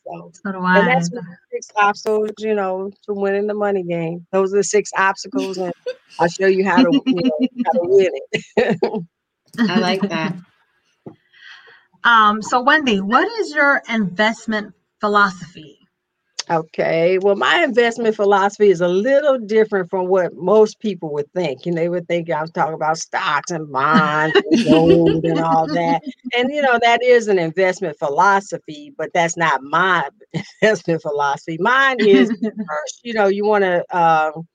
So, 0.10 0.32
so 0.34 0.52
do 0.52 0.60
I. 0.60 0.80
And 0.80 0.88
that's 0.88 1.10
six 1.52 1.68
obstacles, 1.78 2.32
you 2.40 2.56
know, 2.56 2.92
to 3.06 3.14
winning 3.14 3.48
the 3.48 3.54
money 3.54 3.84
game. 3.84 4.26
Those 4.32 4.54
are 4.54 4.58
the 4.58 4.64
six 4.64 4.92
obstacles, 4.98 5.58
and 5.58 5.74
I'll 6.20 6.28
show 6.28 6.48
you 6.48 6.66
how 6.66 6.84
to, 6.84 6.92
you 7.06 7.24
know, 7.24 7.48
how 7.66 7.72
to 7.74 7.80
win 7.84 8.12
it. 8.58 9.06
I 9.60 9.80
like 9.80 10.02
that. 10.10 10.36
Um, 12.06 12.42
so 12.42 12.62
Wendy, 12.62 13.02
what 13.02 13.28
is 13.42 13.54
your 13.54 13.82
investment 13.90 14.74
philosophy? 15.02 15.79
Okay. 16.50 17.20
Well, 17.20 17.36
my 17.36 17.64
investment 17.64 18.16
philosophy 18.16 18.70
is 18.70 18.82
a 18.82 18.88
little 18.88 19.38
different 19.38 19.90
from 19.90 20.08
what 20.08 20.34
most 20.34 20.80
people 20.80 21.14
would 21.14 21.32
think. 21.34 21.66
You 21.66 21.72
know, 21.72 21.82
they 21.82 21.90
would 21.90 22.08
think 22.08 22.30
I 22.32 22.42
was 22.42 22.50
talking 22.50 22.74
about 22.74 22.98
stocks 22.98 23.52
and 23.52 23.72
bonds 23.72 24.36
and 24.50 24.66
gold 24.66 25.26
and 25.26 25.40
all 25.40 25.68
that. 25.68 26.02
And, 26.36 26.52
you 26.52 26.64
know, 26.64 26.80
that 26.82 27.04
is 27.04 27.28
an 27.28 27.38
investment 27.38 28.00
philosophy, 28.00 28.94
but 28.98 29.12
that's 29.14 29.38
not 29.38 29.62
my 29.62 30.10
investment 30.62 31.04
philosophy. 31.04 31.58
Mine 31.60 31.98
is 32.00 32.30
first, 32.42 33.00
you 33.04 33.14
know, 33.14 33.28
you 33.28 33.46
want 33.46 33.64
to 33.64 33.86
um, 33.96 34.48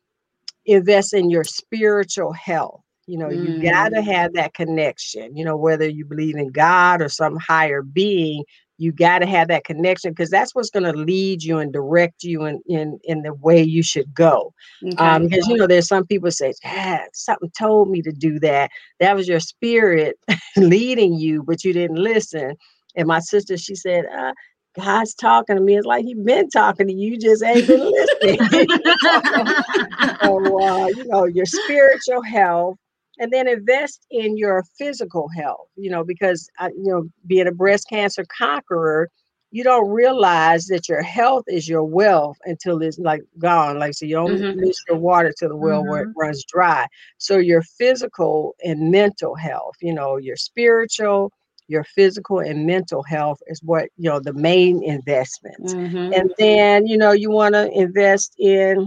invest 0.66 1.14
in 1.14 1.30
your 1.30 1.44
spiritual 1.44 2.32
health. 2.32 2.80
You 3.06 3.18
know, 3.18 3.26
mm. 3.26 3.62
you 3.62 3.70
got 3.70 3.90
to 3.90 4.00
have 4.00 4.32
that 4.32 4.54
connection, 4.54 5.36
you 5.36 5.44
know, 5.44 5.56
whether 5.56 5.86
you 5.86 6.06
believe 6.06 6.36
in 6.36 6.48
God 6.48 7.02
or 7.02 7.08
some 7.10 7.36
higher 7.36 7.82
being, 7.82 8.44
you 8.78 8.92
got 8.92 9.20
to 9.20 9.26
have 9.26 9.48
that 9.48 9.64
connection 9.64 10.12
because 10.12 10.30
that's 10.30 10.54
what's 10.54 10.70
going 10.70 10.84
to 10.84 10.98
lead 10.98 11.42
you 11.42 11.58
and 11.58 11.72
direct 11.72 12.22
you 12.22 12.44
in, 12.44 12.60
in 12.66 12.98
in 13.04 13.22
the 13.22 13.34
way 13.34 13.62
you 13.62 13.82
should 13.82 14.12
go 14.14 14.52
okay. 14.84 14.96
um 14.96 15.24
because 15.24 15.46
you 15.48 15.56
know 15.56 15.66
there's 15.66 15.88
some 15.88 16.06
people 16.06 16.30
say 16.30 16.52
ah, 16.64 17.00
something 17.12 17.50
told 17.58 17.88
me 17.90 18.02
to 18.02 18.12
do 18.12 18.38
that 18.40 18.70
that 19.00 19.16
was 19.16 19.28
your 19.28 19.40
spirit 19.40 20.18
leading 20.56 21.14
you 21.14 21.42
but 21.42 21.64
you 21.64 21.72
didn't 21.72 21.96
listen 21.96 22.54
And 22.96 23.08
my 23.08 23.20
sister, 23.20 23.56
she 23.56 23.74
said, 23.74 24.04
uh, 24.06 24.32
God's 24.76 25.14
talking 25.14 25.56
to 25.56 25.62
me. 25.62 25.76
It's 25.76 25.86
like 25.86 26.04
He's 26.04 26.18
been 26.18 26.48
talking 26.50 26.88
to 26.88 26.92
you, 26.92 27.12
you 27.12 27.18
just 27.18 27.44
ain't 27.44 27.66
been 27.66 27.90
listening. 27.90 28.38
so, 30.22 30.60
uh, 30.62 30.86
you 30.88 31.06
know, 31.06 31.24
your 31.26 31.46
spiritual 31.46 32.22
health, 32.22 32.76
and 33.18 33.32
then 33.32 33.48
invest 33.48 34.06
in 34.10 34.36
your 34.36 34.64
physical 34.78 35.28
health. 35.28 35.68
You 35.76 35.90
know, 35.90 36.04
because 36.04 36.48
uh, 36.58 36.70
you 36.76 36.92
know, 36.92 37.08
being 37.26 37.46
a 37.46 37.52
breast 37.52 37.88
cancer 37.88 38.24
conqueror, 38.36 39.10
you 39.50 39.62
don't 39.62 39.88
realize 39.88 40.66
that 40.66 40.88
your 40.88 41.02
health 41.02 41.44
is 41.46 41.68
your 41.68 41.84
wealth 41.84 42.36
until 42.44 42.82
it's 42.82 42.98
like 42.98 43.22
gone. 43.38 43.78
Like 43.78 43.94
so, 43.94 44.06
you 44.06 44.16
don't 44.16 44.36
mm-hmm. 44.36 44.60
miss 44.60 44.76
your 44.88 44.98
water 44.98 45.32
to 45.38 45.48
the 45.48 45.56
well 45.56 45.84
mm-hmm. 45.84 46.10
runs 46.16 46.44
dry. 46.44 46.86
So 47.18 47.38
your 47.38 47.62
physical 47.62 48.54
and 48.64 48.90
mental 48.90 49.34
health, 49.34 49.76
you 49.80 49.94
know, 49.94 50.16
your 50.16 50.36
spiritual 50.36 51.32
your 51.68 51.84
physical 51.84 52.40
and 52.40 52.66
mental 52.66 53.02
health 53.02 53.38
is 53.46 53.62
what 53.62 53.88
you 53.96 54.08
know 54.08 54.20
the 54.20 54.32
main 54.32 54.82
investments 54.82 55.74
mm-hmm. 55.74 56.12
and 56.12 56.30
then 56.38 56.86
you 56.86 56.96
know 56.96 57.12
you 57.12 57.30
want 57.30 57.54
to 57.54 57.70
invest 57.72 58.34
in 58.38 58.86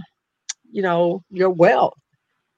you 0.72 0.82
know 0.82 1.24
your 1.32 1.50
wealth 1.50 1.98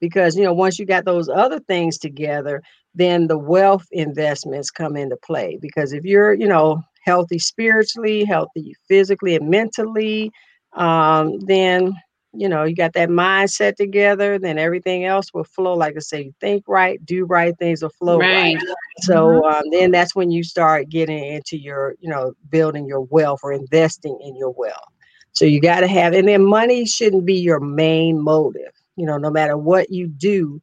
because 0.00 0.36
you 0.36 0.44
know 0.44 0.52
once 0.52 0.78
you 0.78 0.86
got 0.86 1.04
those 1.04 1.28
other 1.28 1.60
things 1.60 1.98
together 1.98 2.62
then 2.94 3.26
the 3.28 3.38
wealth 3.38 3.86
investments 3.92 4.70
come 4.70 4.96
into 4.96 5.16
play 5.16 5.58
because 5.60 5.92
if 5.92 6.04
you're 6.04 6.34
you 6.34 6.48
know 6.48 6.82
healthy 7.04 7.38
spiritually 7.38 8.24
healthy 8.24 8.74
physically 8.88 9.34
and 9.34 9.48
mentally 9.48 10.30
um, 10.74 11.38
then 11.40 11.94
you 12.32 12.48
know 12.48 12.62
you 12.62 12.74
got 12.74 12.92
that 12.92 13.08
mindset 13.08 13.74
together 13.74 14.38
then 14.38 14.58
everything 14.58 15.04
else 15.04 15.34
will 15.34 15.44
flow 15.44 15.74
like 15.74 15.96
i 15.96 15.98
say 15.98 16.30
think 16.40 16.62
right 16.68 17.04
do 17.04 17.24
right 17.24 17.58
things 17.58 17.82
will 17.82 17.90
flow 17.90 18.18
right, 18.18 18.54
right. 18.54 18.64
so 19.00 19.26
mm-hmm. 19.26 19.54
um, 19.54 19.62
then 19.72 19.90
that's 19.90 20.14
when 20.14 20.30
you 20.30 20.44
start 20.44 20.88
getting 20.88 21.24
into 21.24 21.56
your 21.56 21.96
you 22.00 22.08
know 22.08 22.32
building 22.48 22.86
your 22.86 23.00
wealth 23.00 23.40
or 23.42 23.52
investing 23.52 24.16
in 24.22 24.36
your 24.36 24.50
wealth 24.50 24.92
so 25.32 25.44
you 25.44 25.60
got 25.60 25.80
to 25.80 25.88
have 25.88 26.12
and 26.12 26.28
then 26.28 26.44
money 26.44 26.86
shouldn't 26.86 27.26
be 27.26 27.34
your 27.34 27.58
main 27.58 28.20
motive 28.22 28.79
you 28.96 29.06
know 29.06 29.18
no 29.18 29.30
matter 29.30 29.56
what 29.56 29.90
you 29.90 30.06
do 30.06 30.60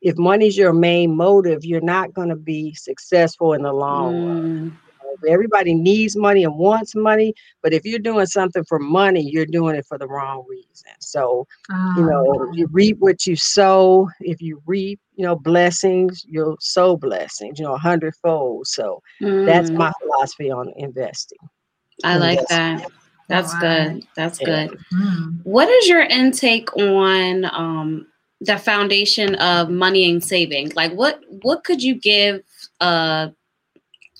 if 0.00 0.16
money's 0.18 0.56
your 0.56 0.72
main 0.72 1.14
motive 1.16 1.64
you're 1.64 1.80
not 1.80 2.12
going 2.12 2.28
to 2.28 2.36
be 2.36 2.74
successful 2.74 3.52
in 3.52 3.62
the 3.62 3.72
long 3.72 4.14
mm. 4.14 4.26
run 4.26 4.78
Everybody 5.26 5.74
needs 5.74 6.16
money 6.16 6.44
and 6.44 6.56
wants 6.56 6.94
money, 6.94 7.34
but 7.62 7.72
if 7.72 7.84
you're 7.84 7.98
doing 7.98 8.26
something 8.26 8.64
for 8.64 8.78
money, 8.78 9.22
you're 9.22 9.46
doing 9.46 9.76
it 9.76 9.86
for 9.86 9.98
the 9.98 10.06
wrong 10.06 10.44
reason. 10.48 10.92
So, 11.00 11.46
oh. 11.70 11.94
you 11.96 12.06
know, 12.06 12.52
you 12.52 12.66
reap 12.70 12.98
what 12.98 13.26
you 13.26 13.36
sow. 13.36 14.08
If 14.20 14.40
you 14.42 14.62
reap, 14.66 15.00
you 15.14 15.24
know, 15.24 15.36
blessings, 15.36 16.24
you'll 16.28 16.56
sow 16.60 16.96
blessings, 16.96 17.58
you 17.58 17.64
know, 17.64 17.74
a 17.74 17.78
hundredfold. 17.78 18.66
So 18.66 19.02
mm. 19.20 19.46
that's 19.46 19.70
my 19.70 19.92
philosophy 20.02 20.50
on 20.50 20.72
investing. 20.76 21.38
I 22.04 22.18
like 22.18 22.46
that. 22.48 22.86
That's 23.28 23.58
good. 23.58 24.06
That's 24.14 24.40
yeah. 24.40 24.66
good. 24.66 24.78
Mm. 24.92 25.40
What 25.44 25.68
is 25.68 25.88
your 25.88 26.02
intake 26.02 26.74
on 26.76 27.44
um, 27.46 28.06
the 28.40 28.56
foundation 28.58 29.34
of 29.36 29.68
money 29.68 30.08
and 30.10 30.22
saving? 30.22 30.72
Like, 30.76 30.92
what 30.92 31.20
what 31.42 31.64
could 31.64 31.82
you 31.82 31.96
give 31.96 32.42
uh, 32.80 33.28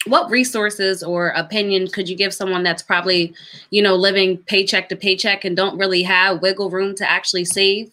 what 0.07 0.31
resources 0.31 1.03
or 1.03 1.29
opinion 1.31 1.89
could 1.89 2.09
you 2.09 2.17
give 2.17 2.33
someone 2.33 2.63
that's 2.63 2.83
probably 2.83 3.35
you 3.71 3.83
know 3.83 3.95
living 3.95 4.39
paycheck 4.39 4.89
to 4.89 4.97
paycheck 4.97 5.45
and 5.45 5.57
don't 5.57 5.79
really 5.79 6.03
have 6.03 6.43
wiggle 6.43 6.71
room 6.71 6.95
to 6.95 7.11
actually 7.11 7.45
save 7.45 7.91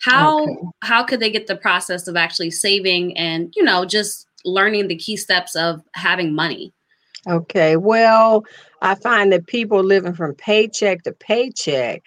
how 0.00 0.42
okay. 0.42 0.54
how 0.82 1.02
could 1.02 1.20
they 1.20 1.30
get 1.30 1.46
the 1.46 1.56
process 1.56 2.06
of 2.06 2.16
actually 2.16 2.50
saving 2.50 3.16
and 3.16 3.52
you 3.56 3.62
know 3.62 3.84
just 3.84 4.26
learning 4.44 4.88
the 4.88 4.96
key 4.96 5.16
steps 5.16 5.56
of 5.56 5.82
having 5.94 6.34
money 6.34 6.72
okay 7.28 7.76
well 7.76 8.44
i 8.82 8.94
find 8.94 9.32
that 9.32 9.46
people 9.46 9.82
living 9.82 10.14
from 10.14 10.34
paycheck 10.34 11.02
to 11.02 11.12
paycheck 11.12 12.02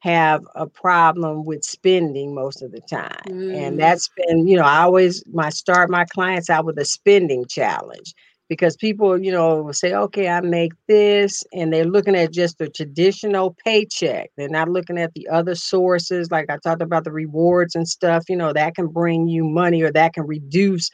have 0.00 0.42
a 0.54 0.66
problem 0.66 1.44
with 1.44 1.62
spending 1.62 2.34
most 2.34 2.62
of 2.62 2.72
the 2.72 2.80
time 2.80 3.20
mm. 3.26 3.54
and 3.54 3.78
that's 3.78 4.08
been 4.16 4.46
you 4.46 4.56
know 4.56 4.64
i 4.64 4.80
always 4.80 5.22
my 5.32 5.50
start 5.50 5.90
my 5.90 6.04
clients 6.06 6.48
out 6.48 6.64
with 6.64 6.78
a 6.78 6.84
spending 6.84 7.44
challenge 7.46 8.14
because 8.50 8.76
people, 8.76 9.16
you 9.16 9.30
know, 9.30 9.62
will 9.62 9.72
say, 9.72 9.94
okay, 9.94 10.28
I 10.28 10.40
make 10.40 10.72
this, 10.88 11.44
and 11.52 11.72
they're 11.72 11.84
looking 11.84 12.16
at 12.16 12.32
just 12.32 12.58
the 12.58 12.68
traditional 12.68 13.56
paycheck. 13.64 14.30
They're 14.36 14.48
not 14.48 14.68
looking 14.68 14.98
at 14.98 15.14
the 15.14 15.28
other 15.28 15.54
sources, 15.54 16.32
like 16.32 16.50
I 16.50 16.58
talked 16.58 16.82
about 16.82 17.04
the 17.04 17.12
rewards 17.12 17.76
and 17.76 17.88
stuff, 17.88 18.24
you 18.28 18.36
know, 18.36 18.52
that 18.52 18.74
can 18.74 18.88
bring 18.88 19.28
you 19.28 19.44
money 19.44 19.82
or 19.82 19.92
that 19.92 20.14
can 20.14 20.26
reduce 20.26 20.90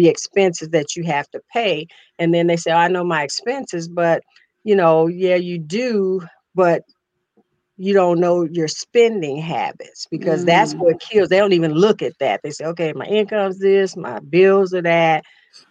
the 0.00 0.08
expenses 0.08 0.70
that 0.70 0.96
you 0.96 1.04
have 1.04 1.28
to 1.30 1.40
pay. 1.52 1.86
And 2.18 2.32
then 2.32 2.46
they 2.46 2.56
say, 2.56 2.72
oh, 2.72 2.76
I 2.76 2.88
know 2.88 3.04
my 3.04 3.22
expenses, 3.22 3.86
but, 3.86 4.22
you 4.64 4.74
know, 4.74 5.06
yeah, 5.06 5.36
you 5.36 5.58
do, 5.58 6.22
but 6.54 6.82
you 7.76 7.92
don't 7.92 8.20
know 8.20 8.44
your 8.44 8.68
spending 8.68 9.36
habits 9.36 10.06
because 10.10 10.42
mm. 10.42 10.46
that's 10.46 10.74
what 10.74 11.00
kills. 11.00 11.28
They 11.28 11.38
don't 11.38 11.52
even 11.52 11.72
look 11.72 12.02
at 12.02 12.18
that. 12.18 12.40
They 12.42 12.50
say, 12.50 12.64
okay, 12.66 12.92
my 12.94 13.04
income's 13.04 13.58
this, 13.58 13.96
my 13.96 14.20
bills 14.20 14.72
are 14.72 14.82
that 14.82 15.24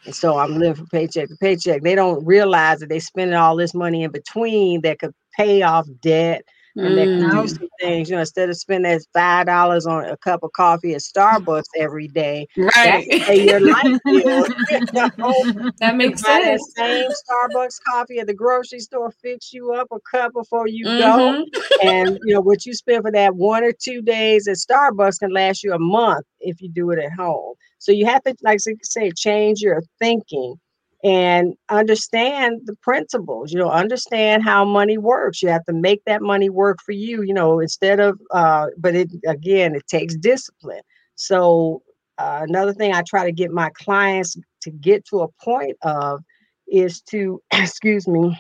and 0.06 0.16
so 0.16 0.38
I'm 0.38 0.58
living 0.58 0.76
from 0.76 0.88
paycheck 0.88 1.30
to 1.30 1.36
paycheck. 1.38 1.82
They 1.82 1.96
don't 1.96 2.26
realize 2.26 2.80
that 2.80 2.90
they're 2.90 3.00
spending 3.00 3.36
all 3.36 3.56
this 3.56 3.74
money 3.74 4.04
in 4.04 4.12
between 4.12 4.82
that 4.82 5.00
could 5.00 5.14
pay 5.36 5.62
off 5.62 5.88
debt 6.02 6.44
and 6.86 6.98
they 6.98 7.06
can 7.06 7.30
do 7.30 7.48
some 7.48 7.70
things. 7.80 8.10
You 8.10 8.16
know, 8.16 8.22
instead 8.22 8.50
of 8.50 8.58
spending 8.58 8.92
that 8.92 9.06
five 9.14 9.46
dollars 9.46 9.86
on 9.86 10.06
a 10.06 10.18
cup 10.18 10.44
of 10.44 10.52
coffee 10.54 10.94
at 10.94 11.02
Starbucks 11.02 11.66
every 11.78 12.08
day, 12.08 12.48
right? 12.58 13.06
your 13.36 13.60
life 13.60 14.00
bill. 14.06 14.46
That 15.80 15.96
makes 15.96 16.22
sense. 16.22 16.74
That 16.76 16.78
same 16.78 17.12
Starbucks 17.12 17.78
coffee 17.88 18.20
at 18.20 18.28
the 18.28 18.34
grocery 18.34 18.80
store 18.80 19.12
fix 19.22 19.54
you 19.54 19.74
up 19.74 19.88
a 19.92 20.00
cup 20.12 20.34
before 20.34 20.68
you 20.68 20.86
mm-hmm. 20.86 21.00
go, 21.00 21.46
and 21.84 22.20
you 22.24 22.34
know 22.34 22.42
what 22.42 22.66
you 22.66 22.74
spend 22.74 23.04
for 23.04 23.12
that 23.12 23.36
one 23.36 23.64
or 23.64 23.72
two 23.72 24.02
days 24.02 24.48
at 24.48 24.58
Starbucks 24.58 25.20
can 25.20 25.32
last 25.32 25.64
you 25.64 25.74
a 25.74 25.80
month 25.80 26.26
if 26.40 26.62
you 26.62 26.70
do 26.70 26.92
it 26.92 27.00
at 27.00 27.12
home. 27.14 27.56
So 27.78 27.92
you 27.92 28.06
have 28.06 28.24
to, 28.24 28.36
like 28.44 28.60
I 28.68 28.74
say, 28.84 29.12
change 29.16 29.62
your 29.62 29.82
thinking 30.00 30.56
and 31.04 31.54
understand 31.70 32.62
the 32.66 32.76
principles 32.82 33.54
you 33.54 33.60
know 33.60 33.70
understand 33.70 34.44
how 34.44 34.66
money 34.66 34.98
works. 34.98 35.42
You 35.42 35.50
have 35.50 35.66
to 35.66 35.74
make 35.74 36.04
that 36.06 36.22
money 36.22 36.50
work 36.50 36.80
for 36.86 36.92
you 36.92 37.22
you 37.22 37.34
know 37.34 37.60
instead 37.60 38.00
of 38.00 38.20
uh 38.32 38.68
but 38.78 38.96
it 38.96 39.10
again 39.26 39.76
it 39.76 39.88
takes 39.88 40.16
discipline. 40.16 40.82
So 41.16 41.82
uh, 42.20 42.46
another 42.48 42.74
thing 42.74 42.94
i 42.94 43.02
try 43.02 43.24
to 43.24 43.32
get 43.32 43.50
my 43.50 43.70
clients 43.76 44.36
to 44.62 44.72
get 44.72 45.06
to 45.06 45.22
a 45.22 45.28
point 45.42 45.78
of 45.84 46.22
is 46.68 47.02
to 47.02 47.42
excuse 47.54 48.08
me 48.08 48.38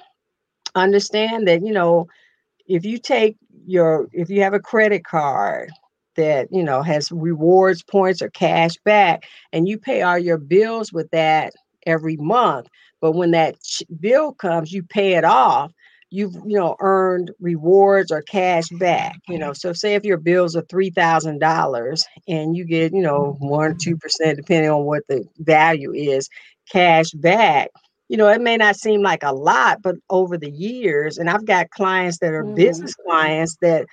understand 0.75 1.47
that 1.47 1.65
you 1.65 1.71
know 1.71 2.05
if 2.67 2.85
you 2.85 2.97
take 2.97 3.37
your 3.65 4.07
if 4.11 4.29
you 4.29 4.41
have 4.41 4.53
a 4.53 4.59
credit 4.59 5.03
card 5.03 5.71
that 6.15 6.47
you 6.51 6.63
know 6.63 6.81
has 6.81 7.11
rewards 7.11 7.81
points 7.83 8.21
or 8.21 8.29
cash 8.29 8.75
back 8.85 9.23
and 9.53 9.67
you 9.67 9.77
pay 9.77 10.01
all 10.01 10.17
your 10.17 10.37
bills 10.37 10.91
with 10.91 11.09
that 11.11 11.53
every 11.89 12.17
month. 12.17 12.67
But 13.01 13.13
when 13.13 13.31
that 13.31 13.55
bill 13.99 14.33
comes, 14.33 14.71
you 14.71 14.83
pay 14.83 15.13
it 15.13 15.23
off. 15.23 15.71
You've 16.11 16.33
you 16.45 16.57
know 16.57 16.75
earned 16.79 17.31
rewards 17.39 18.11
or 18.11 18.21
cash 18.23 18.67
back. 18.71 19.19
You 19.27 19.37
know, 19.37 19.53
so 19.53 19.73
say 19.73 19.93
if 19.93 20.03
your 20.03 20.17
bills 20.17 20.55
are 20.55 20.63
three 20.63 20.89
thousand 20.89 21.39
dollars 21.39 22.05
and 22.27 22.57
you 22.57 22.65
get 22.65 22.93
you 22.93 23.01
know 23.01 23.37
one 23.39 23.77
two 23.79 23.95
percent 23.95 24.37
depending 24.37 24.71
on 24.71 24.85
what 24.85 25.03
the 25.07 25.23
value 25.37 25.93
is 25.93 26.27
cash 26.71 27.11
back. 27.11 27.69
You 28.07 28.17
know, 28.17 28.27
it 28.27 28.41
may 28.41 28.57
not 28.57 28.75
seem 28.75 29.03
like 29.03 29.21
a 29.21 29.33
lot, 29.33 29.83
but 29.83 29.95
over 30.09 30.35
the 30.35 30.49
years, 30.49 31.19
and 31.19 31.29
I've 31.29 31.45
got 31.45 31.69
clients 31.69 32.17
that 32.19 32.33
are 32.33 32.43
mm. 32.43 32.55
business 32.55 32.95
clients 32.95 33.57
that 33.61 33.85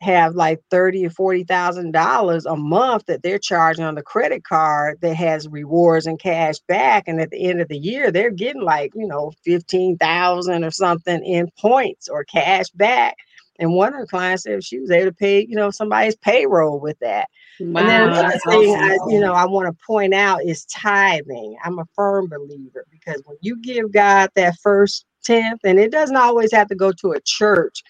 have 0.00 0.34
like 0.36 0.60
thirty 0.70 1.06
or 1.06 1.10
forty 1.10 1.44
thousand 1.44 1.92
dollars 1.92 2.46
a 2.46 2.56
month 2.56 3.06
that 3.06 3.22
they're 3.22 3.38
charging 3.38 3.84
on 3.84 3.96
the 3.96 4.02
credit 4.02 4.44
card 4.44 4.98
that 5.02 5.14
has 5.16 5.48
rewards 5.48 6.06
and 6.06 6.20
cash 6.20 6.58
back, 6.68 7.04
and 7.08 7.20
at 7.20 7.30
the 7.30 7.48
end 7.50 7.60
of 7.60 7.68
the 7.68 7.78
year 7.78 8.12
they're 8.12 8.30
getting 8.30 8.62
like 8.62 8.92
you 8.94 9.06
know 9.08 9.32
fifteen 9.44 9.96
thousand 9.98 10.64
or 10.64 10.70
something 10.72 11.24
in 11.24 11.50
points 11.58 12.08
or 12.08 12.24
cash 12.24 12.70
back. 12.70 13.16
And 13.58 13.74
one 13.74 13.94
of 13.94 14.00
the 14.02 14.06
clients 14.08 14.44
said 14.44 14.64
she 14.64 14.80
was 14.80 14.90
able 14.90 15.10
to 15.10 15.14
pay 15.16 15.46
you 15.48 15.56
know 15.56 15.70
somebody's 15.70 16.16
payroll 16.16 16.80
with 16.80 16.98
that. 17.00 17.28
Wow, 17.60 17.78
and 17.78 17.88
then 17.88 18.02
another 18.02 18.40
thing 18.50 18.74
awesome. 18.74 18.80
I, 18.80 18.98
you 19.08 19.20
know 19.20 19.32
I 19.32 19.46
want 19.46 19.68
to 19.68 19.86
point 19.86 20.14
out 20.14 20.44
is 20.44 20.66
tithing. 20.66 21.56
I'm 21.64 21.78
a 21.80 21.86
firm 21.96 22.28
believer 22.28 22.86
because 22.90 23.22
when 23.26 23.38
you 23.40 23.56
give 23.62 23.92
God 23.92 24.30
that 24.36 24.56
first 24.62 25.06
tenth, 25.24 25.60
and 25.64 25.80
it 25.80 25.92
doesn't 25.92 26.16
always 26.16 26.52
have 26.52 26.68
to 26.68 26.76
go 26.76 26.92
to 26.92 27.12
a 27.12 27.20
church, 27.24 27.82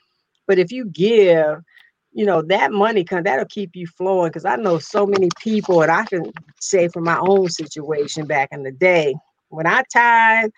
but 0.46 0.58
if 0.58 0.72
you 0.72 0.86
give 0.86 1.58
you 2.18 2.26
know 2.26 2.42
that 2.42 2.72
money 2.72 3.04
come 3.04 3.22
that'll 3.22 3.46
keep 3.46 3.76
you 3.76 3.86
flowing 3.86 4.28
because 4.28 4.44
i 4.44 4.56
know 4.56 4.76
so 4.76 5.06
many 5.06 5.28
people 5.38 5.82
and 5.82 5.92
i 5.92 6.04
can 6.04 6.32
say 6.60 6.88
from 6.88 7.04
my 7.04 7.18
own 7.20 7.48
situation 7.48 8.26
back 8.26 8.48
in 8.50 8.64
the 8.64 8.72
day 8.72 9.14
when 9.50 9.68
i 9.68 9.82
tied 9.92 10.50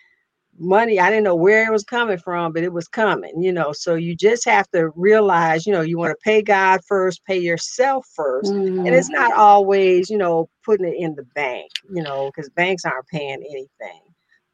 money 0.58 0.98
i 0.98 1.10
didn't 1.10 1.24
know 1.24 1.34
where 1.34 1.66
it 1.66 1.70
was 1.70 1.84
coming 1.84 2.16
from 2.16 2.50
but 2.52 2.62
it 2.62 2.72
was 2.72 2.88
coming 2.88 3.42
you 3.42 3.52
know 3.52 3.72
so 3.72 3.94
you 3.94 4.16
just 4.16 4.44
have 4.46 4.68
to 4.70 4.88
realize 4.96 5.66
you 5.66 5.72
know 5.72 5.82
you 5.82 5.98
want 5.98 6.10
to 6.10 6.24
pay 6.24 6.40
god 6.40 6.80
first 6.88 7.24
pay 7.26 7.38
yourself 7.38 8.06
1st 8.18 8.44
mm-hmm. 8.44 8.86
and 8.86 8.94
it's 8.94 9.10
not 9.10 9.32
always 9.34 10.08
you 10.08 10.16
know 10.16 10.48
putting 10.64 10.86
it 10.86 10.96
in 10.96 11.14
the 11.14 11.24
bank 11.34 11.70
you 11.92 12.02
know 12.02 12.30
because 12.34 12.48
banks 12.50 12.86
aren't 12.86 13.06
paying 13.08 13.42
anything 13.50 14.00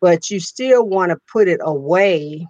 but 0.00 0.28
you 0.28 0.40
still 0.40 0.86
want 0.86 1.10
to 1.10 1.18
put 1.32 1.46
it 1.46 1.60
away 1.62 2.44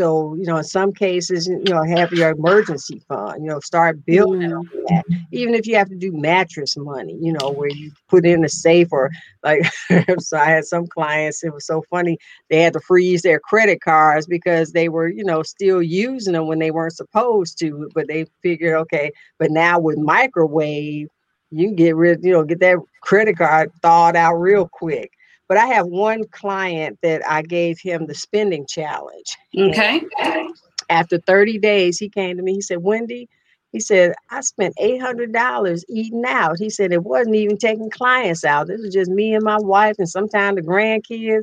so, 0.00 0.34
you 0.34 0.46
know, 0.46 0.56
in 0.56 0.64
some 0.64 0.94
cases, 0.94 1.46
you 1.46 1.62
know, 1.64 1.82
have 1.82 2.10
your 2.10 2.30
emergency 2.30 3.02
fund, 3.06 3.42
you 3.42 3.50
know, 3.50 3.60
start 3.60 4.02
building 4.06 4.48
mm. 4.48 4.60
on 4.60 4.68
that. 4.88 5.04
Even 5.30 5.54
if 5.54 5.66
you 5.66 5.76
have 5.76 5.90
to 5.90 5.94
do 5.94 6.10
mattress 6.10 6.74
money, 6.78 7.18
you 7.20 7.34
know, 7.34 7.50
where 7.50 7.68
you 7.68 7.92
put 8.08 8.24
in 8.24 8.42
a 8.42 8.48
safe 8.48 8.88
or 8.92 9.10
like, 9.42 9.60
so 10.18 10.38
I 10.38 10.46
had 10.46 10.64
some 10.64 10.86
clients, 10.86 11.44
it 11.44 11.52
was 11.52 11.66
so 11.66 11.84
funny. 11.90 12.16
They 12.48 12.62
had 12.62 12.72
to 12.72 12.80
freeze 12.80 13.20
their 13.20 13.38
credit 13.38 13.82
cards 13.82 14.26
because 14.26 14.72
they 14.72 14.88
were, 14.88 15.06
you 15.06 15.22
know, 15.22 15.42
still 15.42 15.82
using 15.82 16.32
them 16.32 16.46
when 16.46 16.60
they 16.60 16.70
weren't 16.70 16.96
supposed 16.96 17.58
to, 17.58 17.90
but 17.94 18.08
they 18.08 18.24
figured, 18.42 18.76
okay, 18.76 19.12
but 19.38 19.50
now 19.50 19.78
with 19.78 19.98
microwave, 19.98 21.08
you 21.50 21.66
can 21.66 21.76
get 21.76 21.94
rid, 21.94 22.24
you 22.24 22.32
know, 22.32 22.42
get 22.42 22.60
that 22.60 22.78
credit 23.02 23.36
card 23.36 23.70
thawed 23.82 24.16
out 24.16 24.36
real 24.36 24.66
quick. 24.66 25.12
But 25.50 25.58
I 25.58 25.66
have 25.66 25.88
one 25.88 26.22
client 26.28 27.00
that 27.02 27.28
I 27.28 27.42
gave 27.42 27.80
him 27.80 28.06
the 28.06 28.14
spending 28.14 28.66
challenge. 28.68 29.36
Okay. 29.58 30.00
And 30.22 30.54
after 30.88 31.18
30 31.18 31.58
days, 31.58 31.98
he 31.98 32.08
came 32.08 32.36
to 32.36 32.42
me. 32.44 32.54
He 32.54 32.60
said, 32.60 32.84
Wendy, 32.84 33.28
he 33.72 33.80
said, 33.80 34.14
I 34.30 34.42
spent 34.42 34.76
$800 34.80 35.82
eating 35.88 36.22
out. 36.24 36.56
He 36.60 36.70
said, 36.70 36.92
it 36.92 37.02
wasn't 37.02 37.34
even 37.34 37.56
taking 37.56 37.90
clients 37.90 38.44
out. 38.44 38.68
This 38.68 38.80
was 38.80 38.94
just 38.94 39.10
me 39.10 39.34
and 39.34 39.42
my 39.42 39.58
wife 39.58 39.96
and 39.98 40.08
sometimes 40.08 40.54
the 40.54 40.62
grandkids. 40.62 41.42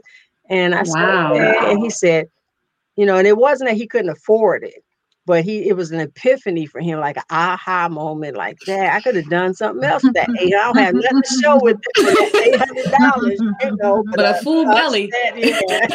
And 0.49 0.73
I 0.73 0.83
wow. 0.85 1.33
and 1.33 1.83
he 1.83 1.89
said, 1.89 2.27
you 2.95 3.05
know, 3.05 3.17
and 3.17 3.27
it 3.27 3.35
wasn't 3.35 3.69
that 3.69 3.75
he 3.75 3.87
couldn't 3.87 4.11
afford 4.11 4.63
it 4.63 4.85
but 5.27 5.43
he 5.43 5.67
it 5.67 5.75
was 5.75 5.91
an 5.91 5.99
epiphany 5.99 6.65
for 6.65 6.79
him, 6.79 7.01
like 7.01 7.17
an 7.17 7.23
aha 7.29 7.89
moment, 7.89 8.37
like 8.37 8.57
that. 8.65 8.95
I 8.95 9.01
could 9.01 9.17
have 9.17 9.29
done 9.29 9.53
something 9.53 9.83
else 9.83 10.03
that 10.13 10.31
day. 10.33 10.45
I 10.45 10.49
don't 10.49 10.77
have 10.77 10.95
nothing 10.95 11.21
to 11.21 11.39
show 11.43 11.59
with 11.61 11.77
eight 11.99 12.55
hundred 12.55 12.89
dollars, 12.97 13.37
you 13.37 13.53
know. 13.81 14.03
But, 14.07 14.15
but 14.15 14.37
a 14.37 14.39
full 14.41 14.63
belly. 14.65 15.11
yeah. 15.35 15.59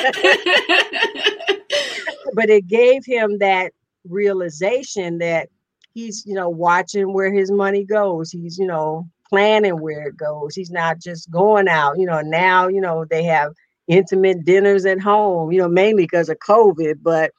but 2.35 2.51
it 2.51 2.66
gave 2.66 3.07
him 3.07 3.39
that 3.39 3.72
realization 4.07 5.16
that 5.18 5.49
he's, 5.95 6.24
you 6.26 6.35
know, 6.35 6.51
watching 6.51 7.14
where 7.14 7.33
his 7.33 7.51
money 7.51 7.85
goes. 7.85 8.30
He's, 8.30 8.59
you 8.59 8.66
know, 8.66 9.09
planning 9.30 9.80
where 9.80 10.09
it 10.09 10.18
goes. 10.18 10.55
He's 10.55 10.70
not 10.70 11.01
just 11.01 11.30
going 11.30 11.68
out. 11.68 11.99
You 11.99 12.05
know, 12.05 12.20
now, 12.20 12.68
you 12.68 12.83
know, 12.83 13.07
they 13.09 13.24
have 13.24 13.55
intimate 13.89 14.45
dinners 14.45 14.85
at 14.85 15.01
home, 15.01 15.53
you 15.53 15.59
know, 15.59 15.68
mainly 15.68 16.05
because 16.05 16.28
of 16.28 16.37
COVID, 16.47 16.97
but 17.03 17.30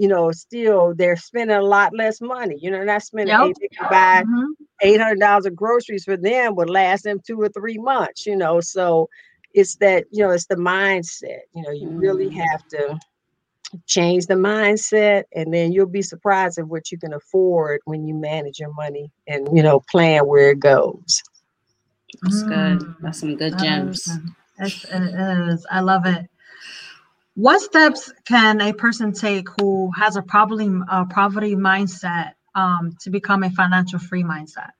you 0.00 0.08
know, 0.08 0.32
still 0.32 0.94
they're 0.94 1.14
spending 1.14 1.58
a 1.58 1.60
lot 1.60 1.94
less 1.94 2.22
money. 2.22 2.56
You 2.58 2.70
know, 2.70 2.82
not 2.82 3.02
spending 3.02 3.36
yep. 3.36 3.90
buy 3.90 4.22
mm-hmm. 4.22 4.52
eight 4.80 4.98
hundred 4.98 5.20
dollars 5.20 5.44
of 5.44 5.54
groceries 5.54 6.04
for 6.04 6.16
them 6.16 6.56
would 6.56 6.70
last 6.70 7.04
them 7.04 7.20
two 7.22 7.38
or 7.38 7.50
three 7.50 7.76
months. 7.76 8.24
You 8.24 8.34
know, 8.34 8.60
so 8.60 9.10
it's 9.52 9.76
that 9.76 10.06
you 10.10 10.24
know 10.24 10.30
it's 10.30 10.46
the 10.46 10.54
mindset. 10.54 11.40
You 11.54 11.62
know, 11.64 11.70
you 11.70 11.88
mm. 11.88 12.00
really 12.00 12.30
have 12.30 12.66
to 12.68 12.98
change 13.84 14.24
the 14.24 14.36
mindset, 14.36 15.24
and 15.34 15.52
then 15.52 15.70
you'll 15.70 15.84
be 15.84 16.00
surprised 16.00 16.56
at 16.56 16.66
what 16.66 16.90
you 16.90 16.96
can 16.96 17.12
afford 17.12 17.82
when 17.84 18.06
you 18.06 18.14
manage 18.14 18.58
your 18.58 18.72
money 18.72 19.12
and 19.28 19.54
you 19.54 19.62
know 19.62 19.80
plan 19.90 20.26
where 20.26 20.52
it 20.52 20.60
goes. 20.60 21.22
That's 22.22 22.42
mm. 22.42 22.48
good. 22.78 22.94
That's 23.02 23.20
some 23.20 23.36
good 23.36 23.58
gems. 23.58 24.08
It 24.58 24.82
is. 24.94 25.66
I 25.70 25.80
love 25.80 26.06
it. 26.06 26.29
What 27.34 27.60
steps 27.60 28.12
can 28.26 28.60
a 28.60 28.72
person 28.72 29.12
take 29.12 29.48
who 29.60 29.90
has 29.96 30.16
a 30.16 30.22
problem, 30.22 30.84
a 30.90 31.06
poverty 31.06 31.54
mindset, 31.54 32.32
um, 32.54 32.92
to 33.00 33.10
become 33.10 33.44
a 33.44 33.50
financial 33.50 33.98
free 33.98 34.24
mindset? 34.24 34.70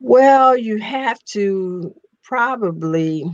Well, 0.00 0.56
you 0.56 0.78
have 0.78 1.18
to 1.30 1.94
probably, 2.22 3.24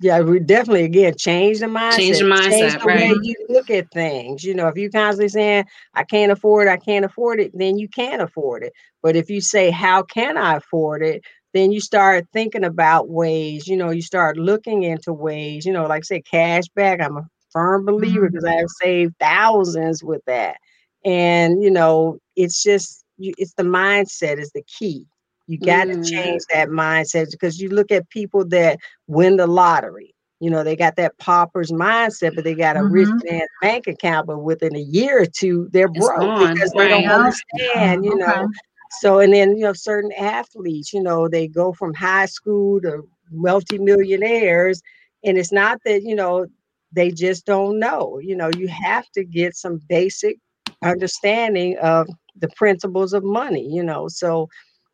yeah, 0.00 0.20
we 0.20 0.40
definitely 0.40 0.84
again 0.84 1.14
change 1.16 1.60
the 1.60 1.66
mindset. 1.66 1.96
Change 1.98 2.18
the 2.18 2.24
mindset, 2.24 2.50
change 2.50 2.82
the 2.82 2.86
right? 2.86 3.12
way 3.12 3.18
you 3.22 3.34
look 3.48 3.70
at 3.70 3.90
things. 3.92 4.44
You 4.44 4.54
know, 4.54 4.68
if 4.68 4.76
you're 4.76 4.90
constantly 4.90 5.28
saying, 5.28 5.64
"I 5.94 6.04
can't 6.04 6.30
afford 6.30 6.68
it," 6.68 6.72
I 6.72 6.76
can't 6.76 7.04
afford 7.04 7.40
it, 7.40 7.50
then 7.54 7.78
you 7.78 7.88
can't 7.88 8.20
afford 8.20 8.62
it. 8.62 8.72
But 9.02 9.16
if 9.16 9.30
you 9.30 9.40
say, 9.40 9.70
"How 9.70 10.02
can 10.02 10.36
I 10.36 10.56
afford 10.56 11.02
it?" 11.02 11.22
then 11.52 11.72
you 11.72 11.80
start 11.80 12.28
thinking 12.32 12.62
about 12.62 13.08
ways. 13.08 13.66
You 13.66 13.76
know, 13.76 13.90
you 13.90 14.02
start 14.02 14.36
looking 14.36 14.84
into 14.84 15.12
ways. 15.12 15.66
You 15.66 15.72
know, 15.72 15.86
like 15.86 16.04
say 16.04 16.20
cash 16.20 16.64
back. 16.76 17.00
I'm 17.00 17.16
a 17.16 17.26
firm 17.52 17.84
believer 17.84 18.28
because 18.28 18.44
mm-hmm. 18.44 18.56
I 18.56 18.60
have 18.60 18.70
saved 18.80 19.14
thousands 19.20 20.02
with 20.02 20.22
that. 20.26 20.56
And 21.04 21.62
you 21.62 21.70
know, 21.70 22.18
it's 22.36 22.62
just 22.62 23.04
it's 23.18 23.54
the 23.54 23.62
mindset 23.62 24.38
is 24.38 24.50
the 24.52 24.62
key. 24.78 25.06
You 25.46 25.58
got 25.58 25.88
mm. 25.88 25.94
to 25.94 26.10
change 26.10 26.42
that 26.52 26.68
mindset 26.68 27.30
because 27.32 27.60
you 27.60 27.70
look 27.70 27.90
at 27.90 28.08
people 28.10 28.46
that 28.48 28.78
win 29.08 29.36
the 29.36 29.48
lottery. 29.48 30.14
You 30.38 30.48
know, 30.48 30.62
they 30.62 30.76
got 30.76 30.96
that 30.96 31.18
pauper's 31.18 31.72
mindset, 31.72 32.34
but 32.34 32.44
they 32.44 32.54
got 32.54 32.76
a 32.76 32.80
mm-hmm. 32.80 32.92
rich 32.92 33.08
man 33.24 33.46
bank 33.60 33.86
account, 33.88 34.26
but 34.26 34.38
within 34.38 34.74
a 34.74 34.80
year 34.80 35.22
or 35.22 35.26
two, 35.26 35.68
they're 35.72 35.88
broke 35.88 36.52
because 36.52 36.70
they 36.70 36.88
don't 36.88 37.04
understand, 37.04 38.04
you 38.04 38.12
okay. 38.12 38.20
know. 38.20 38.48
So, 39.00 39.18
and 39.18 39.32
then, 39.32 39.56
you 39.56 39.64
know, 39.64 39.72
certain 39.72 40.12
athletes, 40.12 40.92
you 40.92 41.02
know, 41.02 41.28
they 41.28 41.46
go 41.46 41.72
from 41.72 41.94
high 41.94 42.26
school 42.26 42.80
to 42.82 43.06
multi 43.30 43.78
millionaires. 43.78 44.82
And 45.24 45.36
it's 45.36 45.52
not 45.52 45.78
that, 45.84 46.02
you 46.02 46.14
know, 46.14 46.46
they 46.92 47.10
just 47.10 47.46
don't 47.46 47.78
know. 47.78 48.18
You 48.20 48.36
know, 48.36 48.50
you 48.56 48.68
have 48.68 49.08
to 49.14 49.24
get 49.24 49.56
some 49.56 49.80
basic 49.88 50.36
understanding 50.82 51.78
of 51.78 52.08
the 52.36 52.48
principles 52.56 53.12
of 53.12 53.24
money, 53.24 53.66
you 53.68 53.82
know. 53.82 54.08
So, 54.08 54.48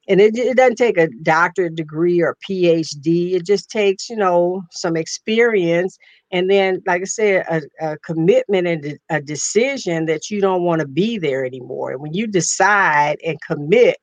and 0.08 0.20
it, 0.20 0.36
it 0.36 0.56
doesn't 0.56 0.76
take 0.76 0.98
a 0.98 1.08
doctorate 1.22 1.74
degree 1.74 2.20
or 2.20 2.36
PhD. 2.48 3.32
It 3.32 3.44
just 3.44 3.70
takes, 3.70 4.08
you 4.08 4.16
know, 4.16 4.62
some 4.70 4.96
experience. 4.96 5.98
And 6.30 6.50
then, 6.50 6.82
like 6.86 7.02
I 7.02 7.04
said, 7.04 7.44
a, 7.48 7.62
a 7.80 7.98
commitment 7.98 8.66
and 8.66 8.98
a 9.10 9.20
decision 9.20 10.06
that 10.06 10.30
you 10.30 10.40
don't 10.40 10.64
want 10.64 10.80
to 10.80 10.88
be 10.88 11.18
there 11.18 11.44
anymore. 11.44 11.92
And 11.92 12.00
when 12.00 12.14
you 12.14 12.26
decide 12.26 13.18
and 13.24 13.38
commit 13.42 13.96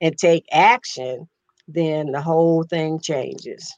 and 0.00 0.16
take 0.16 0.44
action, 0.52 1.28
then 1.68 2.12
the 2.12 2.20
whole 2.20 2.62
thing 2.64 3.00
changes. 3.00 3.72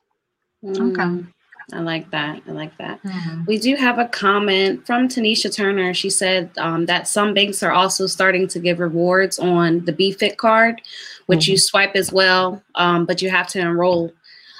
Okay. 0.64 1.02
Mm. 1.02 1.32
I 1.72 1.80
like 1.80 2.10
that. 2.12 2.40
I 2.48 2.52
like 2.52 2.76
that. 2.78 3.02
Mm-hmm. 3.02 3.44
We 3.46 3.58
do 3.58 3.76
have 3.76 3.98
a 3.98 4.06
comment 4.06 4.86
from 4.86 5.06
Tanisha 5.06 5.54
Turner. 5.54 5.92
She 5.92 6.08
said 6.08 6.50
um, 6.56 6.86
that 6.86 7.06
some 7.06 7.34
banks 7.34 7.62
are 7.62 7.72
also 7.72 8.06
starting 8.06 8.48
to 8.48 8.58
give 8.58 8.80
rewards 8.80 9.38
on 9.38 9.84
the 9.84 9.92
BFIT 9.92 10.38
card, 10.38 10.80
which 11.26 11.40
mm-hmm. 11.40 11.52
you 11.52 11.58
swipe 11.58 11.94
as 11.94 12.10
well, 12.10 12.62
um, 12.74 13.04
but 13.04 13.20
you 13.20 13.28
have 13.28 13.48
to 13.48 13.60
enroll. 13.60 14.12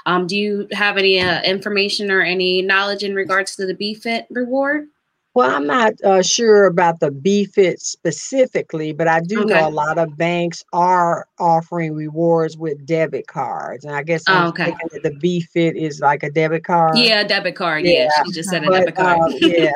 Um, 0.05 0.27
do 0.27 0.37
you 0.37 0.69
have 0.73 0.99
any 0.99 1.21
uh, 1.21 1.43
information 1.43 2.11
or 2.11 2.21
any 2.21 2.61
knowledge 2.61 3.03
in 3.03 3.15
regards 3.15 3.57
to 3.57 3.67
the 3.67 3.75
BFIT 3.75 4.27
reward? 4.31 4.89
Well, 5.39 5.55
I'm 5.55 5.69
not 5.69 5.93
uh, 6.03 6.21
sure 6.21 6.67
about 6.67 6.99
the 6.99 7.11
BFIT 7.11 7.79
specifically, 7.79 8.93
but 8.93 9.07
I 9.07 9.21
do 9.21 9.43
okay. 9.43 9.55
know 9.55 9.69
a 9.69 9.71
lot 9.71 9.97
of 9.97 10.17
banks 10.17 10.65
are 10.73 11.29
offering 11.39 11.95
rewards 11.95 12.57
with 12.57 12.85
debit 12.85 13.29
cards, 13.29 13.85
and 13.85 13.95
I 13.95 14.03
guess 14.03 14.25
oh, 14.27 14.49
okay. 14.49 14.75
the 15.05 15.13
BFIT 15.13 15.77
is 15.77 16.01
like 16.01 16.25
a 16.25 16.31
debit 16.33 16.65
card. 16.65 16.99
Yeah, 16.99 17.23
debit 17.23 17.55
card. 17.55 17.85
Yeah, 17.85 18.09
yeah 18.17 18.25
she 18.27 18.33
just 18.33 18.51
said 18.51 18.65
a 18.65 18.67
but, 18.67 18.79
debit 18.81 18.97
card. 18.97 19.33
Uh, 19.33 19.37
yeah, 19.43 19.71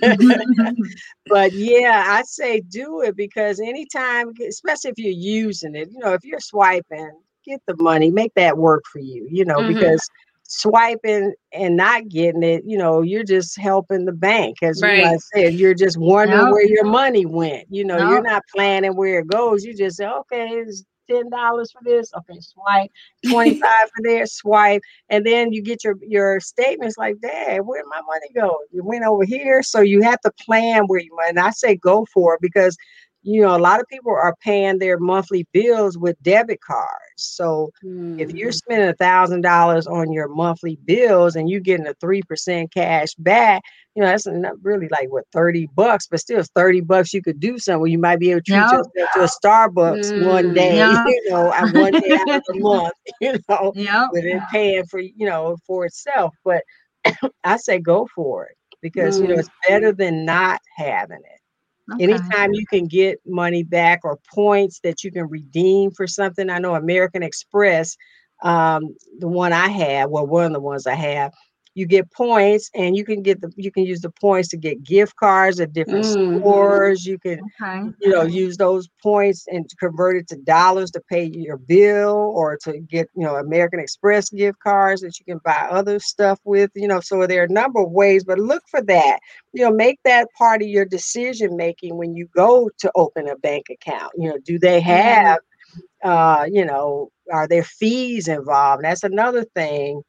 but 1.26 1.52
yeah, 1.54 2.04
I 2.06 2.22
say 2.22 2.60
do 2.60 3.00
it 3.00 3.16
because 3.16 3.58
anytime, 3.58 4.32
especially 4.48 4.92
if 4.92 4.98
you're 4.98 5.10
using 5.10 5.74
it, 5.74 5.90
you 5.90 5.98
know, 5.98 6.12
if 6.12 6.24
you're 6.24 6.38
swiping, 6.38 7.18
get 7.44 7.60
the 7.66 7.74
money, 7.80 8.12
make 8.12 8.34
that 8.34 8.58
work 8.58 8.84
for 8.86 9.00
you. 9.00 9.26
You 9.28 9.44
know, 9.44 9.56
mm-hmm. 9.56 9.74
because 9.74 10.08
swiping 10.50 11.32
and 11.52 11.76
not 11.76 12.08
getting 12.08 12.42
it, 12.42 12.64
you 12.66 12.76
know, 12.76 13.02
you're 13.02 13.24
just 13.24 13.58
helping 13.58 14.04
the 14.04 14.12
bank. 14.12 14.56
As 14.62 14.82
right. 14.82 15.04
I 15.04 15.16
said, 15.34 15.54
you're 15.54 15.74
just 15.74 15.96
wondering 15.96 16.50
where 16.50 16.66
your 16.66 16.84
money 16.84 17.24
went. 17.24 17.66
You 17.70 17.84
know, 17.84 17.96
you're 17.96 18.22
not 18.22 18.42
planning 18.54 18.96
where 18.96 19.20
it 19.20 19.28
goes. 19.28 19.64
You 19.64 19.74
just 19.74 19.96
say, 19.96 20.06
okay, 20.06 20.48
it's 20.48 20.84
ten 21.08 21.30
dollars 21.30 21.70
for 21.70 21.80
this. 21.84 22.10
Okay, 22.16 22.40
swipe. 22.40 22.90
Twenty 23.28 23.60
five 23.60 23.90
for 23.94 24.02
this. 24.02 24.34
Swipe, 24.34 24.82
and 25.08 25.24
then 25.24 25.52
you 25.52 25.62
get 25.62 25.84
your 25.84 25.96
your 26.06 26.40
statements 26.40 26.98
like, 26.98 27.20
"Dad, 27.20 27.60
where 27.62 27.82
my 27.88 28.00
money 28.02 28.28
go? 28.34 28.58
You 28.72 28.84
went 28.84 29.04
over 29.04 29.24
here." 29.24 29.62
So 29.62 29.80
you 29.80 30.02
have 30.02 30.20
to 30.22 30.32
plan 30.44 30.84
where 30.86 31.00
you. 31.00 31.16
And 31.28 31.38
I 31.38 31.50
say 31.50 31.76
go 31.76 32.06
for 32.12 32.34
it 32.34 32.40
because 32.40 32.76
you 33.22 33.42
know, 33.42 33.54
a 33.54 33.58
lot 33.58 33.80
of 33.80 33.86
people 33.88 34.12
are 34.12 34.34
paying 34.42 34.78
their 34.78 34.98
monthly 34.98 35.46
bills 35.52 35.98
with 35.98 36.20
debit 36.22 36.60
cards. 36.62 36.90
So 37.16 37.70
mm. 37.84 38.18
if 38.18 38.32
you're 38.32 38.50
mm. 38.50 38.54
spending 38.54 38.88
a 38.88 38.94
thousand 38.94 39.42
dollars 39.42 39.86
on 39.86 40.10
your 40.12 40.28
monthly 40.28 40.78
bills 40.84 41.36
and 41.36 41.48
you're 41.48 41.60
getting 41.60 41.86
a 41.86 41.94
three 41.94 42.22
percent 42.22 42.72
cash 42.72 43.14
back, 43.16 43.62
you 43.94 44.02
know, 44.02 44.08
that's 44.08 44.26
not 44.26 44.54
really 44.62 44.88
like 44.90 45.10
what 45.10 45.24
30 45.32 45.68
bucks, 45.74 46.06
but 46.06 46.20
still 46.20 46.42
30 46.54 46.80
bucks 46.80 47.12
you 47.12 47.22
could 47.22 47.40
do 47.40 47.58
something. 47.58 47.90
You 47.92 47.98
might 47.98 48.20
be 48.20 48.30
able 48.30 48.40
to 48.40 48.44
treat 48.44 48.56
yep. 48.56 48.72
yourself 48.72 48.86
to 49.14 49.20
a 49.22 49.46
Starbucks 49.46 50.12
mm. 50.12 50.26
one 50.26 50.54
day, 50.54 50.76
yep. 50.78 51.04
you 51.06 51.30
know, 51.30 51.48
one 51.48 51.92
day 51.92 52.12
out 52.12 52.36
of 52.36 52.42
the 52.46 52.58
month, 52.58 52.94
you 53.20 53.32
know, 53.48 53.72
yep. 53.74 54.08
it 54.14 54.42
paying 54.50 54.86
for, 54.86 55.00
you 55.00 55.26
know, 55.26 55.56
for 55.66 55.84
itself. 55.84 56.34
But 56.44 56.62
I 57.44 57.56
say 57.56 57.78
go 57.78 58.08
for 58.14 58.46
it 58.46 58.56
because 58.82 59.18
mm. 59.18 59.22
you 59.22 59.28
know 59.28 59.34
mm. 59.34 59.40
it's 59.40 59.50
better 59.68 59.92
than 59.92 60.24
not 60.24 60.60
having 60.76 61.18
it. 61.18 61.39
Okay. 61.92 62.02
Anytime 62.04 62.52
you 62.52 62.66
can 62.66 62.86
get 62.86 63.18
money 63.26 63.62
back 63.62 64.00
or 64.04 64.18
points 64.34 64.80
that 64.84 65.04
you 65.04 65.10
can 65.12 65.28
redeem 65.28 65.90
for 65.90 66.06
something. 66.06 66.48
I 66.50 66.58
know 66.58 66.74
American 66.74 67.22
Express, 67.22 67.96
um, 68.42 68.94
the 69.18 69.28
one 69.28 69.52
I 69.52 69.68
have, 69.68 70.10
well, 70.10 70.26
one 70.26 70.46
of 70.46 70.52
the 70.52 70.60
ones 70.60 70.86
I 70.86 70.94
have, 70.94 71.32
you 71.74 71.86
get 71.86 72.10
points 72.12 72.70
and 72.74 72.96
you 72.96 73.04
can 73.04 73.22
get 73.22 73.40
the 73.40 73.52
you 73.56 73.70
can 73.70 73.84
use 73.84 74.00
the 74.00 74.10
points 74.10 74.48
to 74.48 74.56
get 74.56 74.82
gift 74.82 75.14
cards 75.16 75.60
at 75.60 75.72
different 75.72 76.04
mm. 76.04 76.40
stores 76.40 77.06
you 77.06 77.18
can 77.18 77.40
okay. 77.62 77.88
you 78.00 78.10
know 78.10 78.22
use 78.22 78.56
those 78.56 78.88
points 79.02 79.46
and 79.48 79.70
convert 79.78 80.16
it 80.16 80.28
to 80.28 80.36
dollars 80.36 80.90
to 80.90 81.00
pay 81.08 81.24
your 81.24 81.56
bill 81.56 82.32
or 82.34 82.56
to 82.56 82.78
get 82.80 83.08
you 83.14 83.24
know 83.24 83.36
american 83.36 83.78
express 83.78 84.30
gift 84.30 84.58
cards 84.60 85.00
that 85.00 85.18
you 85.18 85.24
can 85.24 85.40
buy 85.44 85.68
other 85.70 85.98
stuff 85.98 86.40
with 86.44 86.70
you 86.74 86.88
know 86.88 87.00
so 87.00 87.26
there 87.26 87.42
are 87.42 87.46
a 87.46 87.48
number 87.48 87.80
of 87.80 87.90
ways 87.90 88.24
but 88.24 88.38
look 88.38 88.62
for 88.68 88.82
that 88.82 89.20
you 89.52 89.62
know 89.62 89.70
make 89.70 89.98
that 90.04 90.28
part 90.36 90.62
of 90.62 90.68
your 90.68 90.84
decision 90.84 91.56
making 91.56 91.96
when 91.96 92.14
you 92.14 92.28
go 92.34 92.68
to 92.78 92.90
open 92.96 93.28
a 93.28 93.36
bank 93.36 93.66
account 93.70 94.12
you 94.16 94.28
know 94.28 94.38
do 94.44 94.58
they 94.58 94.80
mm-hmm. 94.80 94.90
have 94.90 95.38
uh 96.02 96.46
you 96.50 96.64
know 96.64 97.10
are 97.32 97.46
there 97.46 97.62
fees 97.62 98.26
involved 98.26 98.82
that's 98.82 99.04
another 99.04 99.44
thing 99.54 100.02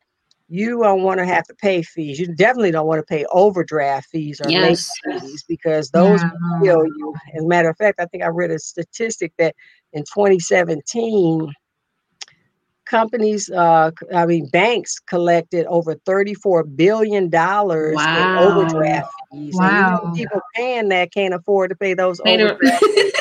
you 0.52 0.84
don't 0.84 1.02
want 1.02 1.18
to 1.20 1.26
have 1.26 1.46
to 1.46 1.54
pay 1.56 1.82
fees. 1.82 2.20
You 2.20 2.28
definitely 2.28 2.72
don't 2.72 2.86
want 2.86 3.00
to 3.00 3.06
pay 3.06 3.24
overdraft 3.32 4.10
fees 4.10 4.42
or 4.44 4.50
yes. 4.50 4.90
late 5.06 5.22
fees 5.22 5.46
because 5.48 5.92
those 5.92 6.22
yeah. 6.22 6.30
kill 6.62 6.86
you. 6.86 7.14
As 7.34 7.44
a 7.44 7.48
matter 7.48 7.70
of 7.70 7.78
fact, 7.78 8.02
I 8.02 8.06
think 8.08 8.22
I 8.22 8.28
read 8.28 8.52
a 8.52 8.60
statistic 8.60 9.32
that 9.38 9.56
in 9.94 10.04
2017, 10.04 11.54
companies, 12.86 13.50
uh, 13.50 13.92
I 14.14 14.26
mean, 14.26 14.50
banks 14.50 15.00
collected 15.00 15.66
over 15.68 15.96
$34 15.96 16.76
billion 16.76 17.30
wow. 17.30 17.94
in 17.96 18.38
overdraft 18.38 19.10
fees. 19.32 19.56
Wow. 19.56 20.02
And 20.04 20.16
people 20.16 20.42
paying 20.54 20.90
that 20.90 21.14
can't 21.14 21.34
afford 21.34 21.70
to 21.70 21.78
pay 21.78 21.94
those 21.94 22.20
overdraft 22.26 22.84
fees. 22.84 23.14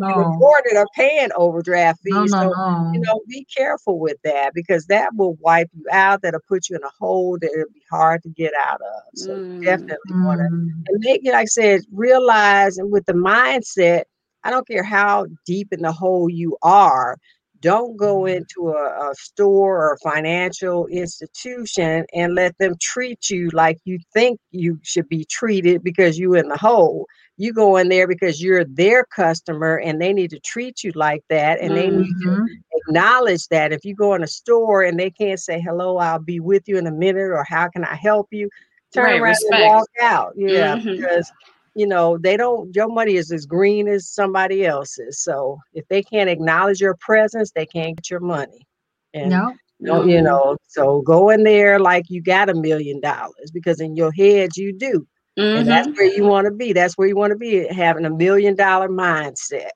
Right. 0.00 0.16
reported 0.16 0.76
are 0.76 0.86
paying 0.94 1.28
overdraft 1.36 2.00
fees. 2.02 2.12
No, 2.14 2.24
no, 2.24 2.28
so, 2.28 2.48
no. 2.48 2.90
you 2.92 3.00
know, 3.00 3.20
be 3.28 3.44
careful 3.44 3.98
with 3.98 4.16
that 4.24 4.52
because 4.54 4.86
that 4.86 5.14
will 5.14 5.34
wipe 5.40 5.70
you 5.74 5.84
out. 5.92 6.22
That'll 6.22 6.40
put 6.48 6.68
you 6.68 6.76
in 6.76 6.82
a 6.82 6.90
hole 6.98 7.38
that 7.40 7.50
it'll 7.52 7.72
be 7.72 7.82
hard 7.90 8.22
to 8.22 8.28
get 8.30 8.52
out 8.66 8.80
of. 8.80 9.02
So 9.14 9.36
mm. 9.36 9.64
definitely 9.64 10.12
mm. 10.12 10.24
want 10.24 10.40
to, 10.40 10.46
and 10.46 10.98
make, 11.00 11.22
like 11.24 11.34
I 11.34 11.44
said, 11.44 11.80
realize 11.92 12.78
and 12.78 12.90
with 12.90 13.06
the 13.06 13.12
mindset, 13.12 14.04
I 14.44 14.50
don't 14.50 14.66
care 14.66 14.82
how 14.82 15.26
deep 15.46 15.72
in 15.72 15.82
the 15.82 15.92
hole 15.92 16.28
you 16.30 16.56
are, 16.62 17.18
don't 17.60 17.96
go 17.96 18.22
mm-hmm. 18.22 18.38
into 18.38 18.70
a, 18.70 19.10
a, 19.10 19.14
store 19.14 19.78
or 19.78 19.92
a 19.94 19.98
financial 19.98 20.86
institution 20.86 22.04
and 22.14 22.34
let 22.34 22.56
them 22.58 22.74
treat 22.80 23.30
you 23.30 23.50
like 23.50 23.78
you 23.84 23.98
think 24.12 24.40
you 24.50 24.78
should 24.82 25.08
be 25.08 25.24
treated 25.24 25.82
because 25.82 26.18
you're 26.18 26.36
in 26.36 26.48
the 26.48 26.56
hole 26.56 27.06
you 27.40 27.54
go 27.54 27.78
in 27.78 27.88
there 27.88 28.06
because 28.06 28.42
you're 28.42 28.64
their 28.66 29.04
customer 29.04 29.76
and 29.78 30.00
they 30.00 30.12
need 30.12 30.28
to 30.28 30.38
treat 30.40 30.84
you 30.84 30.92
like 30.94 31.22
that 31.30 31.58
and 31.60 31.72
mm-hmm. 31.72 31.90
they 31.90 31.96
need 31.96 32.14
to 32.22 32.28
mm-hmm. 32.28 32.44
acknowledge 32.74 33.48
that 33.48 33.72
if 33.72 33.84
you 33.84 33.94
go 33.94 34.14
in 34.14 34.22
a 34.22 34.26
store 34.26 34.82
and 34.82 35.00
they 35.00 35.10
can't 35.10 35.40
say 35.40 35.58
hello 35.58 35.96
i'll 35.96 36.18
be 36.18 36.38
with 36.38 36.62
you 36.66 36.76
in 36.76 36.86
a 36.86 36.92
minute 36.92 37.30
or 37.30 37.44
how 37.48 37.66
can 37.68 37.84
i 37.84 37.94
help 37.94 38.28
you 38.30 38.48
turn 38.92 39.04
right, 39.04 39.20
around 39.20 39.30
respect. 39.30 39.54
and 39.54 39.74
walk 39.74 39.88
out 40.02 40.32
yeah 40.36 40.76
mm-hmm. 40.76 40.96
because 40.96 41.32
you 41.74 41.86
know 41.86 42.18
they 42.18 42.36
don't 42.36 42.74
your 42.74 42.88
money 42.88 43.16
is 43.16 43.30
as 43.30 43.46
green 43.46 43.88
as 43.88 44.08
somebody 44.08 44.66
else's 44.66 45.22
so 45.22 45.58
if 45.72 45.86
they 45.88 46.02
can't 46.02 46.30
acknowledge 46.30 46.80
your 46.80 46.96
presence 47.00 47.52
they 47.52 47.66
can't 47.66 47.96
get 47.96 48.10
your 48.10 48.20
money 48.20 48.66
and 49.14 49.30
no 49.30 49.54
no. 49.78 50.04
you 50.04 50.20
know 50.20 50.56
so 50.66 51.00
go 51.02 51.30
in 51.30 51.44
there 51.44 51.78
like 51.78 52.04
you 52.08 52.20
got 52.20 52.50
a 52.50 52.54
million 52.54 53.00
dollars 53.00 53.50
because 53.52 53.80
in 53.80 53.96
your 53.96 54.12
head 54.12 54.50
you 54.56 54.72
do 54.72 55.06
Mm-hmm. 55.38 55.58
And 55.58 55.68
that's 55.68 55.88
mm-hmm. 55.88 55.96
where 55.96 56.14
you 56.14 56.24
want 56.24 56.46
to 56.46 56.50
be. 56.50 56.72
That's 56.72 56.98
where 56.98 57.08
you 57.08 57.16
want 57.16 57.30
to 57.30 57.38
be, 57.38 57.66
having 57.68 58.04
a 58.04 58.10
million 58.10 58.56
dollar 58.56 58.88
mindset. 58.88 59.70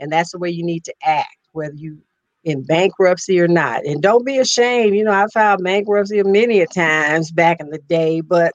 And 0.00 0.12
that's 0.12 0.32
the 0.32 0.38
way 0.38 0.50
you 0.50 0.64
need 0.64 0.84
to 0.84 0.94
act, 1.02 1.36
whether 1.52 1.74
you 1.74 1.98
in 2.44 2.62
bankruptcy 2.62 3.40
or 3.40 3.48
not. 3.48 3.84
And 3.84 4.00
don't 4.00 4.24
be 4.24 4.38
ashamed. 4.38 4.94
You 4.94 5.04
know, 5.04 5.12
I 5.12 5.26
filed 5.32 5.64
bankruptcy 5.64 6.22
many 6.22 6.60
a 6.60 6.66
times 6.66 7.32
back 7.32 7.58
in 7.60 7.70
the 7.70 7.78
day, 7.78 8.20
but 8.20 8.52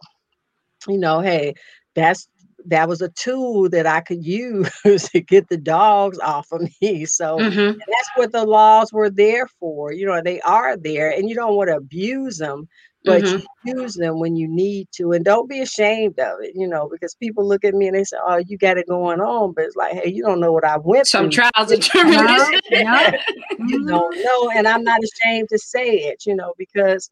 you 0.87 0.97
know, 0.97 1.19
hey, 1.19 1.53
that's 1.95 2.27
that 2.68 2.88
was 2.88 3.01
a 3.01 3.09
tool 3.09 3.70
that 3.70 3.86
I 3.86 4.01
could 4.01 4.26
use 4.26 4.72
to 5.11 5.22
get 5.22 5.49
the 5.49 5.57
dogs 5.57 6.20
off 6.20 6.51
of 6.51 6.61
me. 6.82 7.05
So 7.05 7.38
mm-hmm. 7.38 7.78
that's 7.78 8.09
what 8.16 8.32
the 8.32 8.45
laws 8.45 8.91
were 8.91 9.09
there 9.09 9.47
for. 9.59 9.91
You 9.91 10.05
know, 10.05 10.22
they 10.22 10.41
are 10.41 10.78
there, 10.78 11.11
and 11.11 11.30
you 11.30 11.36
don't 11.36 11.55
want 11.55 11.70
to 11.70 11.78
abuse 11.78 12.38
them 12.38 12.68
but 13.03 13.22
mm-hmm. 13.22 13.43
you 13.66 13.82
use 13.82 13.95
them 13.95 14.20
when 14.20 14.36
you 14.36 14.47
need 14.47 14.88
to 14.93 15.11
and 15.11 15.26
don't 15.26 15.49
be 15.49 15.59
ashamed 15.59 16.18
of 16.20 16.39
it 16.41 16.53
you 16.55 16.68
know 16.68 16.88
because 16.91 17.16
people 17.16 17.47
look 17.47 17.64
at 17.64 17.74
me 17.74 17.88
and 17.88 17.95
they 17.95 18.03
say 18.03 18.18
oh 18.26 18.38
you 18.47 18.57
got 18.57 18.78
it 18.78 18.88
going 18.88 19.20
on 19.20 19.53
but 19.53 19.66
it's 19.66 19.76
like 19.76 19.93
hey 19.93 20.09
you 20.09 20.24
don't 20.24 20.39
know 20.39 20.51
what 20.51 20.66
i 20.66 20.78
went 20.78 21.07
some 21.07 21.30
through 21.30 21.32
Some 21.32 21.51
trials 21.51 21.72
and 21.72 21.84
tribulations 21.84 22.61
you 22.72 23.80
mm-hmm. 23.80 23.88
don't 23.88 24.24
know 24.24 24.51
and 24.55 24.68
i'm 24.68 24.84
not 24.84 25.01
ashamed 25.03 25.49
to 25.49 25.57
say 25.57 25.89
it 25.89 26.26
you 26.26 26.36
know 26.36 26.53
because 26.57 27.09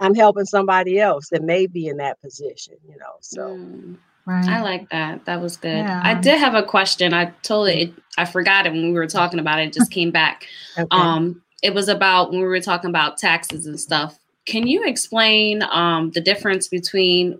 i'm 0.00 0.14
helping 0.14 0.44
somebody 0.44 0.98
else 0.98 1.28
that 1.30 1.42
may 1.42 1.66
be 1.66 1.86
in 1.86 1.96
that 1.98 2.20
position 2.20 2.74
you 2.88 2.96
know 2.96 3.16
so 3.20 3.56
mm. 3.56 3.96
Right. 4.28 4.46
I 4.46 4.60
like 4.60 4.90
that. 4.90 5.24
That 5.24 5.40
was 5.40 5.56
good. 5.56 5.78
Yeah. 5.78 6.02
I 6.04 6.12
did 6.12 6.38
have 6.38 6.54
a 6.54 6.62
question. 6.62 7.14
I 7.14 7.32
totally 7.42 7.80
it, 7.80 7.94
I 8.18 8.26
forgot 8.26 8.66
it 8.66 8.72
when 8.72 8.88
we 8.88 8.92
were 8.92 9.06
talking 9.06 9.40
about 9.40 9.58
it. 9.58 9.68
it 9.68 9.72
just 9.72 9.90
came 9.90 10.10
back. 10.10 10.46
okay. 10.78 10.86
Um, 10.90 11.40
it 11.62 11.72
was 11.72 11.88
about 11.88 12.30
when 12.30 12.40
we 12.40 12.46
were 12.46 12.60
talking 12.60 12.90
about 12.90 13.16
taxes 13.16 13.64
and 13.64 13.80
stuff. 13.80 14.18
Can 14.44 14.66
you 14.66 14.84
explain 14.84 15.62
um, 15.62 16.10
the 16.10 16.20
difference 16.20 16.68
between 16.68 17.38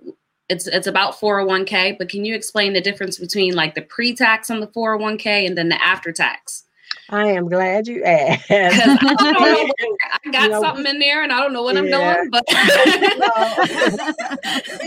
it's 0.49 0.67
it's 0.67 0.87
about 0.87 1.21
401k, 1.21 1.99
but 1.99 2.09
can 2.09 2.25
you 2.25 2.35
explain 2.35 2.73
the 2.73 2.81
difference 2.81 3.19
between 3.19 3.55
like 3.55 3.75
the 3.75 3.83
pre-tax 3.83 4.49
on 4.49 4.61
the 4.61 4.69
401k 4.69 5.47
and 5.47 5.59
then 5.59 5.69
the 5.69 5.83
after 5.85 6.11
tax? 6.11 6.65
I 7.11 7.27
am 7.33 7.51
glad 7.51 7.87
you 7.87 8.03
asked. 8.03 8.51
I, 8.51 9.71
I 10.25 10.31
got 10.31 10.43
you 10.45 10.49
know, 10.49 10.63
something 10.63 10.87
in 10.87 10.99
there 10.99 11.23
and 11.23 11.33
I 11.33 11.41
don't 11.41 11.53
know 11.53 11.63
what 11.63 11.75
yeah. 11.75 11.81
I'm 11.81 11.91
doing, 11.91 12.31
but 12.31 12.45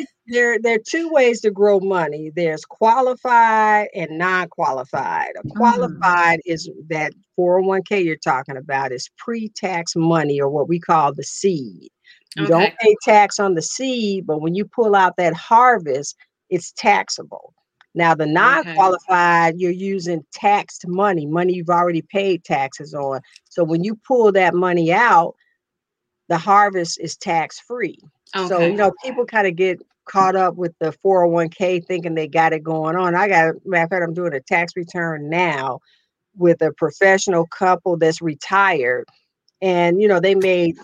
there, 0.31 0.59
there 0.59 0.75
are 0.75 0.83
two 0.87 1.09
ways 1.09 1.41
to 1.41 1.51
grow 1.51 1.79
money. 1.79 2.31
There's 2.35 2.65
qualified 2.65 3.89
and 3.93 4.17
non-qualified. 4.17 5.33
Mm. 5.45 5.55
Qualified 5.55 6.39
mm. 6.39 6.51
is 6.51 6.69
that 6.89 7.13
401k 7.37 8.03
you're 8.03 8.15
talking 8.15 8.57
about 8.57 8.91
is 8.91 9.09
pre-tax 9.17 9.95
money 9.95 10.39
or 10.41 10.49
what 10.49 10.67
we 10.67 10.79
call 10.79 11.13
the 11.13 11.23
seed. 11.23 11.89
You 12.35 12.43
okay. 12.43 12.51
don't 12.51 12.77
pay 12.79 12.95
tax 13.03 13.39
on 13.39 13.55
the 13.55 13.61
seed, 13.61 14.25
but 14.25 14.41
when 14.41 14.55
you 14.55 14.65
pull 14.65 14.95
out 14.95 15.17
that 15.17 15.33
harvest, 15.33 16.15
it's 16.49 16.71
taxable. 16.71 17.53
Now, 17.93 18.15
the 18.15 18.25
non 18.25 18.63
qualified, 18.73 19.55
okay. 19.55 19.61
you're 19.61 19.71
using 19.71 20.25
taxed 20.33 20.87
money, 20.87 21.25
money 21.25 21.53
you've 21.53 21.69
already 21.69 22.01
paid 22.01 22.45
taxes 22.45 22.93
on. 22.93 23.19
So 23.49 23.65
when 23.65 23.83
you 23.83 23.95
pull 24.07 24.31
that 24.31 24.53
money 24.53 24.93
out, 24.93 25.35
the 26.29 26.37
harvest 26.37 27.01
is 27.01 27.17
tax 27.17 27.59
free. 27.59 27.99
Okay. 28.33 28.47
So, 28.47 28.61
you 28.61 28.75
know, 28.75 28.93
people 29.03 29.25
kind 29.25 29.45
of 29.45 29.57
get 29.57 29.81
caught 30.11 30.35
up 30.35 30.55
with 30.55 30.73
the 30.79 30.93
401k 31.03 31.85
thinking 31.85 32.15
they 32.15 32.27
got 32.27 32.53
it 32.53 32.63
going 32.63 32.95
on. 32.95 33.15
I 33.15 33.27
got, 33.27 33.55
matter 33.65 33.83
of 33.83 33.89
fact, 33.89 34.03
I'm 34.03 34.13
doing 34.13 34.33
a 34.33 34.41
tax 34.41 34.73
return 34.75 35.29
now 35.29 35.79
with 36.35 36.61
a 36.61 36.71
professional 36.73 37.47
couple 37.47 37.97
that's 37.97 38.21
retired. 38.21 39.05
And, 39.61 40.01
you 40.01 40.07
know, 40.07 40.19
they 40.19 40.35
made 40.35 40.77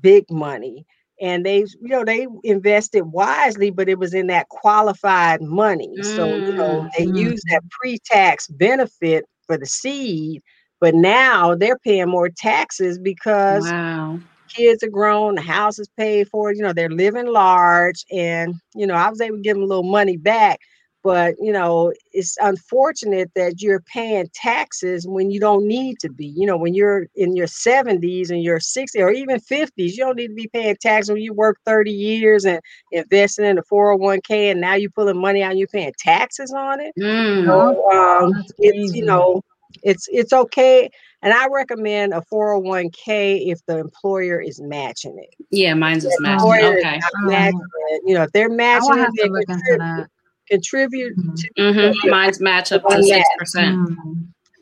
big 0.00 0.30
money 0.30 0.86
and 1.20 1.44
they 1.44 1.58
you 1.58 1.88
know 1.88 2.04
they 2.04 2.26
invested 2.44 3.02
wisely 3.02 3.70
but 3.70 3.88
it 3.88 3.98
was 3.98 4.14
in 4.14 4.26
that 4.26 4.48
qualified 4.48 5.42
money 5.42 5.94
mm. 5.98 6.04
so 6.04 6.34
you 6.34 6.52
know 6.52 6.88
they 6.96 7.06
mm. 7.06 7.18
use 7.18 7.42
that 7.50 7.62
pre-tax 7.70 8.48
benefit 8.48 9.24
for 9.46 9.58
the 9.58 9.66
seed 9.66 10.42
but 10.80 10.94
now 10.94 11.54
they're 11.54 11.78
paying 11.78 12.08
more 12.08 12.28
taxes 12.28 12.98
because 12.98 13.64
wow. 13.64 14.18
Kids 14.54 14.82
are 14.82 14.88
grown 14.88 15.34
the 15.34 15.42
house 15.42 15.78
is 15.78 15.88
paid 15.96 16.28
for 16.28 16.52
you 16.52 16.62
know 16.62 16.72
they're 16.72 16.90
living 16.90 17.26
large 17.26 18.04
and 18.12 18.54
you 18.74 18.86
know 18.86 18.94
i 18.94 19.08
was 19.08 19.20
able 19.20 19.36
to 19.36 19.42
give 19.42 19.56
them 19.56 19.64
a 19.64 19.66
little 19.66 19.82
money 19.82 20.16
back 20.16 20.60
but 21.02 21.34
you 21.40 21.52
know 21.52 21.92
it's 22.12 22.36
unfortunate 22.40 23.30
that 23.34 23.60
you're 23.60 23.80
paying 23.80 24.28
taxes 24.34 25.06
when 25.06 25.30
you 25.30 25.40
don't 25.40 25.66
need 25.66 25.98
to 25.98 26.10
be 26.10 26.26
you 26.26 26.46
know 26.46 26.56
when 26.56 26.74
you're 26.74 27.06
in 27.16 27.34
your 27.36 27.46
70s 27.46 28.30
and 28.30 28.42
your 28.42 28.58
60s 28.58 28.98
or 28.98 29.10
even 29.10 29.40
50s 29.40 29.70
you 29.76 29.96
don't 29.96 30.16
need 30.16 30.28
to 30.28 30.34
be 30.34 30.48
paying 30.52 30.76
taxes 30.80 31.10
when 31.10 31.22
you 31.22 31.32
work 31.32 31.58
30 31.66 31.90
years 31.90 32.44
and 32.44 32.60
investing 32.92 33.44
in 33.44 33.56
the 33.56 33.62
401k 33.62 34.50
and 34.50 34.60
now 34.60 34.74
you're 34.74 34.90
pulling 34.90 35.20
money 35.20 35.42
out 35.42 35.50
and 35.50 35.58
you're 35.58 35.68
paying 35.68 35.92
taxes 35.98 36.52
on 36.52 36.80
it 36.80 36.92
mm. 36.98 37.44
so, 37.46 37.90
um, 37.90 38.44
it's 38.58 38.94
you 38.94 39.04
know 39.04 39.42
it's 39.82 40.08
it's 40.10 40.32
okay 40.32 40.88
and 41.22 41.32
I 41.32 41.46
recommend 41.48 42.12
a 42.12 42.20
401k 42.32 43.50
if 43.50 43.64
the 43.66 43.78
employer 43.78 44.40
is 44.40 44.60
matching 44.60 45.16
it. 45.18 45.34
Yeah, 45.50 45.74
mine's 45.74 46.04
is 46.04 46.16
matching. 46.20 46.50
Okay. 46.50 47.00
Matching 47.22 47.60
it, 47.90 48.02
you 48.04 48.14
know, 48.14 48.24
if 48.24 48.32
they're 48.32 48.50
matching 48.50 48.98
it, 48.98 49.10
they 49.16 49.28
contribute, 49.46 50.08
contribute 50.48 51.16
mm-hmm. 51.16 51.34
to 51.34 51.50
mm-hmm. 51.60 52.10
mine's 52.10 52.40
match 52.40 52.72
up 52.72 52.82
to 52.88 53.02
six 53.02 53.28
percent. 53.38 53.76
Mm-hmm. 53.76 54.12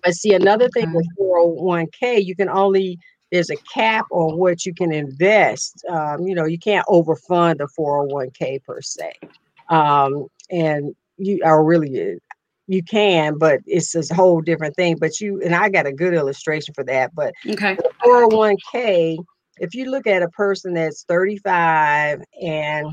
But 0.03 0.15
see, 0.15 0.35
another 0.35 0.69
thing 0.69 0.93
with 0.93 1.07
401k, 1.19 2.25
you 2.25 2.37
can 2.37 2.49
only 2.49 2.99
there's 3.33 3.51
a 3.51 3.57
cap 3.73 4.07
on 4.11 4.37
what 4.39 4.67
you 4.67 4.75
can 4.75 4.93
invest. 4.93 5.85
Um, 5.89 6.27
you 6.27 6.35
know, 6.35 6.45
you 6.45 6.59
can't 6.59 6.87
overfund 6.89 7.61
a 7.61 7.69
401k 7.79 8.65
per 8.65 8.81
se. 8.81 9.13
Um, 9.69 10.27
and 10.51 10.95
you 11.17 11.41
are 11.45 11.63
really 11.65 12.19
you 12.71 12.83
can, 12.83 13.37
but 13.37 13.61
it's 13.67 13.95
a 13.95 14.15
whole 14.15 14.41
different 14.41 14.77
thing. 14.77 14.97
But 14.97 15.21
you 15.21 15.41
and 15.43 15.55
I 15.55 15.69
got 15.69 15.87
a 15.87 15.93
good 15.93 16.15
illustration 16.15 16.75
for 16.75 16.85
that. 16.85 17.15
But 17.15 17.35
okay, 17.49 17.77
401k 18.05 19.19
if 19.61 19.75
you 19.75 19.91
look 19.91 20.07
at 20.07 20.23
a 20.23 20.29
person 20.29 20.75
that's 20.75 21.05
35 21.05 22.23
and 22.43 22.87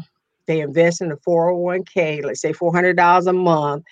they 0.46 0.60
invest 0.60 1.02
in 1.02 1.12
a 1.12 1.18
401k, 1.18 2.24
let's 2.24 2.42
say 2.42 2.54
$400 2.54 3.28
a 3.28 3.34
month, 3.34 3.86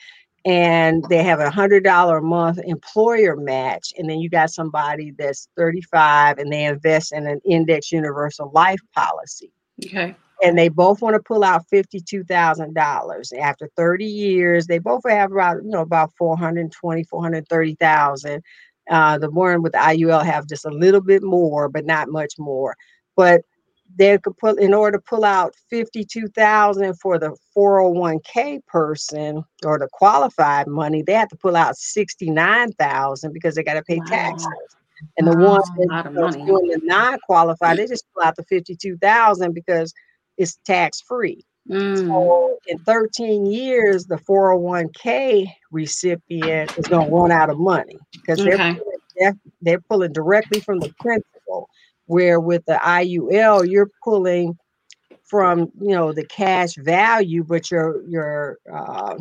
and 0.46 1.04
they 1.10 1.24
have 1.24 1.40
a 1.40 1.50
hundred 1.50 1.84
dollar 1.84 2.18
a 2.18 2.22
month 2.22 2.60
employer 2.64 3.36
match, 3.36 3.94
and 3.98 4.10
then 4.10 4.20
you 4.20 4.30
got 4.30 4.52
somebody 4.52 5.12
that's 5.12 5.48
35 5.58 6.38
and 6.38 6.52
they 6.52 6.66
invest 6.66 7.14
in 7.14 7.26
an 7.26 7.42
index 7.46 7.92
universal 7.92 8.52
life 8.54 8.80
policy. 8.94 9.52
Okay. 9.84 10.16
And 10.44 10.58
they 10.58 10.70
both 10.70 11.02
want 11.02 11.16
to 11.16 11.22
pull 11.22 11.44
out 11.44 11.66
$52,000 11.72 13.40
after 13.40 13.70
30 13.76 14.06
years. 14.06 14.68
They 14.68 14.80
both 14.80 15.04
have 15.08 15.32
about, 15.32 15.64
you 15.64 15.70
know, 15.70 15.82
about 15.82 16.12
420, 16.18 17.04
430,000. 17.04 18.44
Uh, 18.90 19.18
the 19.18 19.32
one 19.32 19.64
with 19.64 19.72
the 19.72 19.80
IUL 19.80 20.24
have 20.24 20.48
just 20.48 20.66
a 20.66 20.70
little 20.70 21.02
bit 21.02 21.24
more, 21.24 21.70
but 21.70 21.86
not 21.86 22.10
much 22.10 22.34
more. 22.38 22.76
But 23.16 23.42
they 23.98 24.18
could 24.18 24.38
put 24.38 24.60
in 24.60 24.74
order 24.74 24.98
to 24.98 25.04
pull 25.04 25.24
out 25.24 25.56
52,000 25.70 26.96
for 26.96 27.18
the 27.18 27.36
401k 27.56 28.66
person 28.66 29.44
or 29.64 29.80
the 29.80 29.88
qualified 29.92 30.68
money, 30.68 31.02
they 31.02 31.14
have 31.14 31.30
to 31.30 31.38
pull 31.38 31.56
out 31.56 31.78
69,000 31.78 33.34
because 33.34 33.56
they 33.56 33.64
got 33.64 33.76
to 33.76 33.84
pay 33.84 33.98
wow. 33.98 34.06
taxes. 34.06 34.48
And 35.18 35.28
the 35.28 35.38
wow, 35.38 35.54
ones 35.54 35.70
that 35.78 36.14
doing 36.46 36.68
the 36.68 36.82
non-qualified, 36.84 37.78
they 37.78 37.86
just 37.86 38.06
pull 38.14 38.24
out 38.24 38.36
the 38.36 38.44
52,000 38.44 39.54
because 39.54 39.94
it's 40.38 40.58
tax 40.66 41.02
free. 41.02 41.46
Mm. 41.70 42.08
So 42.08 42.58
in 42.68 42.78
13 42.80 43.46
years, 43.46 44.06
the 44.06 44.18
401k 44.18 45.48
recipient 45.72 46.78
is 46.78 46.86
going 46.88 47.10
to 47.10 47.14
run 47.14 47.32
out 47.32 47.50
of 47.50 47.58
money 47.58 47.98
because 48.12 48.40
okay. 48.40 48.56
they're, 48.56 48.80
they're, 49.18 49.38
they're 49.62 49.82
pulling 49.82 50.14
directly 50.14 50.60
from 50.60 50.80
the 50.80 50.94
principal 51.00 51.70
where 52.08 52.40
with 52.40 52.64
the 52.66 52.80
IUL 52.84 53.68
you're 53.68 53.90
pulling 54.04 54.56
from 55.24 55.72
you 55.82 55.90
know 55.90 56.14
the 56.14 56.26
cash 56.26 56.76
value, 56.76 57.44
but 57.44 57.72
your 57.72 58.08
your 58.08 58.58
uh, 58.72 59.16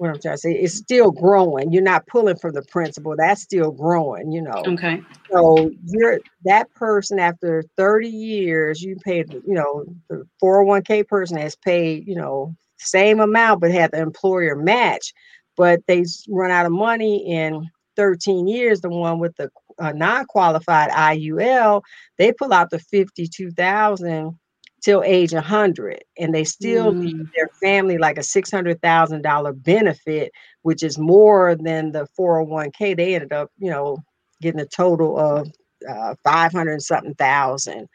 what 0.00 0.08
I'm 0.08 0.18
trying 0.18 0.34
to 0.34 0.38
say 0.38 0.52
it's 0.52 0.74
still 0.74 1.10
growing. 1.10 1.70
You're 1.70 1.82
not 1.82 2.06
pulling 2.06 2.36
from 2.36 2.54
the 2.54 2.62
principal; 2.62 3.14
that's 3.18 3.42
still 3.42 3.70
growing. 3.70 4.32
You 4.32 4.40
know. 4.40 4.62
Okay. 4.66 5.02
So 5.30 5.70
you're 5.84 6.20
that 6.44 6.72
person 6.72 7.18
after 7.18 7.62
30 7.76 8.08
years, 8.08 8.80
you 8.80 8.96
paid. 9.04 9.30
You 9.46 9.54
know, 9.54 9.84
the 10.08 10.26
401k 10.42 11.06
person 11.06 11.36
has 11.36 11.54
paid. 11.54 12.08
You 12.08 12.14
know, 12.14 12.56
same 12.78 13.20
amount, 13.20 13.60
but 13.60 13.72
had 13.72 13.92
the 13.92 14.00
employer 14.00 14.56
match, 14.56 15.12
but 15.56 15.80
they 15.86 16.04
run 16.30 16.50
out 16.50 16.64
of 16.64 16.72
money 16.72 17.18
in 17.30 17.68
13 17.96 18.48
years. 18.48 18.80
The 18.80 18.88
one 18.88 19.18
with 19.18 19.36
the 19.36 19.50
uh, 19.78 19.92
non-qualified 19.92 20.90
IUL, 20.90 21.82
they 22.16 22.32
pull 22.32 22.54
out 22.54 22.70
the 22.70 22.78
52,000 22.78 24.38
till 24.82 25.02
age 25.04 25.32
100 25.32 26.02
and 26.18 26.34
they 26.34 26.44
still 26.44 26.92
mm. 26.92 27.00
leave 27.00 27.28
their 27.34 27.48
family 27.62 27.98
like 27.98 28.18
a 28.18 28.22
$600,000 28.22 29.62
benefit 29.62 30.32
which 30.62 30.82
is 30.82 30.98
more 30.98 31.54
than 31.54 31.92
the 31.92 32.06
401k 32.18 32.96
they 32.96 33.14
ended 33.14 33.32
up 33.32 33.50
you 33.58 33.70
know 33.70 33.96
getting 34.40 34.60
a 34.60 34.66
total 34.66 35.18
of 35.18 35.48
uh, 35.88 36.14
500 36.24 36.82
something 36.82 37.14
thousand 37.14 37.88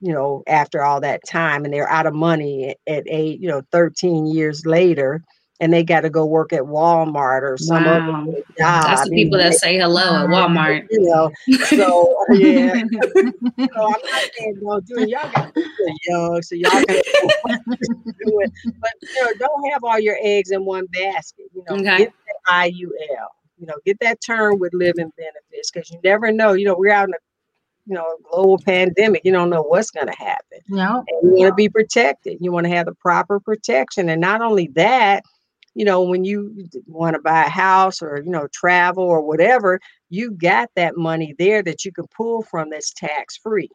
you 0.00 0.12
know 0.12 0.42
after 0.46 0.82
all 0.82 1.00
that 1.00 1.20
time 1.26 1.64
and 1.64 1.72
they're 1.72 1.90
out 1.90 2.06
of 2.06 2.14
money 2.14 2.74
at 2.86 3.04
eight 3.06 3.40
you 3.40 3.48
know 3.48 3.62
13 3.72 4.26
years 4.26 4.64
later 4.66 5.22
and 5.60 5.72
they 5.72 5.82
got 5.82 6.02
to 6.02 6.10
go 6.10 6.24
work 6.24 6.52
at 6.52 6.62
Walmart 6.62 7.42
or 7.42 7.56
some 7.58 7.84
wow. 7.84 8.22
other 8.22 8.32
job. 8.58 8.84
That's 8.84 9.08
the 9.08 9.14
people 9.14 9.38
that 9.38 9.54
say 9.54 9.78
hello 9.78 10.24
at 10.24 10.28
Walmart. 10.28 10.86
You 10.90 11.00
know, 11.00 11.30
so 11.64 12.14
yeah. 12.32 12.74
so 12.74 13.86
I'm 13.86 13.90
not 13.90 14.30
saying 14.38 14.60
don't 14.60 14.86
do 14.86 14.98
it. 14.98 15.08
Y'all 15.08 15.30
got 15.32 15.52
young, 16.06 16.42
so 16.42 16.54
y'all 16.54 16.70
do 16.80 16.84
it. 16.88 18.52
But 18.80 18.90
you 19.02 19.24
know, 19.24 19.32
don't 19.38 19.70
have 19.72 19.82
all 19.84 19.98
your 19.98 20.18
eggs 20.22 20.50
in 20.50 20.64
one 20.64 20.86
basket. 20.86 21.46
You 21.54 21.64
know, 21.68 21.76
okay. 21.76 21.98
get 21.98 22.12
that 22.26 22.52
IUL. 22.52 23.28
You 23.58 23.66
know, 23.66 23.74
get 23.84 23.98
that 24.00 24.20
term 24.20 24.58
with 24.60 24.72
living 24.72 25.12
benefits 25.16 25.70
because 25.72 25.90
you 25.90 25.98
never 26.04 26.30
know. 26.30 26.52
You 26.52 26.66
know, 26.66 26.76
we're 26.78 26.92
out 26.92 27.08
in 27.08 27.14
a 27.14 27.18
you 27.88 27.94
know, 27.94 28.06
global 28.30 28.58
pandemic. 28.58 29.22
You 29.24 29.32
don't 29.32 29.48
know 29.48 29.62
what's 29.62 29.90
going 29.90 30.08
to 30.08 30.14
happen. 30.14 30.58
No. 30.68 31.02
And 31.08 31.38
you 31.38 31.44
want 31.44 31.52
to 31.52 31.54
be 31.54 31.70
protected. 31.70 32.36
You 32.38 32.52
want 32.52 32.66
to 32.66 32.70
have 32.70 32.84
the 32.84 32.94
proper 32.94 33.40
protection. 33.40 34.10
And 34.10 34.20
not 34.20 34.42
only 34.42 34.66
that, 34.74 35.24
you 35.78 35.84
know, 35.84 36.02
when 36.02 36.24
you 36.24 36.52
want 36.88 37.14
to 37.14 37.22
buy 37.22 37.44
a 37.44 37.48
house 37.48 38.02
or, 38.02 38.20
you 38.20 38.32
know, 38.32 38.48
travel 38.52 39.04
or 39.04 39.20
whatever, 39.22 39.78
you 40.10 40.32
got 40.32 40.68
that 40.74 40.96
money 40.96 41.36
there 41.38 41.62
that 41.62 41.84
you 41.84 41.92
can 41.92 42.04
pull 42.08 42.42
from 42.42 42.70
that's 42.70 42.92
tax 42.92 43.36
free. 43.36 43.68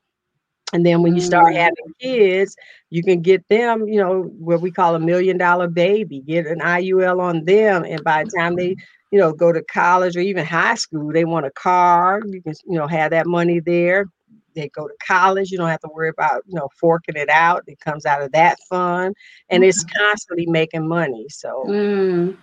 And 0.73 0.85
then 0.85 1.01
when 1.01 1.15
you 1.15 1.21
start 1.21 1.53
mm. 1.53 1.55
having 1.55 1.93
kids, 2.01 2.57
you 2.89 3.03
can 3.03 3.21
get 3.21 3.47
them, 3.47 3.87
you 3.87 4.01
know, 4.01 4.23
what 4.23 4.59
we 4.59 4.69
call 4.69 4.95
a 4.95 4.99
million 4.99 5.37
dollar 5.37 5.69
baby, 5.69 6.19
get 6.19 6.45
an 6.45 6.59
IUL 6.59 7.21
on 7.21 7.45
them. 7.45 7.85
And 7.85 8.03
by 8.03 8.25
the 8.25 8.31
time 8.37 8.57
they, 8.57 8.75
you 9.11 9.19
know, 9.19 9.31
go 9.31 9.53
to 9.53 9.63
college 9.71 10.17
or 10.17 10.21
even 10.21 10.45
high 10.45 10.75
school, 10.75 11.13
they 11.13 11.23
want 11.23 11.45
a 11.45 11.51
car, 11.51 12.19
you 12.25 12.41
can, 12.41 12.53
you 12.67 12.77
know, 12.77 12.87
have 12.87 13.11
that 13.11 13.27
money 13.27 13.61
there 13.61 14.07
they 14.53 14.69
go 14.69 14.87
to 14.87 14.93
college. 15.05 15.51
You 15.51 15.57
don't 15.57 15.69
have 15.69 15.81
to 15.81 15.89
worry 15.93 16.09
about, 16.09 16.43
you 16.47 16.55
know, 16.55 16.69
forking 16.79 17.15
it 17.15 17.29
out. 17.29 17.63
It 17.67 17.79
comes 17.79 18.05
out 18.05 18.21
of 18.21 18.31
that 18.31 18.57
fund 18.69 19.15
and 19.49 19.63
mm-hmm. 19.63 19.69
it's 19.69 19.83
constantly 19.83 20.45
making 20.45 20.87
money. 20.87 21.25
So, 21.29 21.65
mm. 21.67 22.37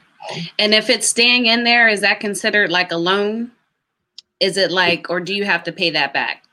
and 0.58 0.74
if 0.74 0.90
it's 0.90 1.06
staying 1.06 1.46
in 1.46 1.64
there, 1.64 1.88
is 1.88 2.00
that 2.00 2.20
considered 2.20 2.70
like 2.70 2.92
a 2.92 2.96
loan? 2.96 3.52
Is 4.40 4.56
it 4.56 4.70
like, 4.70 5.10
or 5.10 5.20
do 5.20 5.34
you 5.34 5.44
have 5.44 5.62
to 5.64 5.72
pay 5.72 5.90
that 5.90 6.12
back? 6.12 6.44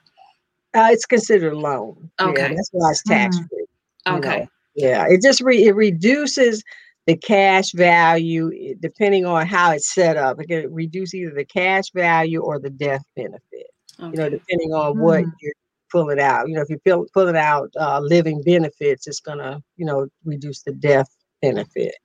Uh, 0.74 0.89
it's 0.91 1.05
considered 1.05 1.53
a 1.53 1.58
loan. 1.58 2.10
Okay. 2.20 2.41
Yeah, 2.41 2.47
that's 2.49 2.70
why 2.72 2.91
it's 2.91 3.03
tax 3.03 3.38
free. 3.38 3.66
Mm. 4.08 4.18
Okay. 4.18 4.39
Know? 4.39 4.47
Yeah. 4.76 5.05
It 5.08 5.22
just 5.22 5.41
re- 5.41 5.66
it 5.66 5.76
reduces 5.76 6.64
the 7.08 7.16
cash 7.16 7.72
value 7.72 8.76
depending 8.82 9.26
on 9.26 9.47
how 9.47 9.72
it's 9.72 9.93
set 9.93 10.18
up. 10.18 10.41
It 10.41 10.47
can 10.47 10.74
reduce 10.74 11.14
either 11.14 11.34
the 11.34 11.45
cash 11.45 11.91
value 11.91 12.41
or 12.41 12.60
the 12.60 12.70
death 12.70 13.03
benefit 13.16 13.68
okay. 14.00 14.10
you 14.12 14.18
know, 14.18 14.30
depending 14.30 14.74
on 14.74 14.95
mm. 14.95 15.00
what 15.00 15.26
you're 15.41 15.54
pulling 15.91 16.20
out. 16.20 16.48
You 16.48 16.56
know, 16.56 16.62
if 16.62 16.70
you're 16.70 16.80
pull, 16.80 17.08
pulling 17.14 17.38
out 17.38 17.70
uh, 17.80 18.00
living 18.00 18.41
benefits, 18.43 19.08
it's 19.08 19.20
gonna, 19.20 19.62
you 19.76 19.86
know, 19.86 20.08
reduce 20.26 20.62
the 20.64 20.74
death 20.74 21.10
benefit. 21.41 21.95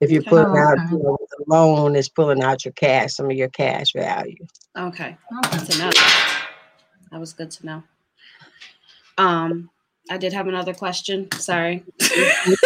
If 0.00 0.10
you're 0.10 0.22
pulling 0.22 0.46
oh, 0.46 0.50
okay. 0.50 0.60
out, 0.60 0.90
you 0.92 0.98
know, 0.98 1.18
the 1.30 1.44
loan 1.48 1.96
is 1.96 2.08
pulling 2.08 2.42
out 2.42 2.64
your 2.64 2.72
cash, 2.72 3.14
some 3.14 3.26
of 3.30 3.36
your 3.36 3.48
cash 3.48 3.92
value. 3.92 4.46
Okay, 4.76 5.16
to 5.42 5.78
know. 5.78 5.90
That 7.10 7.20
was 7.20 7.32
good 7.32 7.50
to 7.52 7.66
know. 7.66 7.82
Um, 9.16 9.70
I 10.10 10.16
did 10.16 10.32
have 10.32 10.46
another 10.46 10.72
question. 10.72 11.30
Sorry. 11.32 11.84
That's 11.98 12.62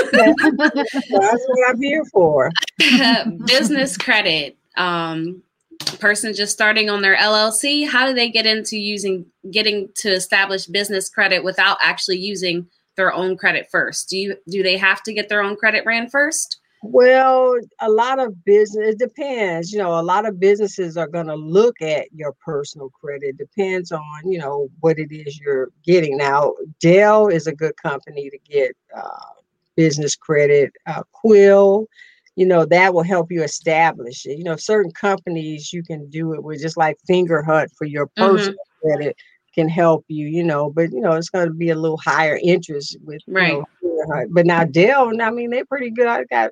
what 1.10 1.70
I'm 1.70 1.80
here 1.80 2.04
for. 2.12 2.50
Business 3.46 3.96
credit. 3.96 4.56
Um, 4.76 5.42
person 5.98 6.34
just 6.34 6.52
starting 6.52 6.90
on 6.90 7.02
their 7.02 7.16
LLC, 7.16 7.88
how 7.88 8.06
do 8.06 8.14
they 8.14 8.30
get 8.30 8.46
into 8.46 8.76
using 8.76 9.26
getting 9.50 9.88
to 9.96 10.10
establish 10.10 10.66
business 10.66 11.08
credit 11.08 11.44
without 11.44 11.78
actually 11.80 12.18
using 12.18 12.66
their 12.96 13.12
own 13.12 13.36
credit 13.36 13.68
first? 13.70 14.08
Do 14.08 14.16
you 14.16 14.36
do 14.48 14.62
they 14.62 14.76
have 14.76 15.02
to 15.04 15.12
get 15.12 15.28
their 15.28 15.42
own 15.42 15.56
credit 15.56 15.84
ran 15.86 16.08
first? 16.08 16.58
Well, 16.84 17.60
a 17.80 17.88
lot 17.88 18.18
of 18.18 18.44
business 18.44 18.94
it 18.94 18.98
depends. 18.98 19.72
You 19.72 19.78
know, 19.78 20.00
a 20.00 20.02
lot 20.02 20.26
of 20.26 20.40
businesses 20.40 20.96
are 20.96 21.06
going 21.06 21.28
to 21.28 21.36
look 21.36 21.80
at 21.80 22.12
your 22.12 22.32
personal 22.44 22.90
credit. 22.90 23.38
Depends 23.38 23.92
on 23.92 24.02
you 24.24 24.38
know 24.38 24.68
what 24.80 24.98
it 24.98 25.12
is 25.12 25.38
you're 25.38 25.70
getting. 25.84 26.16
Now, 26.16 26.54
Dell 26.80 27.28
is 27.28 27.46
a 27.46 27.54
good 27.54 27.76
company 27.76 28.30
to 28.30 28.38
get 28.38 28.76
uh, 28.96 29.34
business 29.76 30.16
credit. 30.16 30.72
Uh, 30.86 31.02
Quill 31.12 31.86
you 32.36 32.46
know 32.46 32.64
that 32.64 32.94
will 32.94 33.02
help 33.02 33.30
you 33.30 33.42
establish 33.42 34.24
it 34.26 34.38
you 34.38 34.44
know 34.44 34.56
certain 34.56 34.90
companies 34.92 35.72
you 35.72 35.82
can 35.82 36.08
do 36.10 36.32
it 36.32 36.42
with 36.42 36.60
just 36.60 36.76
like 36.76 36.96
Fingerhut 37.08 37.68
for 37.76 37.84
your 37.84 38.06
mm-hmm. 38.08 38.34
personal 38.34 38.54
mm-hmm. 38.54 38.88
credit 38.88 39.16
can 39.54 39.68
help 39.68 40.04
you 40.08 40.26
you 40.26 40.42
know 40.42 40.70
but 40.70 40.90
you 40.92 41.00
know 41.00 41.12
it's 41.12 41.30
going 41.30 41.46
to 41.46 41.54
be 41.54 41.70
a 41.70 41.76
little 41.76 41.98
higher 41.98 42.38
interest 42.42 42.96
with 43.04 43.22
right 43.26 43.52
you 43.82 44.06
know, 44.08 44.26
but 44.30 44.46
now 44.46 44.64
dell 44.64 45.12
i 45.20 45.30
mean 45.30 45.50
they're 45.50 45.66
pretty 45.66 45.90
good 45.90 46.06
i 46.06 46.24
got 46.24 46.50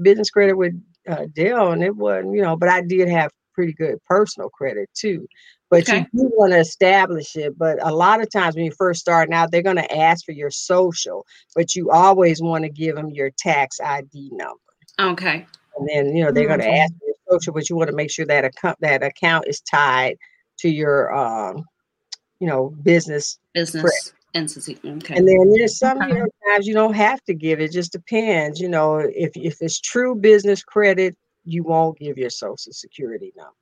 business 0.00 0.30
credit 0.30 0.54
with 0.54 0.72
uh, 1.08 1.26
dell 1.34 1.72
and 1.72 1.82
it 1.82 1.94
wasn't 1.94 2.34
you 2.34 2.42
know 2.42 2.56
but 2.56 2.68
i 2.68 2.80
did 2.80 3.08
have 3.08 3.30
pretty 3.54 3.72
good 3.72 3.98
personal 4.06 4.48
credit 4.48 4.88
too 4.94 5.26
but 5.70 5.82
okay. 5.82 6.06
you 6.12 6.22
do 6.22 6.30
want 6.36 6.52
to 6.52 6.58
establish 6.58 7.36
it. 7.36 7.58
But 7.58 7.78
a 7.86 7.94
lot 7.94 8.22
of 8.22 8.30
times 8.30 8.54
when 8.54 8.64
you 8.64 8.72
first 8.72 9.00
starting 9.00 9.34
out, 9.34 9.50
they're 9.50 9.62
going 9.62 9.76
to 9.76 9.96
ask 9.96 10.24
for 10.24 10.32
your 10.32 10.50
social, 10.50 11.26
but 11.54 11.74
you 11.74 11.90
always 11.90 12.40
want 12.40 12.64
to 12.64 12.70
give 12.70 12.96
them 12.96 13.10
your 13.10 13.30
tax 13.38 13.80
ID 13.80 14.30
number. 14.32 14.58
Okay. 14.98 15.46
And 15.76 15.88
then 15.88 16.16
you 16.16 16.24
know 16.24 16.32
they're 16.32 16.48
going 16.48 16.60
to 16.60 16.68
ask 16.68 16.92
you 17.02 17.14
social, 17.30 17.52
but 17.52 17.68
you 17.68 17.76
want 17.76 17.90
to 17.90 17.96
make 17.96 18.10
sure 18.10 18.26
that 18.26 18.44
account 18.44 18.78
that 18.80 19.02
account 19.02 19.46
is 19.46 19.60
tied 19.60 20.16
to 20.58 20.68
your 20.68 21.14
um, 21.14 21.64
you 22.40 22.46
know, 22.46 22.70
business 22.82 23.38
business 23.54 23.82
credit. 23.82 24.12
entity. 24.34 24.78
Okay. 24.84 25.16
And 25.16 25.26
then 25.26 25.50
there's 25.50 25.78
some 25.78 25.98
okay. 25.98 26.08
you 26.08 26.14
know, 26.14 26.26
times 26.48 26.66
you 26.66 26.74
don't 26.74 26.94
have 26.94 27.22
to 27.24 27.34
give. 27.34 27.60
It 27.60 27.72
just 27.72 27.92
depends. 27.92 28.60
You 28.60 28.68
know, 28.68 28.98
if 28.98 29.32
if 29.34 29.60
it's 29.60 29.80
true 29.80 30.14
business 30.14 30.62
credit, 30.62 31.16
you 31.44 31.62
won't 31.64 31.98
give 31.98 32.18
your 32.18 32.30
social 32.30 32.72
security 32.72 33.32
number. 33.36 33.52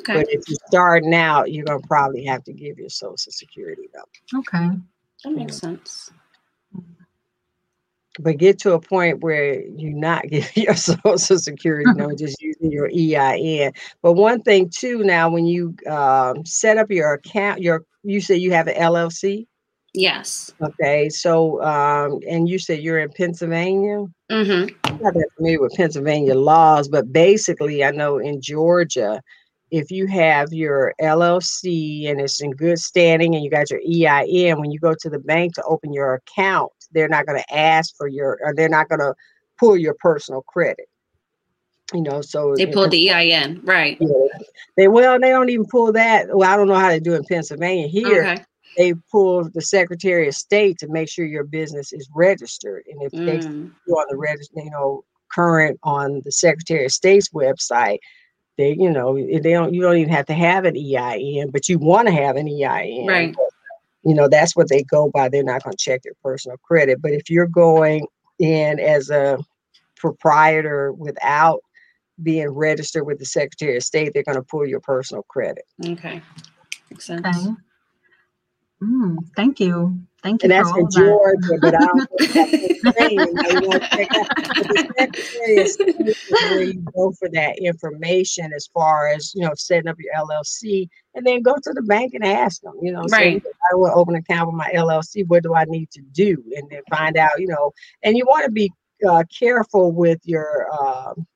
Okay. 0.00 0.14
But 0.14 0.26
if 0.30 0.42
you're 0.48 0.58
starting 0.66 1.14
out, 1.14 1.52
you're 1.52 1.64
gonna 1.64 1.80
probably 1.86 2.24
have 2.24 2.44
to 2.44 2.52
give 2.52 2.78
your 2.78 2.88
social 2.88 3.32
security 3.32 3.88
number. 3.94 4.48
Okay. 4.48 4.78
That 5.24 5.30
makes 5.32 5.58
sense. 5.58 6.10
But 8.20 8.36
get 8.36 8.58
to 8.60 8.74
a 8.74 8.80
point 8.80 9.20
where 9.20 9.62
you're 9.62 9.98
not 9.98 10.24
giving 10.28 10.64
your 10.64 10.76
social 10.76 11.38
security 11.38 11.90
number, 11.92 12.14
just 12.14 12.40
using 12.42 12.70
your 12.70 12.88
EIN. 12.88 13.72
But 14.02 14.14
one 14.14 14.42
thing 14.42 14.68
too, 14.68 15.02
now 15.04 15.30
when 15.30 15.46
you 15.46 15.74
um, 15.88 16.44
set 16.44 16.78
up 16.78 16.90
your 16.90 17.14
account, 17.14 17.62
your 17.62 17.84
you 18.02 18.20
say 18.20 18.36
you 18.36 18.52
have 18.52 18.68
an 18.68 18.74
LLC. 18.74 19.46
Yes. 19.94 20.50
Okay, 20.62 21.10
so 21.10 21.62
um, 21.62 22.20
and 22.26 22.48
you 22.48 22.58
said 22.58 22.80
you're 22.80 22.98
in 22.98 23.10
Pennsylvania. 23.10 24.06
Mm-hmm. 24.30 24.74
I'm 24.84 25.02
not 25.02 25.14
that 25.14 25.28
familiar 25.36 25.60
with 25.60 25.74
Pennsylvania 25.74 26.34
laws, 26.34 26.88
but 26.88 27.12
basically, 27.12 27.84
I 27.84 27.90
know 27.90 28.18
in 28.18 28.40
Georgia, 28.40 29.22
if 29.70 29.90
you 29.90 30.06
have 30.06 30.52
your 30.52 30.94
LLC 31.00 32.08
and 32.08 32.20
it's 32.20 32.40
in 32.42 32.52
good 32.52 32.78
standing 32.78 33.34
and 33.34 33.44
you 33.44 33.50
got 33.50 33.70
your 33.70 33.80
EIN, 33.80 34.60
when 34.60 34.70
you 34.70 34.78
go 34.78 34.94
to 34.98 35.10
the 35.10 35.18
bank 35.18 35.54
to 35.54 35.62
open 35.64 35.92
your 35.92 36.14
account, 36.14 36.72
they're 36.92 37.08
not 37.08 37.26
going 37.26 37.38
to 37.38 37.54
ask 37.56 37.96
for 37.96 38.06
your, 38.08 38.38
or 38.42 38.54
they're 38.54 38.68
not 38.68 38.88
going 38.88 39.00
to 39.00 39.14
pull 39.58 39.76
your 39.76 39.94
personal 39.94 40.42
credit. 40.42 40.88
You 41.94 42.02
know, 42.02 42.22
so 42.22 42.54
They 42.56 42.66
pull 42.66 42.88
the 42.88 43.10
EIN, 43.10 43.60
right? 43.64 43.98
They 44.76 44.88
well, 44.88 45.20
they 45.20 45.28
don't 45.30 45.50
even 45.50 45.66
pull 45.66 45.92
that. 45.92 46.26
Well, 46.34 46.50
I 46.50 46.56
don't 46.56 46.68
know 46.68 46.74
how 46.74 46.88
they 46.88 47.00
do 47.00 47.14
in 47.14 47.24
Pennsylvania. 47.24 47.86
Here, 47.86 48.22
Okay. 48.22 48.42
they 48.78 48.94
pull 49.10 49.50
the 49.50 49.60
Secretary 49.60 50.26
of 50.26 50.34
State 50.34 50.78
to 50.78 50.88
make 50.88 51.10
sure 51.10 51.26
your 51.26 51.44
business 51.44 51.92
is 51.92 52.08
registered, 52.14 52.84
and 52.90 53.02
if 53.02 53.12
they 53.12 53.38
Mm. 53.38 53.70
you 53.86 53.94
on 53.94 54.06
the 54.08 54.16
register, 54.16 54.54
you 54.56 54.70
know, 54.70 55.04
current 55.34 55.78
on 55.82 56.22
the 56.24 56.32
Secretary 56.32 56.86
of 56.86 56.92
State's 56.92 57.28
website, 57.30 57.98
they, 58.56 58.74
you 58.78 58.90
know, 58.90 59.14
they 59.16 59.52
don't, 59.52 59.74
you 59.74 59.82
don't 59.82 59.96
even 59.96 60.12
have 60.12 60.26
to 60.26 60.34
have 60.34 60.64
an 60.64 60.76
EIN, 60.76 61.50
but 61.50 61.68
you 61.68 61.78
want 61.78 62.06
to 62.08 62.14
have 62.14 62.36
an 62.36 62.48
EIN. 62.48 63.06
Right. 63.06 63.34
But, 63.34 63.44
you 64.04 64.14
know, 64.14 64.28
that's 64.28 64.56
what 64.56 64.68
they 64.68 64.82
go 64.82 65.10
by. 65.12 65.28
They're 65.28 65.44
not 65.44 65.62
going 65.62 65.76
to 65.76 65.82
check 65.82 66.02
your 66.04 66.14
personal 66.22 66.56
credit. 66.58 67.00
But 67.00 67.12
if 67.12 67.30
you're 67.30 67.46
going 67.46 68.06
in 68.38 68.80
as 68.80 69.10
a 69.10 69.38
proprietor 69.96 70.92
without 70.92 71.60
being 72.22 72.50
registered 72.50 73.06
with 73.06 73.18
the 73.18 73.24
Secretary 73.24 73.76
of 73.76 73.82
State, 73.82 74.12
they're 74.12 74.22
going 74.24 74.36
to 74.36 74.42
pull 74.42 74.66
your 74.66 74.80
personal 74.80 75.22
credit. 75.24 75.64
Okay. 75.84 76.22
Makes 76.90 77.06
sense. 77.06 77.26
Okay. 77.26 77.54
Mm, 78.82 79.16
thank 79.36 79.60
you. 79.60 80.00
Thank 80.22 80.42
you. 80.42 80.46
And 80.46 80.52
that's 80.52 80.70
for 80.70 80.78
all 80.78 80.80
in 80.80 80.84
that. 80.84 81.00
Georgia, 81.00 81.58
but 81.60 81.74
I 81.74 81.78
don't 81.84 81.96
know 81.98 82.06
if 82.20 82.32
that's 82.32 82.50
Pennsylvania. 82.82 83.60
You 83.60 83.80
check 83.80 84.08
out. 84.14 84.26
But 84.56 84.68
the 84.68 84.94
Secretary 84.96 85.60
of 85.60 85.68
State 85.68 86.16
is 86.28 86.50
where 86.50 86.62
you 86.62 86.80
go 86.94 87.12
for 87.18 87.28
that 87.30 87.58
information 87.58 88.52
as 88.54 88.68
far 88.72 89.08
as, 89.08 89.34
you 89.34 89.42
know, 89.42 89.52
setting 89.56 89.88
up 89.88 89.96
your 89.98 90.14
LLC 90.14 90.88
and 91.14 91.26
then 91.26 91.42
go 91.42 91.54
to 91.54 91.72
the 91.72 91.82
bank 91.82 92.14
and 92.14 92.24
ask 92.24 92.62
them, 92.62 92.74
you 92.80 92.92
know, 92.92 93.06
say, 93.08 93.34
Right. 93.34 93.42
I 93.72 93.74
want 93.74 93.92
to 93.92 93.96
open 93.96 94.14
an 94.14 94.20
account 94.20 94.48
with 94.48 94.56
my 94.56 94.70
LLC. 94.72 95.26
What 95.26 95.42
do 95.42 95.54
I 95.54 95.64
need 95.64 95.90
to 95.90 96.02
do? 96.12 96.42
And 96.56 96.70
then 96.70 96.82
find 96.88 97.16
out, 97.16 97.32
you 97.38 97.48
know, 97.48 97.72
and 98.02 98.16
you 98.16 98.24
want 98.26 98.44
to 98.44 98.50
be 98.52 98.70
uh, 99.08 99.24
careful 99.36 99.90
with 99.90 100.20
your 100.24 100.68
um 100.72 101.26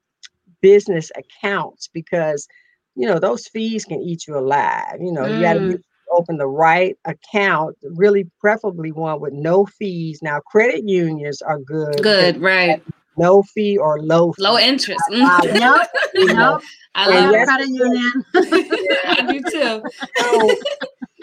business 0.60 1.10
accounts 1.16 1.88
because, 1.92 2.46
you 2.94 3.06
know, 3.06 3.18
those 3.18 3.46
fees 3.48 3.84
can 3.84 4.00
eat 4.00 4.26
you 4.26 4.38
alive. 4.38 4.96
You 5.00 5.12
know, 5.12 5.26
you 5.26 5.42
got 5.42 5.54
to 5.54 5.60
Mm. 5.60 5.82
Open 6.16 6.38
the 6.38 6.46
right 6.46 6.96
account, 7.04 7.76
really 7.82 8.28
preferably 8.40 8.92
one 8.92 9.20
with 9.20 9.32
no 9.32 9.66
fees. 9.66 10.20
Now, 10.22 10.40
credit 10.40 10.88
unions 10.88 11.42
are 11.42 11.58
good. 11.58 12.02
Good, 12.02 12.40
right. 12.40 12.82
No 13.18 13.42
fee 13.42 13.78
or 13.78 14.00
low 14.00 14.32
fee. 14.32 14.42
Low 14.42 14.58
interest. 14.58 15.02
Wow. 15.10 15.38
Mm. 15.44 15.58
Yep. 15.60 15.88
You 16.14 16.26
know, 16.34 16.52
Yep. 16.52 16.60
I 16.94 17.08
love 17.20 17.32
yes- 17.32 17.46
Credit 17.48 17.68
union. 17.68 18.24
I 18.34 19.26
do 19.32 19.40
too. 19.50 19.82
so, 20.18 20.50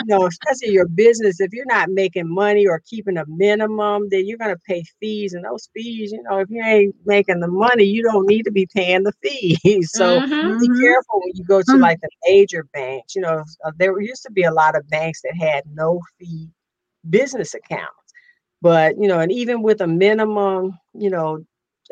you 0.04 0.16
know, 0.16 0.26
especially 0.28 0.74
your 0.74 0.88
business, 0.88 1.40
if 1.40 1.54
you're 1.54 1.66
not 1.66 1.90
making 1.90 2.34
money 2.34 2.68
or 2.68 2.82
keeping 2.90 3.18
a 3.18 3.26
minimum, 3.28 4.08
then 4.10 4.28
you're 4.28 4.38
going 4.38 4.56
to 4.56 4.62
pay 4.68 4.84
fees. 5.00 5.34
And 5.34 5.46
those 5.46 5.70
fees, 5.74 6.12
you 6.12 6.24
know, 6.24 6.40
if 6.40 6.50
you 6.50 6.64
ain't 6.64 6.96
making 7.06 7.40
the 7.40 7.48
money, 7.48 7.86
you 7.86 8.04
don't 8.04 8.28
need 8.28 8.44
to 8.44 8.52
be 8.52 8.68
paying 8.76 9.04
the 9.04 9.14
fees. 9.24 9.92
So, 9.96 10.22
Mhm. 10.22 10.58
be 10.60 10.70
Mhm. 10.70 10.78
careful 10.80 11.22
when 11.22 11.34
you 11.36 11.44
go 11.46 11.62
to 11.62 11.78
Mm. 11.78 11.80
like 11.80 12.00
the 12.02 12.10
major 12.28 12.66
banks. 12.74 13.16
You 13.16 13.22
know, 13.24 13.44
uh, 13.66 13.72
there 13.78 14.00
used 14.02 14.24
to 14.24 14.32
be 14.32 14.44
a 14.44 14.54
lot 14.54 14.76
of 14.76 14.88
banks 14.90 15.22
that 15.24 15.36
had 15.40 15.64
no 15.74 16.02
fee 16.20 16.50
business 17.10 17.54
accounts, 17.54 18.14
but 18.62 18.96
you 19.00 19.08
know, 19.08 19.20
and 19.20 19.32
even 19.32 19.62
with 19.64 19.82
a 19.82 19.88
minimum, 19.88 20.78
you 20.94 21.10
know, 21.10 21.40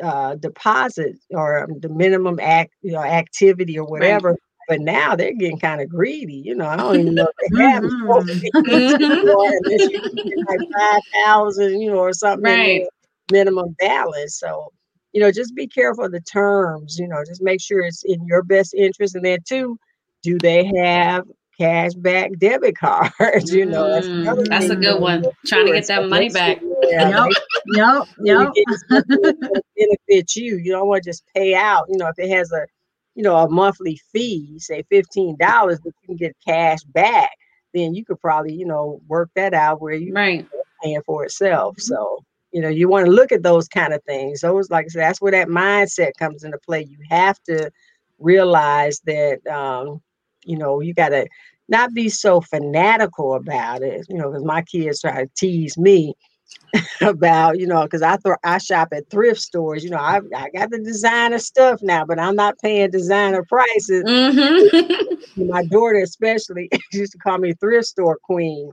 uh, 0.02 0.34
deposit 0.36 1.16
or 1.32 1.64
um, 1.64 1.78
the 1.80 1.88
minimum 1.88 2.38
act, 2.40 2.72
you 2.82 2.92
know, 2.92 3.02
activity 3.02 3.78
or 3.78 3.86
whatever. 3.86 4.36
But 4.72 4.80
now 4.80 5.14
they're 5.14 5.34
getting 5.34 5.58
kind 5.58 5.82
of 5.82 5.90
greedy. 5.90 6.36
You 6.36 6.54
know, 6.54 6.66
I 6.66 6.76
don't 6.76 6.98
even 6.98 7.14
know 7.14 7.26
if 7.26 7.50
they 7.52 7.62
have 7.62 7.82
no 7.82 7.90
Mhm. 8.20 8.40
fees 8.40 8.52
Mhm. 8.64 9.00
anymore 9.02 9.52
unless 9.64 9.86
you 9.86 10.00
get 10.00 10.38
like 10.48 10.60
five 10.80 11.00
thousand, 11.12 11.78
you 11.82 11.90
know, 11.90 11.98
or 11.98 12.14
something. 12.14 12.42
Right. 12.42 12.86
Minimum 13.30 13.76
balance. 13.78 14.38
So 14.38 14.72
you 15.12 15.20
know, 15.20 15.30
just 15.30 15.54
be 15.54 15.66
careful 15.66 16.06
of 16.06 16.12
the 16.12 16.22
terms, 16.22 16.98
you 16.98 17.06
know, 17.06 17.22
just 17.26 17.42
make 17.42 17.60
sure 17.60 17.82
it's 17.82 18.02
in 18.02 18.24
your 18.24 18.42
best 18.42 18.72
interest. 18.72 19.14
And 19.14 19.22
then 19.22 19.40
two, 19.46 19.76
do 20.22 20.38
they 20.38 20.64
have 20.78 21.26
cash 21.58 21.92
back 21.92 22.30
debit 22.38 22.76
cards? 22.78 23.52
you 23.52 23.66
know, 23.66 23.92
that's, 23.92 24.08
Mm, 24.08 24.48
that's 24.48 24.70
a 24.70 24.76
good 24.76 25.02
one. 25.02 25.22
Trying 25.44 25.66
to 25.66 25.72
get 25.72 25.86
that 25.88 26.04
So 26.04 26.08
money 26.08 26.30
back. 26.30 26.62
Yeah, 26.88 27.10
Yep. 27.10 27.26
make 27.26 27.36
Yep. 27.66 28.04
you 28.20 28.24
Yep. 28.24 28.52
get 28.54 28.64
something 28.88 29.32
benefit 29.76 30.34
you. 30.34 30.56
You 30.56 30.72
don't 30.72 30.88
want 30.88 31.02
to 31.02 31.10
just 31.10 31.24
pay 31.34 31.54
out. 31.54 31.84
You 31.90 31.98
know, 31.98 32.08
if 32.08 32.18
it 32.18 32.30
has 32.30 32.50
a, 32.52 32.66
you 33.14 33.22
know, 33.22 33.36
a 33.36 33.48
monthly 33.48 33.98
fee, 34.12 34.58
say 34.58 34.82
fifteen 34.90 35.36
dollars, 35.38 35.80
but 35.82 35.92
you 36.02 36.06
can 36.08 36.16
get 36.16 36.36
cash 36.46 36.82
back, 36.84 37.30
then 37.74 37.94
you 37.94 38.04
could 38.04 38.20
probably, 38.20 38.54
you 38.54 38.66
know, 38.66 39.00
work 39.08 39.30
that 39.34 39.54
out 39.54 39.80
where 39.80 39.94
you 39.94 40.14
Right. 40.14 40.46
paying 40.82 41.02
for 41.06 41.24
itself. 41.24 41.76
Mhm. 41.76 41.80
So, 41.80 42.24
you 42.52 42.60
know, 42.60 42.68
you 42.68 42.88
want 42.88 43.06
to 43.06 43.12
look 43.12 43.32
at 43.32 43.42
those 43.42 43.68
kind 43.68 43.92
of 43.92 44.02
things. 44.04 44.40
Those, 44.40 44.70
like 44.70 44.86
I 44.86 44.88
said, 44.88 45.02
that's 45.02 45.20
where 45.20 45.32
that 45.32 45.48
mindset 45.48 46.12
comes 46.18 46.44
into 46.44 46.58
play. 46.66 46.82
You 46.82 46.98
have 47.10 47.38
to 47.44 47.70
realize 48.18 49.00
that, 49.06 49.46
um, 49.46 50.00
you 50.44 50.56
know, 50.58 50.80
you 50.80 50.94
got 50.94 51.10
to 51.10 51.26
not 51.68 51.94
be 51.94 52.08
so 52.08 52.40
fanatical 52.40 53.34
about 53.34 53.82
it, 53.82 54.06
you 54.08 54.16
know, 54.16 54.30
because 54.30 54.44
my 54.44 54.62
kids 54.62 55.00
try 55.00 55.24
to 55.24 55.30
tease 55.36 55.76
me 55.78 56.14
about, 57.00 57.58
you 57.58 57.66
know, 57.66 57.82
because 57.82 58.02
I 58.02 58.16
throw 58.16 58.36
I 58.44 58.58
shop 58.58 58.88
at 58.92 59.08
thrift 59.10 59.40
stores. 59.40 59.84
You 59.84 59.90
know, 59.90 59.98
I 59.98 60.20
I 60.36 60.50
got 60.50 60.70
the 60.70 60.78
designer 60.78 61.38
stuff 61.38 61.80
now, 61.82 62.04
but 62.04 62.18
I'm 62.18 62.36
not 62.36 62.58
paying 62.58 62.90
designer 62.90 63.44
prices. 63.44 64.04
Mm-hmm. 64.04 65.46
My 65.48 65.64
daughter, 65.64 65.98
especially, 65.98 66.68
used 66.92 67.12
to 67.12 67.18
call 67.18 67.38
me 67.38 67.54
thrift 67.54 67.86
store 67.86 68.18
queen. 68.22 68.72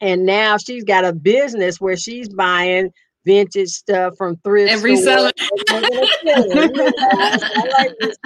And 0.00 0.26
now 0.26 0.58
she's 0.58 0.84
got 0.84 1.06
a 1.06 1.12
business 1.12 1.80
where 1.80 1.96
she's 1.96 2.28
buying 2.28 2.92
vintage 3.26 3.68
stuff 3.70 4.14
from 4.16 4.36
thrift 4.38 4.72
And 4.72 4.80
stores 4.80 5.00
reselling. 5.00 5.32
and 5.68 5.82
making 5.82 5.98
a 5.98 6.06
killing, 6.22 6.52
you 6.70 6.72
know. 6.72 6.92
I 7.56 7.64
like 7.78 7.92
this 8.00 8.16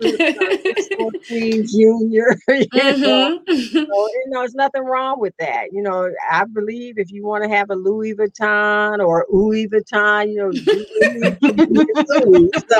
thrift 0.00 0.92
store 0.92 1.10
queen 1.28 1.66
junior. 1.66 2.36
You 2.48 2.96
know? 2.98 3.40
Mhm. 3.48 3.72
So, 3.72 3.80
you 3.80 4.24
know, 4.28 4.40
there's 4.40 4.54
nothing 4.54 4.82
wrong 4.84 5.20
with 5.20 5.34
that. 5.38 5.66
You 5.72 5.82
know, 5.82 6.10
I 6.30 6.44
believe 6.44 6.98
if 6.98 7.10
you 7.12 7.24
want 7.26 7.44
to 7.44 7.50
have 7.50 7.70
a 7.70 7.74
Louis 7.76 8.14
Vuitton 8.14 8.98
or 9.06 9.26
Louis 9.30 9.68
Vuitton, 9.68 10.30
you 10.32 10.38
know, 10.38 10.50
do 10.52 10.64
what 10.64 10.88
you 11.02 11.20
need 11.20 11.40
to 11.40 11.66
do 11.66 11.84
to 12.04 12.24
Louis. 12.26 12.50
So, 12.68 12.76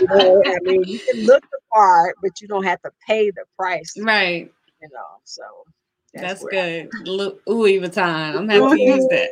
you 0.00 0.06
know, 0.08 0.42
I 0.46 0.58
mean, 0.62 0.84
you 0.84 0.98
can 1.00 1.24
look 1.26 1.42
the 1.50 1.58
part, 1.72 2.16
but 2.22 2.40
you 2.40 2.48
don't 2.48 2.64
have 2.64 2.80
to 2.82 2.90
pay 3.06 3.30
the 3.30 3.44
price. 3.58 3.94
Right. 3.98 4.50
You 4.80 4.88
know, 4.92 5.18
so 5.24 5.42
That's 6.14 6.42
where- 6.42 6.50
good. 6.86 6.90
Lu- 7.08 7.38
Louis 7.46 7.80
Vuitton. 7.80 8.36
I'm 8.36 8.48
happy 8.48 8.76
to 8.76 8.82
use 8.82 9.06
that. 9.10 9.30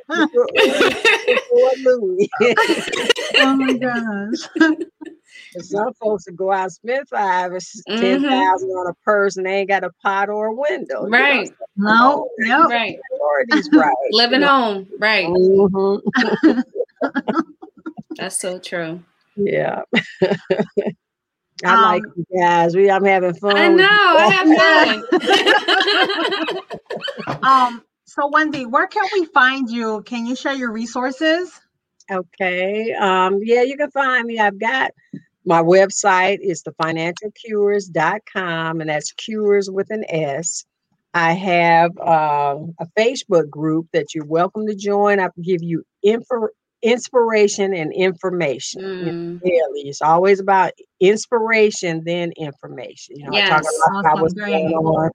For 1.48 1.72
Louis. 1.90 2.28
Oh 3.42 3.56
my 3.56 3.72
gosh. 3.74 4.76
Some 5.60 5.92
folks 5.94 6.26
will 6.28 6.36
go 6.36 6.52
out 6.52 6.64
and 6.64 6.72
spend 6.72 7.08
five 7.08 7.52
or 7.52 7.56
s- 7.56 7.82
ten 7.88 8.22
thousand 8.22 8.68
on 8.70 8.86
a 8.90 8.94
purse 9.04 9.36
and 9.36 9.46
they 9.46 9.60
ain't 9.60 9.68
got 9.68 9.82
a 9.84 9.90
pot 10.02 10.28
or 10.28 10.48
a 10.48 10.54
window. 10.54 11.04
you 11.04 11.10
know, 11.10 11.18
Right. 11.18 11.48
so 11.48 11.54
No. 11.76 12.28
Yep. 12.38 12.68
Right. 12.68 12.98
Priorities 13.10 13.68
right. 13.72 13.94
Living 14.12 14.42
home. 14.42 14.88
Right. 14.98 15.26
Mhm. 15.26 16.62
That's 18.16 18.38
so 18.38 18.58
true. 18.58 19.02
Yeah. 19.36 19.82
I 21.64 21.92
like 21.92 22.02
Um, 22.04 22.12
you 22.16 22.26
guys. 22.38 22.74
We 22.76 22.90
I'm 22.90 23.04
having 23.04 23.34
fun. 23.34 23.56
I 23.56 23.68
know. 23.68 23.84
you 23.84 24.18
I 24.18 24.30
have 24.32 24.48
fun. 26.50 26.58
Um, 27.42 27.82
so 28.04 28.28
Wendy, 28.28 28.66
where 28.66 28.86
can 28.86 29.04
we 29.14 29.24
find 29.26 29.68
you? 29.70 30.02
Can 30.02 30.26
you 30.26 30.34
share 30.36 30.52
your 30.54 30.72
resources? 30.72 31.58
Okay. 32.10 32.92
Um, 32.92 33.40
yeah, 33.42 33.62
you 33.62 33.76
can 33.76 33.90
find 33.90 34.26
me. 34.26 34.38
I've 34.38 34.58
got 34.58 34.92
my 35.44 35.62
website 35.62 36.38
is 36.42 36.62
thefinancialcures.com 36.62 38.80
and 38.80 38.90
that's 38.90 39.12
cures 39.12 39.70
with 39.70 39.90
an 39.90 40.04
S. 40.08 40.64
I 41.14 41.32
have 41.32 41.90
um, 41.98 42.74
a 42.78 42.86
Facebook 42.98 43.48
group 43.50 43.86
that 43.92 44.14
you're 44.14 44.24
welcome 44.26 44.66
to 44.66 44.74
join. 44.74 45.18
I 45.20 45.28
can 45.28 45.42
give 45.42 45.62
you 45.62 45.84
info 46.02 46.48
inspiration 46.82 47.74
and 47.74 47.92
information. 47.92 48.82
Mm. 48.82 49.42
Really, 49.42 49.88
it's 49.88 50.02
always 50.02 50.40
about 50.40 50.72
inspiration, 51.00 52.02
then 52.04 52.32
information. 52.36 53.16
You 53.16 53.26
know, 53.26 53.32
yes. 53.32 53.50
I 53.50 53.56
talk 53.56 53.62
a 53.62 53.94
lot 53.94 54.00
about 54.00 54.22
what's 54.22 54.34
going 54.34 54.72
on. 54.72 55.10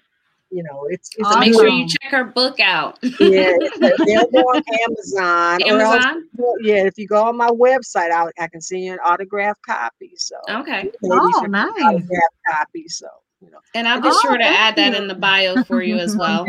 you 0.49 0.63
know, 0.63 0.85
it's, 0.89 1.09
it's 1.17 1.29
so 1.29 1.39
make 1.39 1.53
sure 1.53 1.67
you 1.67 1.87
check 1.87 2.11
her 2.11 2.23
book 2.23 2.59
out. 2.59 2.99
yeah, 3.01 3.09
it's 3.19 3.77
available 3.77 4.49
on 4.53 4.63
Amazon. 4.87 5.63
Amazon. 5.63 6.29
Else, 6.39 6.57
yeah, 6.61 6.85
if 6.85 6.97
you 6.97 7.07
go 7.07 7.25
on 7.25 7.35
my 7.35 7.49
website, 7.49 8.11
I, 8.11 8.29
I 8.41 8.47
can 8.47 8.61
send 8.61 8.83
you 8.83 8.93
an 8.93 8.99
autograph 9.03 9.57
copy. 9.65 10.11
So 10.15 10.35
okay. 10.49 10.91
Oh, 11.05 11.45
nice. 11.49 11.71
Autograph 11.81 12.29
copy. 12.47 12.87
So 12.87 13.07
you 13.41 13.51
know. 13.51 13.59
And 13.75 13.87
I'll 13.87 14.01
be 14.01 14.09
oh, 14.11 14.19
sure 14.21 14.37
to 14.37 14.45
add 14.45 14.77
you. 14.77 14.83
that 14.83 15.01
in 15.01 15.07
the 15.07 15.15
bio 15.15 15.63
for 15.63 15.81
you 15.81 15.97
as 15.97 16.15
well. 16.17 16.45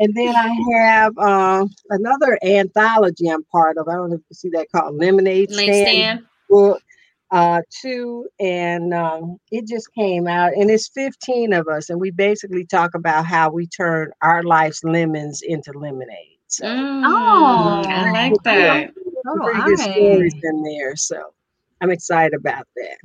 Okay. 0.00 0.04
And 0.04 0.14
then 0.16 0.34
I 0.34 0.78
have 0.78 1.18
um, 1.18 1.70
another 1.90 2.38
anthology 2.42 3.28
I'm 3.28 3.44
part 3.44 3.76
of. 3.76 3.88
I 3.88 3.94
don't 3.94 4.10
know 4.10 4.16
if 4.16 4.22
you 4.30 4.34
see 4.34 4.48
that 4.50 4.68
called 4.74 4.96
Lemonade 4.96 5.50
Stand, 5.50 5.88
Stand. 5.88 6.26
book 6.48 6.82
uh, 7.30 7.62
too, 7.70 8.26
and 8.40 8.92
um, 8.92 9.38
it 9.50 9.66
just 9.66 9.92
came 9.94 10.26
out, 10.26 10.52
and 10.54 10.70
it's 10.70 10.88
15 10.88 11.52
of 11.52 11.68
us, 11.68 11.90
and 11.90 12.00
we 12.00 12.10
basically 12.10 12.64
talk 12.64 12.94
about 12.94 13.24
how 13.24 13.50
we 13.50 13.66
turn 13.66 14.10
our 14.22 14.42
life's 14.42 14.82
lemons 14.82 15.42
into 15.42 15.72
lemonade. 15.72 16.38
So, 16.48 16.64
mm, 16.64 17.02
oh, 17.06 17.82
I 17.86 18.10
like 18.10 18.34
that. 18.42 18.92
Oh, 19.28 19.38
pretty 19.44 19.62
good 19.62 19.78
stories 19.78 20.34
in 20.42 20.62
there, 20.64 20.96
so 20.96 21.32
I'm 21.80 21.90
excited 21.90 22.34
about 22.34 22.66
that. 22.76 22.98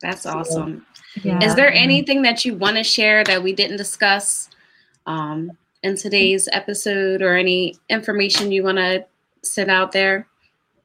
That's 0.00 0.26
awesome. 0.26 0.84
yeah. 1.22 1.44
Is 1.44 1.54
there 1.54 1.72
anything 1.72 2.22
that 2.22 2.44
you 2.44 2.56
want 2.56 2.76
to 2.76 2.82
share 2.82 3.22
that 3.24 3.42
we 3.42 3.52
didn't 3.52 3.76
discuss 3.76 4.48
um, 5.06 5.52
in 5.82 5.96
today's 5.96 6.48
episode, 6.52 7.22
or 7.22 7.34
any 7.36 7.76
information 7.88 8.52
you 8.52 8.62
want 8.62 8.78
to 8.78 9.04
send 9.42 9.70
out 9.70 9.92
there? 9.92 10.26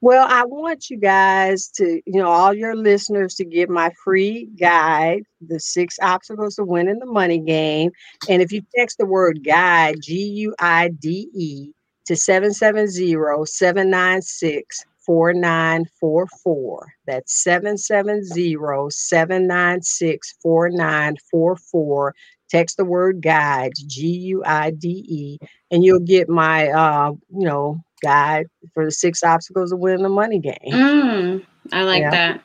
Well, 0.02 0.28
I 0.30 0.44
want 0.46 0.90
you 0.90 0.98
guys 0.98 1.68
to, 1.78 2.02
you 2.06 2.22
know, 2.22 2.28
all 2.28 2.54
your 2.54 2.76
listeners 2.76 3.34
to 3.36 3.46
get 3.46 3.70
my 3.70 3.92
free 4.04 4.50
guide, 4.60 5.24
The 5.48 5.60
Six 5.60 5.98
Obstacles 6.02 6.56
to 6.56 6.64
Winning 6.64 7.00
the 7.00 7.06
Money 7.08 7.40
Game. 7.40 7.92
And 8.30 8.42
if 8.42 8.52
you 8.52 8.62
text 8.76 8.98
the 9.00 9.06
word 9.06 9.44
guide, 9.44 10.02
G 10.02 10.16
U 10.16 10.56
I 10.60 10.90
D 10.90 11.30
E, 11.34 11.72
to 12.06 12.16
770 12.16 13.46
796 13.46 14.86
4944. 15.06 16.94
That's 17.06 17.44
770 17.44 18.90
796 18.90 20.34
4944. 20.42 22.16
Text 22.50 22.78
the 22.78 22.86
word 22.86 23.22
guides, 23.22 23.84
G 23.84 24.08
U 24.08 24.44
I 24.46 24.72
D 24.72 25.06
E, 25.08 25.38
and 25.72 25.84
you'll 25.84 26.00
get 26.00 26.30
my, 26.30 26.70
uh, 26.70 27.12
you 27.30 27.46
know, 27.46 27.84
guide 28.04 28.48
for 28.74 28.86
the 28.86 28.92
six 28.92 29.24
obstacles 29.24 29.72
of 29.72 29.80
winning 29.80 30.04
the 30.04 30.10
money 30.10 30.40
game. 30.40 30.56
Mm, 30.66 31.46
I 31.72 31.84
like 31.84 32.02
yeah. 32.02 32.12
that. 32.12 32.42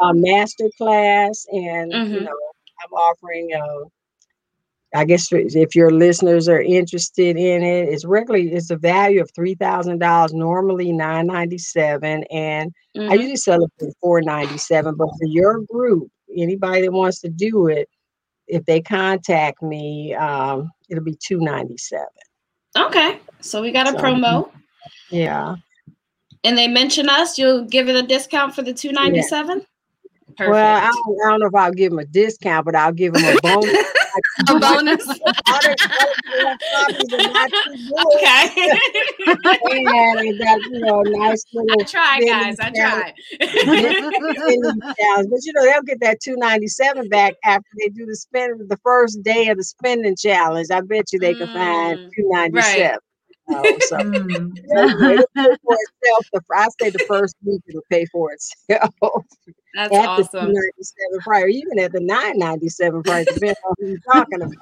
a 0.00 0.14
master 0.14 0.70
class, 0.78 1.46
and 1.50 1.92
mm-hmm. 1.92 2.14
you 2.14 2.20
know, 2.20 2.38
I'm 2.82 2.92
offering. 2.92 3.50
Uh, 3.54 3.88
I 4.92 5.04
guess 5.04 5.28
if 5.30 5.76
your 5.76 5.92
listeners 5.92 6.48
are 6.48 6.60
interested 6.60 7.36
in 7.36 7.62
it, 7.62 7.90
it's 7.90 8.04
regularly 8.04 8.52
it's 8.52 8.70
a 8.70 8.76
value 8.76 9.22
of 9.22 9.30
three 9.34 9.54
thousand 9.54 9.98
dollars. 9.98 10.34
Normally 10.34 10.90
nine 10.92 11.28
ninety 11.28 11.58
seven, 11.58 12.24
and 12.24 12.72
mm-hmm. 12.96 13.08
I 13.10 13.14
usually 13.14 13.36
sell 13.36 13.62
it 13.62 13.70
for 13.78 13.88
four 14.00 14.20
ninety 14.20 14.58
seven. 14.58 14.96
But 14.96 15.10
for 15.10 15.26
your 15.26 15.60
group, 15.60 16.10
anybody 16.36 16.82
that 16.82 16.92
wants 16.92 17.20
to 17.20 17.28
do 17.28 17.68
it, 17.68 17.88
if 18.46 18.64
they 18.64 18.80
contact 18.80 19.62
me, 19.62 20.14
um, 20.14 20.70
it'll 20.88 21.04
be 21.04 21.16
two 21.20 21.38
ninety 21.38 21.76
seven. 21.76 22.06
Okay. 22.76 23.20
So 23.40 23.62
we 23.62 23.72
got 23.72 23.88
a 23.88 23.92
so, 23.92 23.98
promo. 23.98 24.50
Yeah. 25.10 25.56
And 26.44 26.56
they 26.56 26.68
mention 26.68 27.08
us, 27.08 27.38
you'll 27.38 27.64
give 27.64 27.88
it 27.88 27.96
a 27.96 28.02
discount 28.02 28.54
for 28.54 28.62
the 28.62 28.72
297? 28.72 29.62
Well, 30.38 30.76
I 30.76 30.86
don't, 30.86 31.18
I 31.26 31.30
don't 31.30 31.40
know 31.40 31.46
if 31.46 31.54
I'll 31.54 31.72
give 31.72 31.90
them 31.90 31.98
a 31.98 32.06
discount, 32.06 32.64
but 32.64 32.74
I'll 32.74 32.92
give 32.92 33.12
them 33.12 33.24
a 33.24 33.40
bonus. 33.42 33.76
a 34.48 34.58
bonus. 34.58 35.06
okay. 35.20 35.74
and 39.26 39.38
I 39.46 39.58
got, 40.38 40.60
you 40.62 40.80
know, 40.80 41.02
nice 41.02 41.44
little. 41.52 41.80
I 41.80 41.84
try, 41.84 42.20
guys. 42.20 42.56
I 42.60 42.70
try. 42.70 43.12
but 43.38 43.48
you 45.42 45.52
know, 45.54 45.64
they'll 45.64 45.82
get 45.82 46.00
that 46.00 46.20
297 46.20 47.08
back 47.08 47.34
after 47.44 47.68
they 47.78 47.88
do 47.88 48.06
the 48.06 48.16
spend 48.16 48.68
the 48.68 48.76
first 48.78 49.22
day 49.22 49.48
of 49.48 49.58
the 49.58 49.64
spending 49.64 50.16
challenge. 50.16 50.68
I 50.70 50.80
bet 50.80 51.12
you 51.12 51.18
they 51.18 51.34
can 51.34 51.48
mm, 51.48 51.54
find 51.54 51.98
297. 52.16 52.90
Right. 52.90 52.98
So 53.50 53.96
mm. 53.96 54.56
for 55.34 55.76
itself. 55.76 56.26
The, 56.32 56.40
I 56.54 56.68
say 56.80 56.90
the 56.90 57.04
first 57.06 57.36
week 57.44 57.62
it'll 57.68 57.82
pay 57.90 58.06
for 58.06 58.32
itself. 58.32 58.94
That's 59.74 59.94
at 59.94 60.04
awesome. 60.04 60.46
the 60.48 60.52
97 60.52 61.20
price, 61.20 61.54
even 61.54 61.78
at 61.78 61.92
the 61.92 62.00
997 62.00 63.02
price, 63.04 63.26
depending 63.26 63.54
on 63.64 63.74
who 63.78 63.86
you're 63.86 63.98
talking 64.12 64.42
about. 64.42 64.56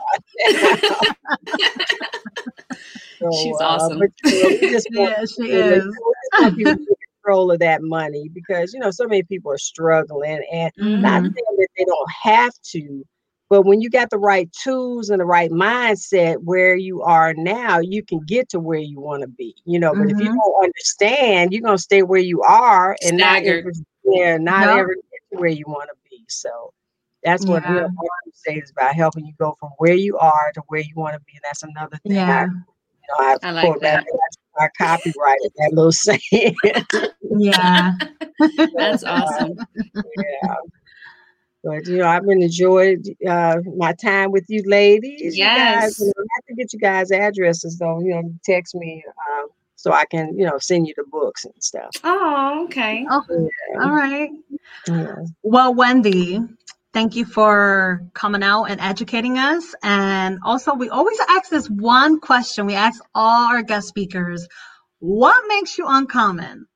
so, 3.19 3.31
She's 3.43 3.57
uh, 3.59 3.65
awesome. 3.65 3.99
But, 4.01 4.11
you 4.25 4.43
know, 4.43 4.69
just 4.69 4.89
yeah, 4.91 5.25
she 5.25 5.51
is. 5.51 5.85
control 7.25 7.51
of 7.51 7.59
that 7.61 7.83
money 7.83 8.29
because 8.33 8.73
you 8.73 8.81
know 8.81 8.91
so 8.91 9.07
many 9.07 9.23
people 9.23 9.51
are 9.51 9.59
struggling 9.59 10.43
and 10.53 10.73
mm-hmm. 10.79 11.01
not 11.01 11.23
saying 11.23 11.33
that 11.35 11.69
they 11.77 11.85
don't 11.85 12.11
have 12.23 12.53
to 12.63 13.05
but 13.51 13.63
when 13.63 13.81
you 13.81 13.91
got 13.91 14.11
the 14.11 14.19
right 14.19 14.51
tools 14.53 15.11
and 15.11 15.21
the 15.21 15.25
right 15.25 15.51
mindset 15.51 16.37
where 16.45 16.77
you 16.77 17.03
are 17.03 17.35
now, 17.35 17.79
you 17.79 18.03
can 18.03 18.21
get 18.21 18.49
to 18.51 18.61
where 18.61 18.79
you 18.79 19.01
want 19.01 19.23
to 19.23 19.29
be. 19.29 19.55
You 19.65 19.79
know, 19.79 19.93
but 19.93 20.01
mm-hmm. 20.01 20.11
if 20.11 20.19
you 20.19 20.31
mm-hmm. 20.31 20.37
don't 20.37 20.65
understand, 20.65 21.53
you're 21.53 21.63
gonna 21.63 21.79
stay 21.79 22.03
where 22.03 22.21
you 22.21 22.43
are 22.43 22.97
and 23.03 23.19
Staggered. 23.19 23.65
not 23.65 23.75
ever, 23.75 24.19
yeah, 24.19 24.37
not 24.37 24.67
nope. 24.67 24.79
ever 24.79 24.95
get 24.95 25.21
to 25.33 25.39
where 25.39 25.51
you 25.51 25.65
want 25.67 25.89
to 25.91 26.11
be. 26.11 26.25
So 26.29 26.73
that's 27.25 27.47
what 27.47 27.63
yeah. 27.65 27.73
real 27.73 27.91
say 28.33 28.57
is 28.57 28.71
about 28.71 28.95
helping 28.95 29.27
you 29.27 29.35
go 29.39 29.57
from 29.59 29.71
where 29.79 29.95
you 29.95 30.17
are 30.19 30.53
to 30.55 30.63
where 30.69 30.81
you 30.81 30.95
want 30.95 31.15
to 31.15 31.21
be. 31.21 31.33
And 31.35 31.43
that's 31.45 31.63
another 31.63 31.97
thing. 31.99 32.17
Yeah. 32.17 32.41
I, 32.41 32.45
you 32.45 32.51
know, 33.09 33.25
I, 33.25 33.37
I 33.43 33.51
like 33.51 33.81
that. 33.81 34.05
I 34.59 34.69
copyrighted 34.77 35.53
that 35.57 35.71
little 35.73 35.93
saying. 35.93 36.57
yeah. 37.39 37.95
that's 38.77 39.05
awesome. 39.05 39.57
Yeah. 39.95 40.55
But 41.65 41.87
you 41.87 41.99
know, 41.99 42.07
I've 42.07 42.25
been 42.25 42.43
enjoyed 42.43 43.05
uh, 43.29 43.57
my 43.77 43.93
time 43.95 44.31
with 44.31 44.45
you, 44.49 44.63
ladies. 44.67 45.37
Yes. 45.37 45.37
You 45.37 45.45
guys, 45.45 45.99
you 45.99 46.07
know, 46.07 46.13
I 46.19 46.27
have 46.37 46.45
to 46.47 46.55
get 46.55 46.73
you 46.73 46.79
guys' 46.79 47.11
addresses 47.11 47.79
though. 47.79 48.01
You 48.01 48.11
know, 48.11 48.35
text 48.45 48.75
me 48.75 49.05
um, 49.31 49.49
so 49.75 49.93
I 49.93 50.05
can 50.05 50.39
you 50.39 50.47
know 50.47 50.59
send 50.59 50.87
you 50.87 50.95
the 50.97 51.05
books 51.11 51.45
and 51.45 51.55
stuff. 51.61 51.91
Oh, 52.05 52.65
okay. 52.65 53.07
Oh, 53.11 53.23
yeah. 53.29 53.81
all 53.83 53.91
right. 53.91 54.31
Yeah. 54.87 55.17
Well, 55.43 55.75
Wendy, 55.75 56.41
thank 56.93 57.17
you 57.17 57.25
for 57.25 58.03
coming 58.15 58.43
out 58.43 58.65
and 58.65 58.81
educating 58.81 59.39
us. 59.39 59.75
And 59.83 60.39
also, 60.45 60.75
we 60.75 60.89
always 60.89 61.19
ask 61.29 61.51
this 61.51 61.69
one 61.69 62.21
question. 62.21 62.67
We 62.67 62.75
ask 62.75 63.03
all 63.15 63.53
our 63.53 63.63
guest 63.63 63.89
speakers, 63.89 64.47
"What 65.01 65.45
makes 65.49 65.77
you 65.77 65.87
uncommon?" 65.89 66.67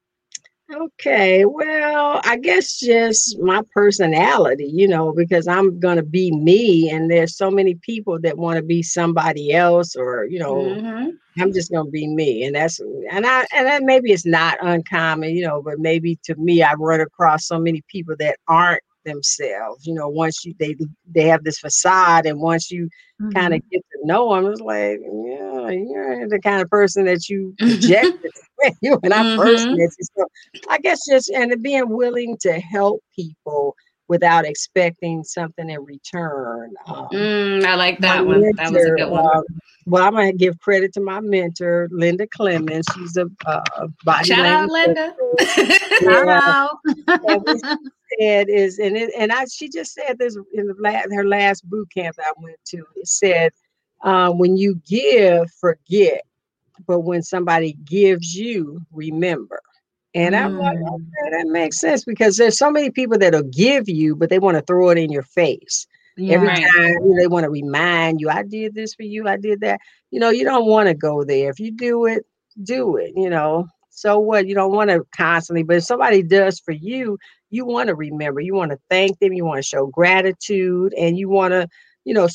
Okay, 0.74 1.44
well, 1.44 2.20
I 2.24 2.38
guess 2.38 2.78
just 2.78 3.38
my 3.40 3.62
personality, 3.74 4.70
you 4.72 4.88
know, 4.88 5.12
because 5.12 5.46
I'm 5.46 5.78
going 5.78 5.96
to 5.96 6.02
be 6.02 6.30
me, 6.30 6.88
and 6.88 7.10
there's 7.10 7.36
so 7.36 7.50
many 7.50 7.74
people 7.74 8.18
that 8.20 8.38
want 8.38 8.56
to 8.56 8.62
be 8.62 8.82
somebody 8.82 9.52
else, 9.52 9.94
or, 9.94 10.24
you 10.24 10.38
know, 10.38 10.54
mm-hmm. 10.54 11.10
I'm 11.40 11.52
just 11.52 11.70
going 11.70 11.86
to 11.86 11.90
be 11.90 12.06
me. 12.06 12.44
And 12.44 12.54
that's, 12.54 12.80
and 12.80 13.26
I, 13.26 13.44
and 13.54 13.66
then 13.66 13.84
maybe 13.84 14.12
it's 14.12 14.24
not 14.24 14.56
uncommon, 14.62 15.36
you 15.36 15.46
know, 15.46 15.60
but 15.62 15.78
maybe 15.78 16.18
to 16.24 16.34
me, 16.36 16.62
I 16.62 16.72
run 16.74 17.00
across 17.00 17.46
so 17.46 17.58
many 17.58 17.82
people 17.88 18.14
that 18.18 18.38
aren't 18.48 18.82
themselves. 19.04 19.86
You 19.86 19.94
know, 19.94 20.08
once 20.08 20.44
you 20.44 20.54
they 20.58 20.76
they 21.10 21.26
have 21.28 21.44
this 21.44 21.58
facade, 21.58 22.26
and 22.26 22.40
once 22.40 22.70
you 22.70 22.88
mm-hmm. 23.20 23.30
kind 23.30 23.54
of 23.54 23.60
get 23.70 23.80
to 23.80 24.06
know 24.06 24.34
them, 24.34 24.50
it's 24.50 24.60
like, 24.60 25.00
yeah, 25.00 25.70
you're 25.70 26.28
the 26.28 26.40
kind 26.42 26.62
of 26.62 26.70
person 26.70 27.04
that 27.06 27.28
you 27.28 27.54
project. 27.58 28.26
you 28.80 28.98
and 29.02 29.12
I 29.12 29.22
mm-hmm. 29.22 29.40
personally, 29.40 29.86
so 30.00 30.26
I 30.68 30.78
guess 30.78 31.00
just 31.08 31.30
and 31.30 31.62
being 31.62 31.88
willing 31.88 32.36
to 32.42 32.60
help 32.60 33.02
people 33.14 33.76
without 34.12 34.44
expecting 34.44 35.24
something 35.24 35.70
in 35.70 35.82
return. 35.84 36.74
Um, 36.86 37.08
mm, 37.12 37.64
I 37.64 37.74
like 37.76 37.98
that 38.00 38.26
one. 38.26 38.42
Mentor, 38.42 38.56
that 38.62 38.72
was 38.72 38.84
a 38.84 38.90
good 38.90 39.10
one. 39.10 39.24
Uh, 39.24 39.40
well, 39.86 40.04
I'm 40.04 40.12
gonna 40.12 40.34
give 40.34 40.58
credit 40.60 40.92
to 40.94 41.00
my 41.00 41.20
mentor, 41.20 41.88
Linda 41.90 42.26
Clemens. 42.26 42.84
She's 42.94 43.16
a 43.16 43.26
uh, 43.46 43.86
body 44.04 44.26
shout 44.26 44.44
out, 44.44 44.68
Linda. 44.68 45.14
shout 46.02 46.28
out. 46.28 46.78
Said 48.18 48.48
is, 48.48 48.78
and 48.78 48.96
it, 48.96 49.12
and 49.16 49.32
I 49.32 49.44
she 49.46 49.68
just 49.68 49.94
said 49.94 50.18
this 50.18 50.36
in 50.54 50.66
the 50.66 50.74
last, 50.78 51.08
her 51.12 51.26
last 51.26 51.68
boot 51.68 51.88
camp 51.94 52.16
I 52.18 52.32
went 52.38 52.58
to. 52.66 52.84
It 52.96 53.08
said, 53.08 53.52
uh, 54.02 54.30
when 54.30 54.56
you 54.56 54.80
give, 54.86 55.50
forget, 55.60 56.22
but 56.86 57.00
when 57.00 57.22
somebody 57.22 57.74
gives 57.84 58.34
you, 58.34 58.80
remember. 58.92 59.60
And 60.14 60.36
I'm 60.36 60.58
like, 60.58 60.76
mm. 60.76 60.94
okay, 60.94 61.30
that 61.30 61.46
makes 61.48 61.80
sense 61.80 62.04
because 62.04 62.36
there's 62.36 62.58
so 62.58 62.70
many 62.70 62.90
people 62.90 63.18
that'll 63.18 63.44
give 63.44 63.88
you, 63.88 64.14
but 64.14 64.28
they 64.28 64.38
want 64.38 64.58
to 64.58 64.62
throw 64.62 64.90
it 64.90 64.98
in 64.98 65.10
your 65.10 65.22
face. 65.22 65.86
Yeah, 66.18 66.34
Every 66.34 66.48
time 66.48 67.16
they 67.16 67.26
want 67.26 67.44
to 67.44 67.50
remind 67.50 68.20
you, 68.20 68.28
I 68.28 68.42
did 68.42 68.74
this 68.74 68.94
for 68.94 69.04
you, 69.04 69.26
I 69.26 69.38
did 69.38 69.60
that. 69.60 69.80
You 70.10 70.20
know, 70.20 70.28
you 70.28 70.44
don't 70.44 70.66
want 70.66 70.88
to 70.88 70.94
go 70.94 71.24
there. 71.24 71.48
If 71.48 71.58
you 71.58 71.70
do 71.70 72.04
it, 72.04 72.26
do 72.62 72.96
it, 72.96 73.14
you 73.16 73.30
know. 73.30 73.66
So 73.94 74.18
what? 74.18 74.46
You 74.46 74.54
don't 74.54 74.72
want 74.72 74.90
to 74.90 75.04
constantly, 75.14 75.62
but 75.62 75.76
if 75.76 75.84
somebody 75.84 76.22
does 76.22 76.58
for 76.58 76.72
you, 76.72 77.18
you 77.50 77.64
want 77.64 77.88
to 77.88 77.94
remember, 77.94 78.40
you 78.40 78.54
want 78.54 78.72
to 78.72 78.78
thank 78.88 79.18
them, 79.18 79.32
you 79.32 79.44
want 79.44 79.58
to 79.58 79.62
show 79.62 79.86
gratitude, 79.86 80.94
and 80.94 81.18
you 81.18 81.28
want 81.28 81.52
to, 81.52 81.68
you 82.04 82.14
know, 82.14 82.26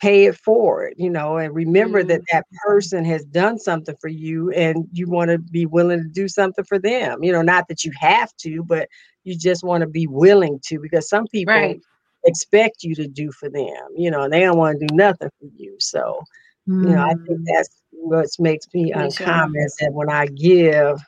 pay 0.00 0.24
it 0.24 0.36
forward, 0.36 0.94
you 0.96 1.10
know, 1.10 1.36
and 1.36 1.54
remember 1.54 2.00
mm-hmm. 2.00 2.08
that 2.08 2.22
that 2.32 2.46
person 2.66 3.04
has 3.04 3.24
done 3.24 3.58
something 3.58 3.94
for 4.00 4.08
you 4.08 4.50
and 4.52 4.88
you 4.92 5.08
want 5.08 5.30
to 5.30 5.38
be 5.38 5.66
willing 5.66 6.02
to 6.02 6.08
do 6.08 6.26
something 6.26 6.64
for 6.64 6.78
them. 6.78 7.22
You 7.22 7.32
know, 7.32 7.42
not 7.42 7.68
that 7.68 7.84
you 7.84 7.92
have 8.00 8.34
to, 8.38 8.62
but 8.64 8.88
you 9.24 9.36
just 9.36 9.62
want 9.62 9.82
to 9.82 9.86
be 9.86 10.06
willing 10.06 10.58
to 10.66 10.78
because 10.80 11.08
some 11.08 11.26
people 11.26 11.54
right. 11.54 11.80
expect 12.24 12.82
you 12.82 12.94
to 12.94 13.06
do 13.06 13.30
for 13.32 13.50
them, 13.50 13.88
you 13.94 14.10
know, 14.10 14.22
and 14.22 14.32
they 14.32 14.40
don't 14.40 14.56
want 14.56 14.80
to 14.80 14.86
do 14.86 14.94
nothing 14.94 15.28
for 15.38 15.48
you. 15.56 15.76
So, 15.78 16.22
mm-hmm. 16.68 16.88
you 16.88 16.94
know, 16.94 17.02
I 17.02 17.14
think 17.14 17.40
mm. 17.40 17.44
that's 17.54 17.79
what 18.02 18.28
makes 18.38 18.66
me 18.72 18.92
uncommon 18.92 19.60
is 19.62 19.76
that 19.80 19.92
when 19.92 20.10
I 20.10 20.26
give, 20.26 21.00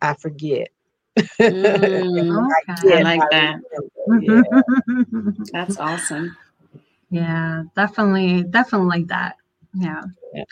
I 0.00 0.14
forget. 0.14 0.68
Mm, 1.18 2.50
okay. 2.78 2.96
I, 2.96 2.98
I 2.98 3.02
like 3.02 3.30
that. 3.30 3.56
Yeah. 4.20 4.42
That's 5.52 5.78
awesome. 5.78 6.36
Yeah, 7.10 7.64
definitely, 7.76 8.42
definitely 8.42 8.88
like 8.88 9.06
that. 9.08 9.36
Yeah. 9.74 10.02
yeah. 10.32 10.44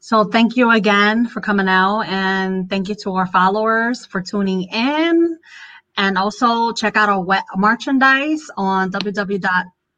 So 0.00 0.24
thank 0.24 0.56
you 0.56 0.70
again 0.70 1.26
for 1.26 1.40
coming 1.40 1.68
out 1.68 2.02
and 2.02 2.68
thank 2.68 2.88
you 2.88 2.94
to 2.96 3.14
our 3.14 3.26
followers 3.26 4.04
for 4.04 4.20
tuning 4.20 4.64
in. 4.64 5.38
And 5.96 6.18
also 6.18 6.72
check 6.72 6.96
out 6.96 7.08
our 7.08 7.22
web 7.22 7.44
merchandise 7.56 8.50
on 8.56 8.90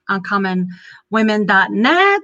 www.uncommonwomen.net. 0.08 2.22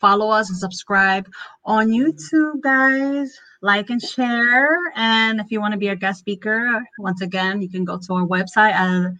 Follow 0.00 0.30
us 0.30 0.48
and 0.48 0.58
subscribe 0.58 1.28
on 1.64 1.88
YouTube, 1.88 2.60
guys. 2.60 3.38
Like 3.60 3.90
and 3.90 4.02
share. 4.02 4.76
And 4.96 5.40
if 5.40 5.50
you 5.50 5.60
want 5.60 5.72
to 5.72 5.78
be 5.78 5.88
a 5.88 5.96
guest 5.96 6.18
speaker, 6.18 6.82
once 6.98 7.22
again, 7.22 7.62
you 7.62 7.68
can 7.68 7.84
go 7.84 7.98
to 7.98 8.14
our 8.14 8.26
website 8.26 8.72
at 8.72 9.12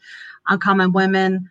uncommonwomen.net 0.50 1.42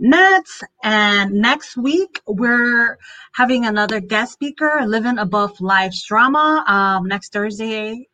net. 0.00 0.46
And 0.82 1.34
next 1.34 1.76
week, 1.76 2.20
we're 2.26 2.98
having 3.32 3.66
another 3.66 4.00
guest 4.00 4.32
speaker, 4.32 4.82
Living 4.86 5.18
Above 5.18 5.60
Life's 5.60 6.06
Drama, 6.06 6.64
um, 6.66 7.06
next 7.06 7.32
Thursday 7.32 8.08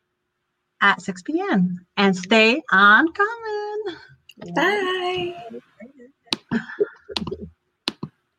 at 0.81 1.01
6 1.01 1.21
p.m. 1.23 1.85
And 1.97 2.15
stay 2.15 2.61
on 2.71 3.07
common. 3.13 3.97
Bye. 4.55 5.35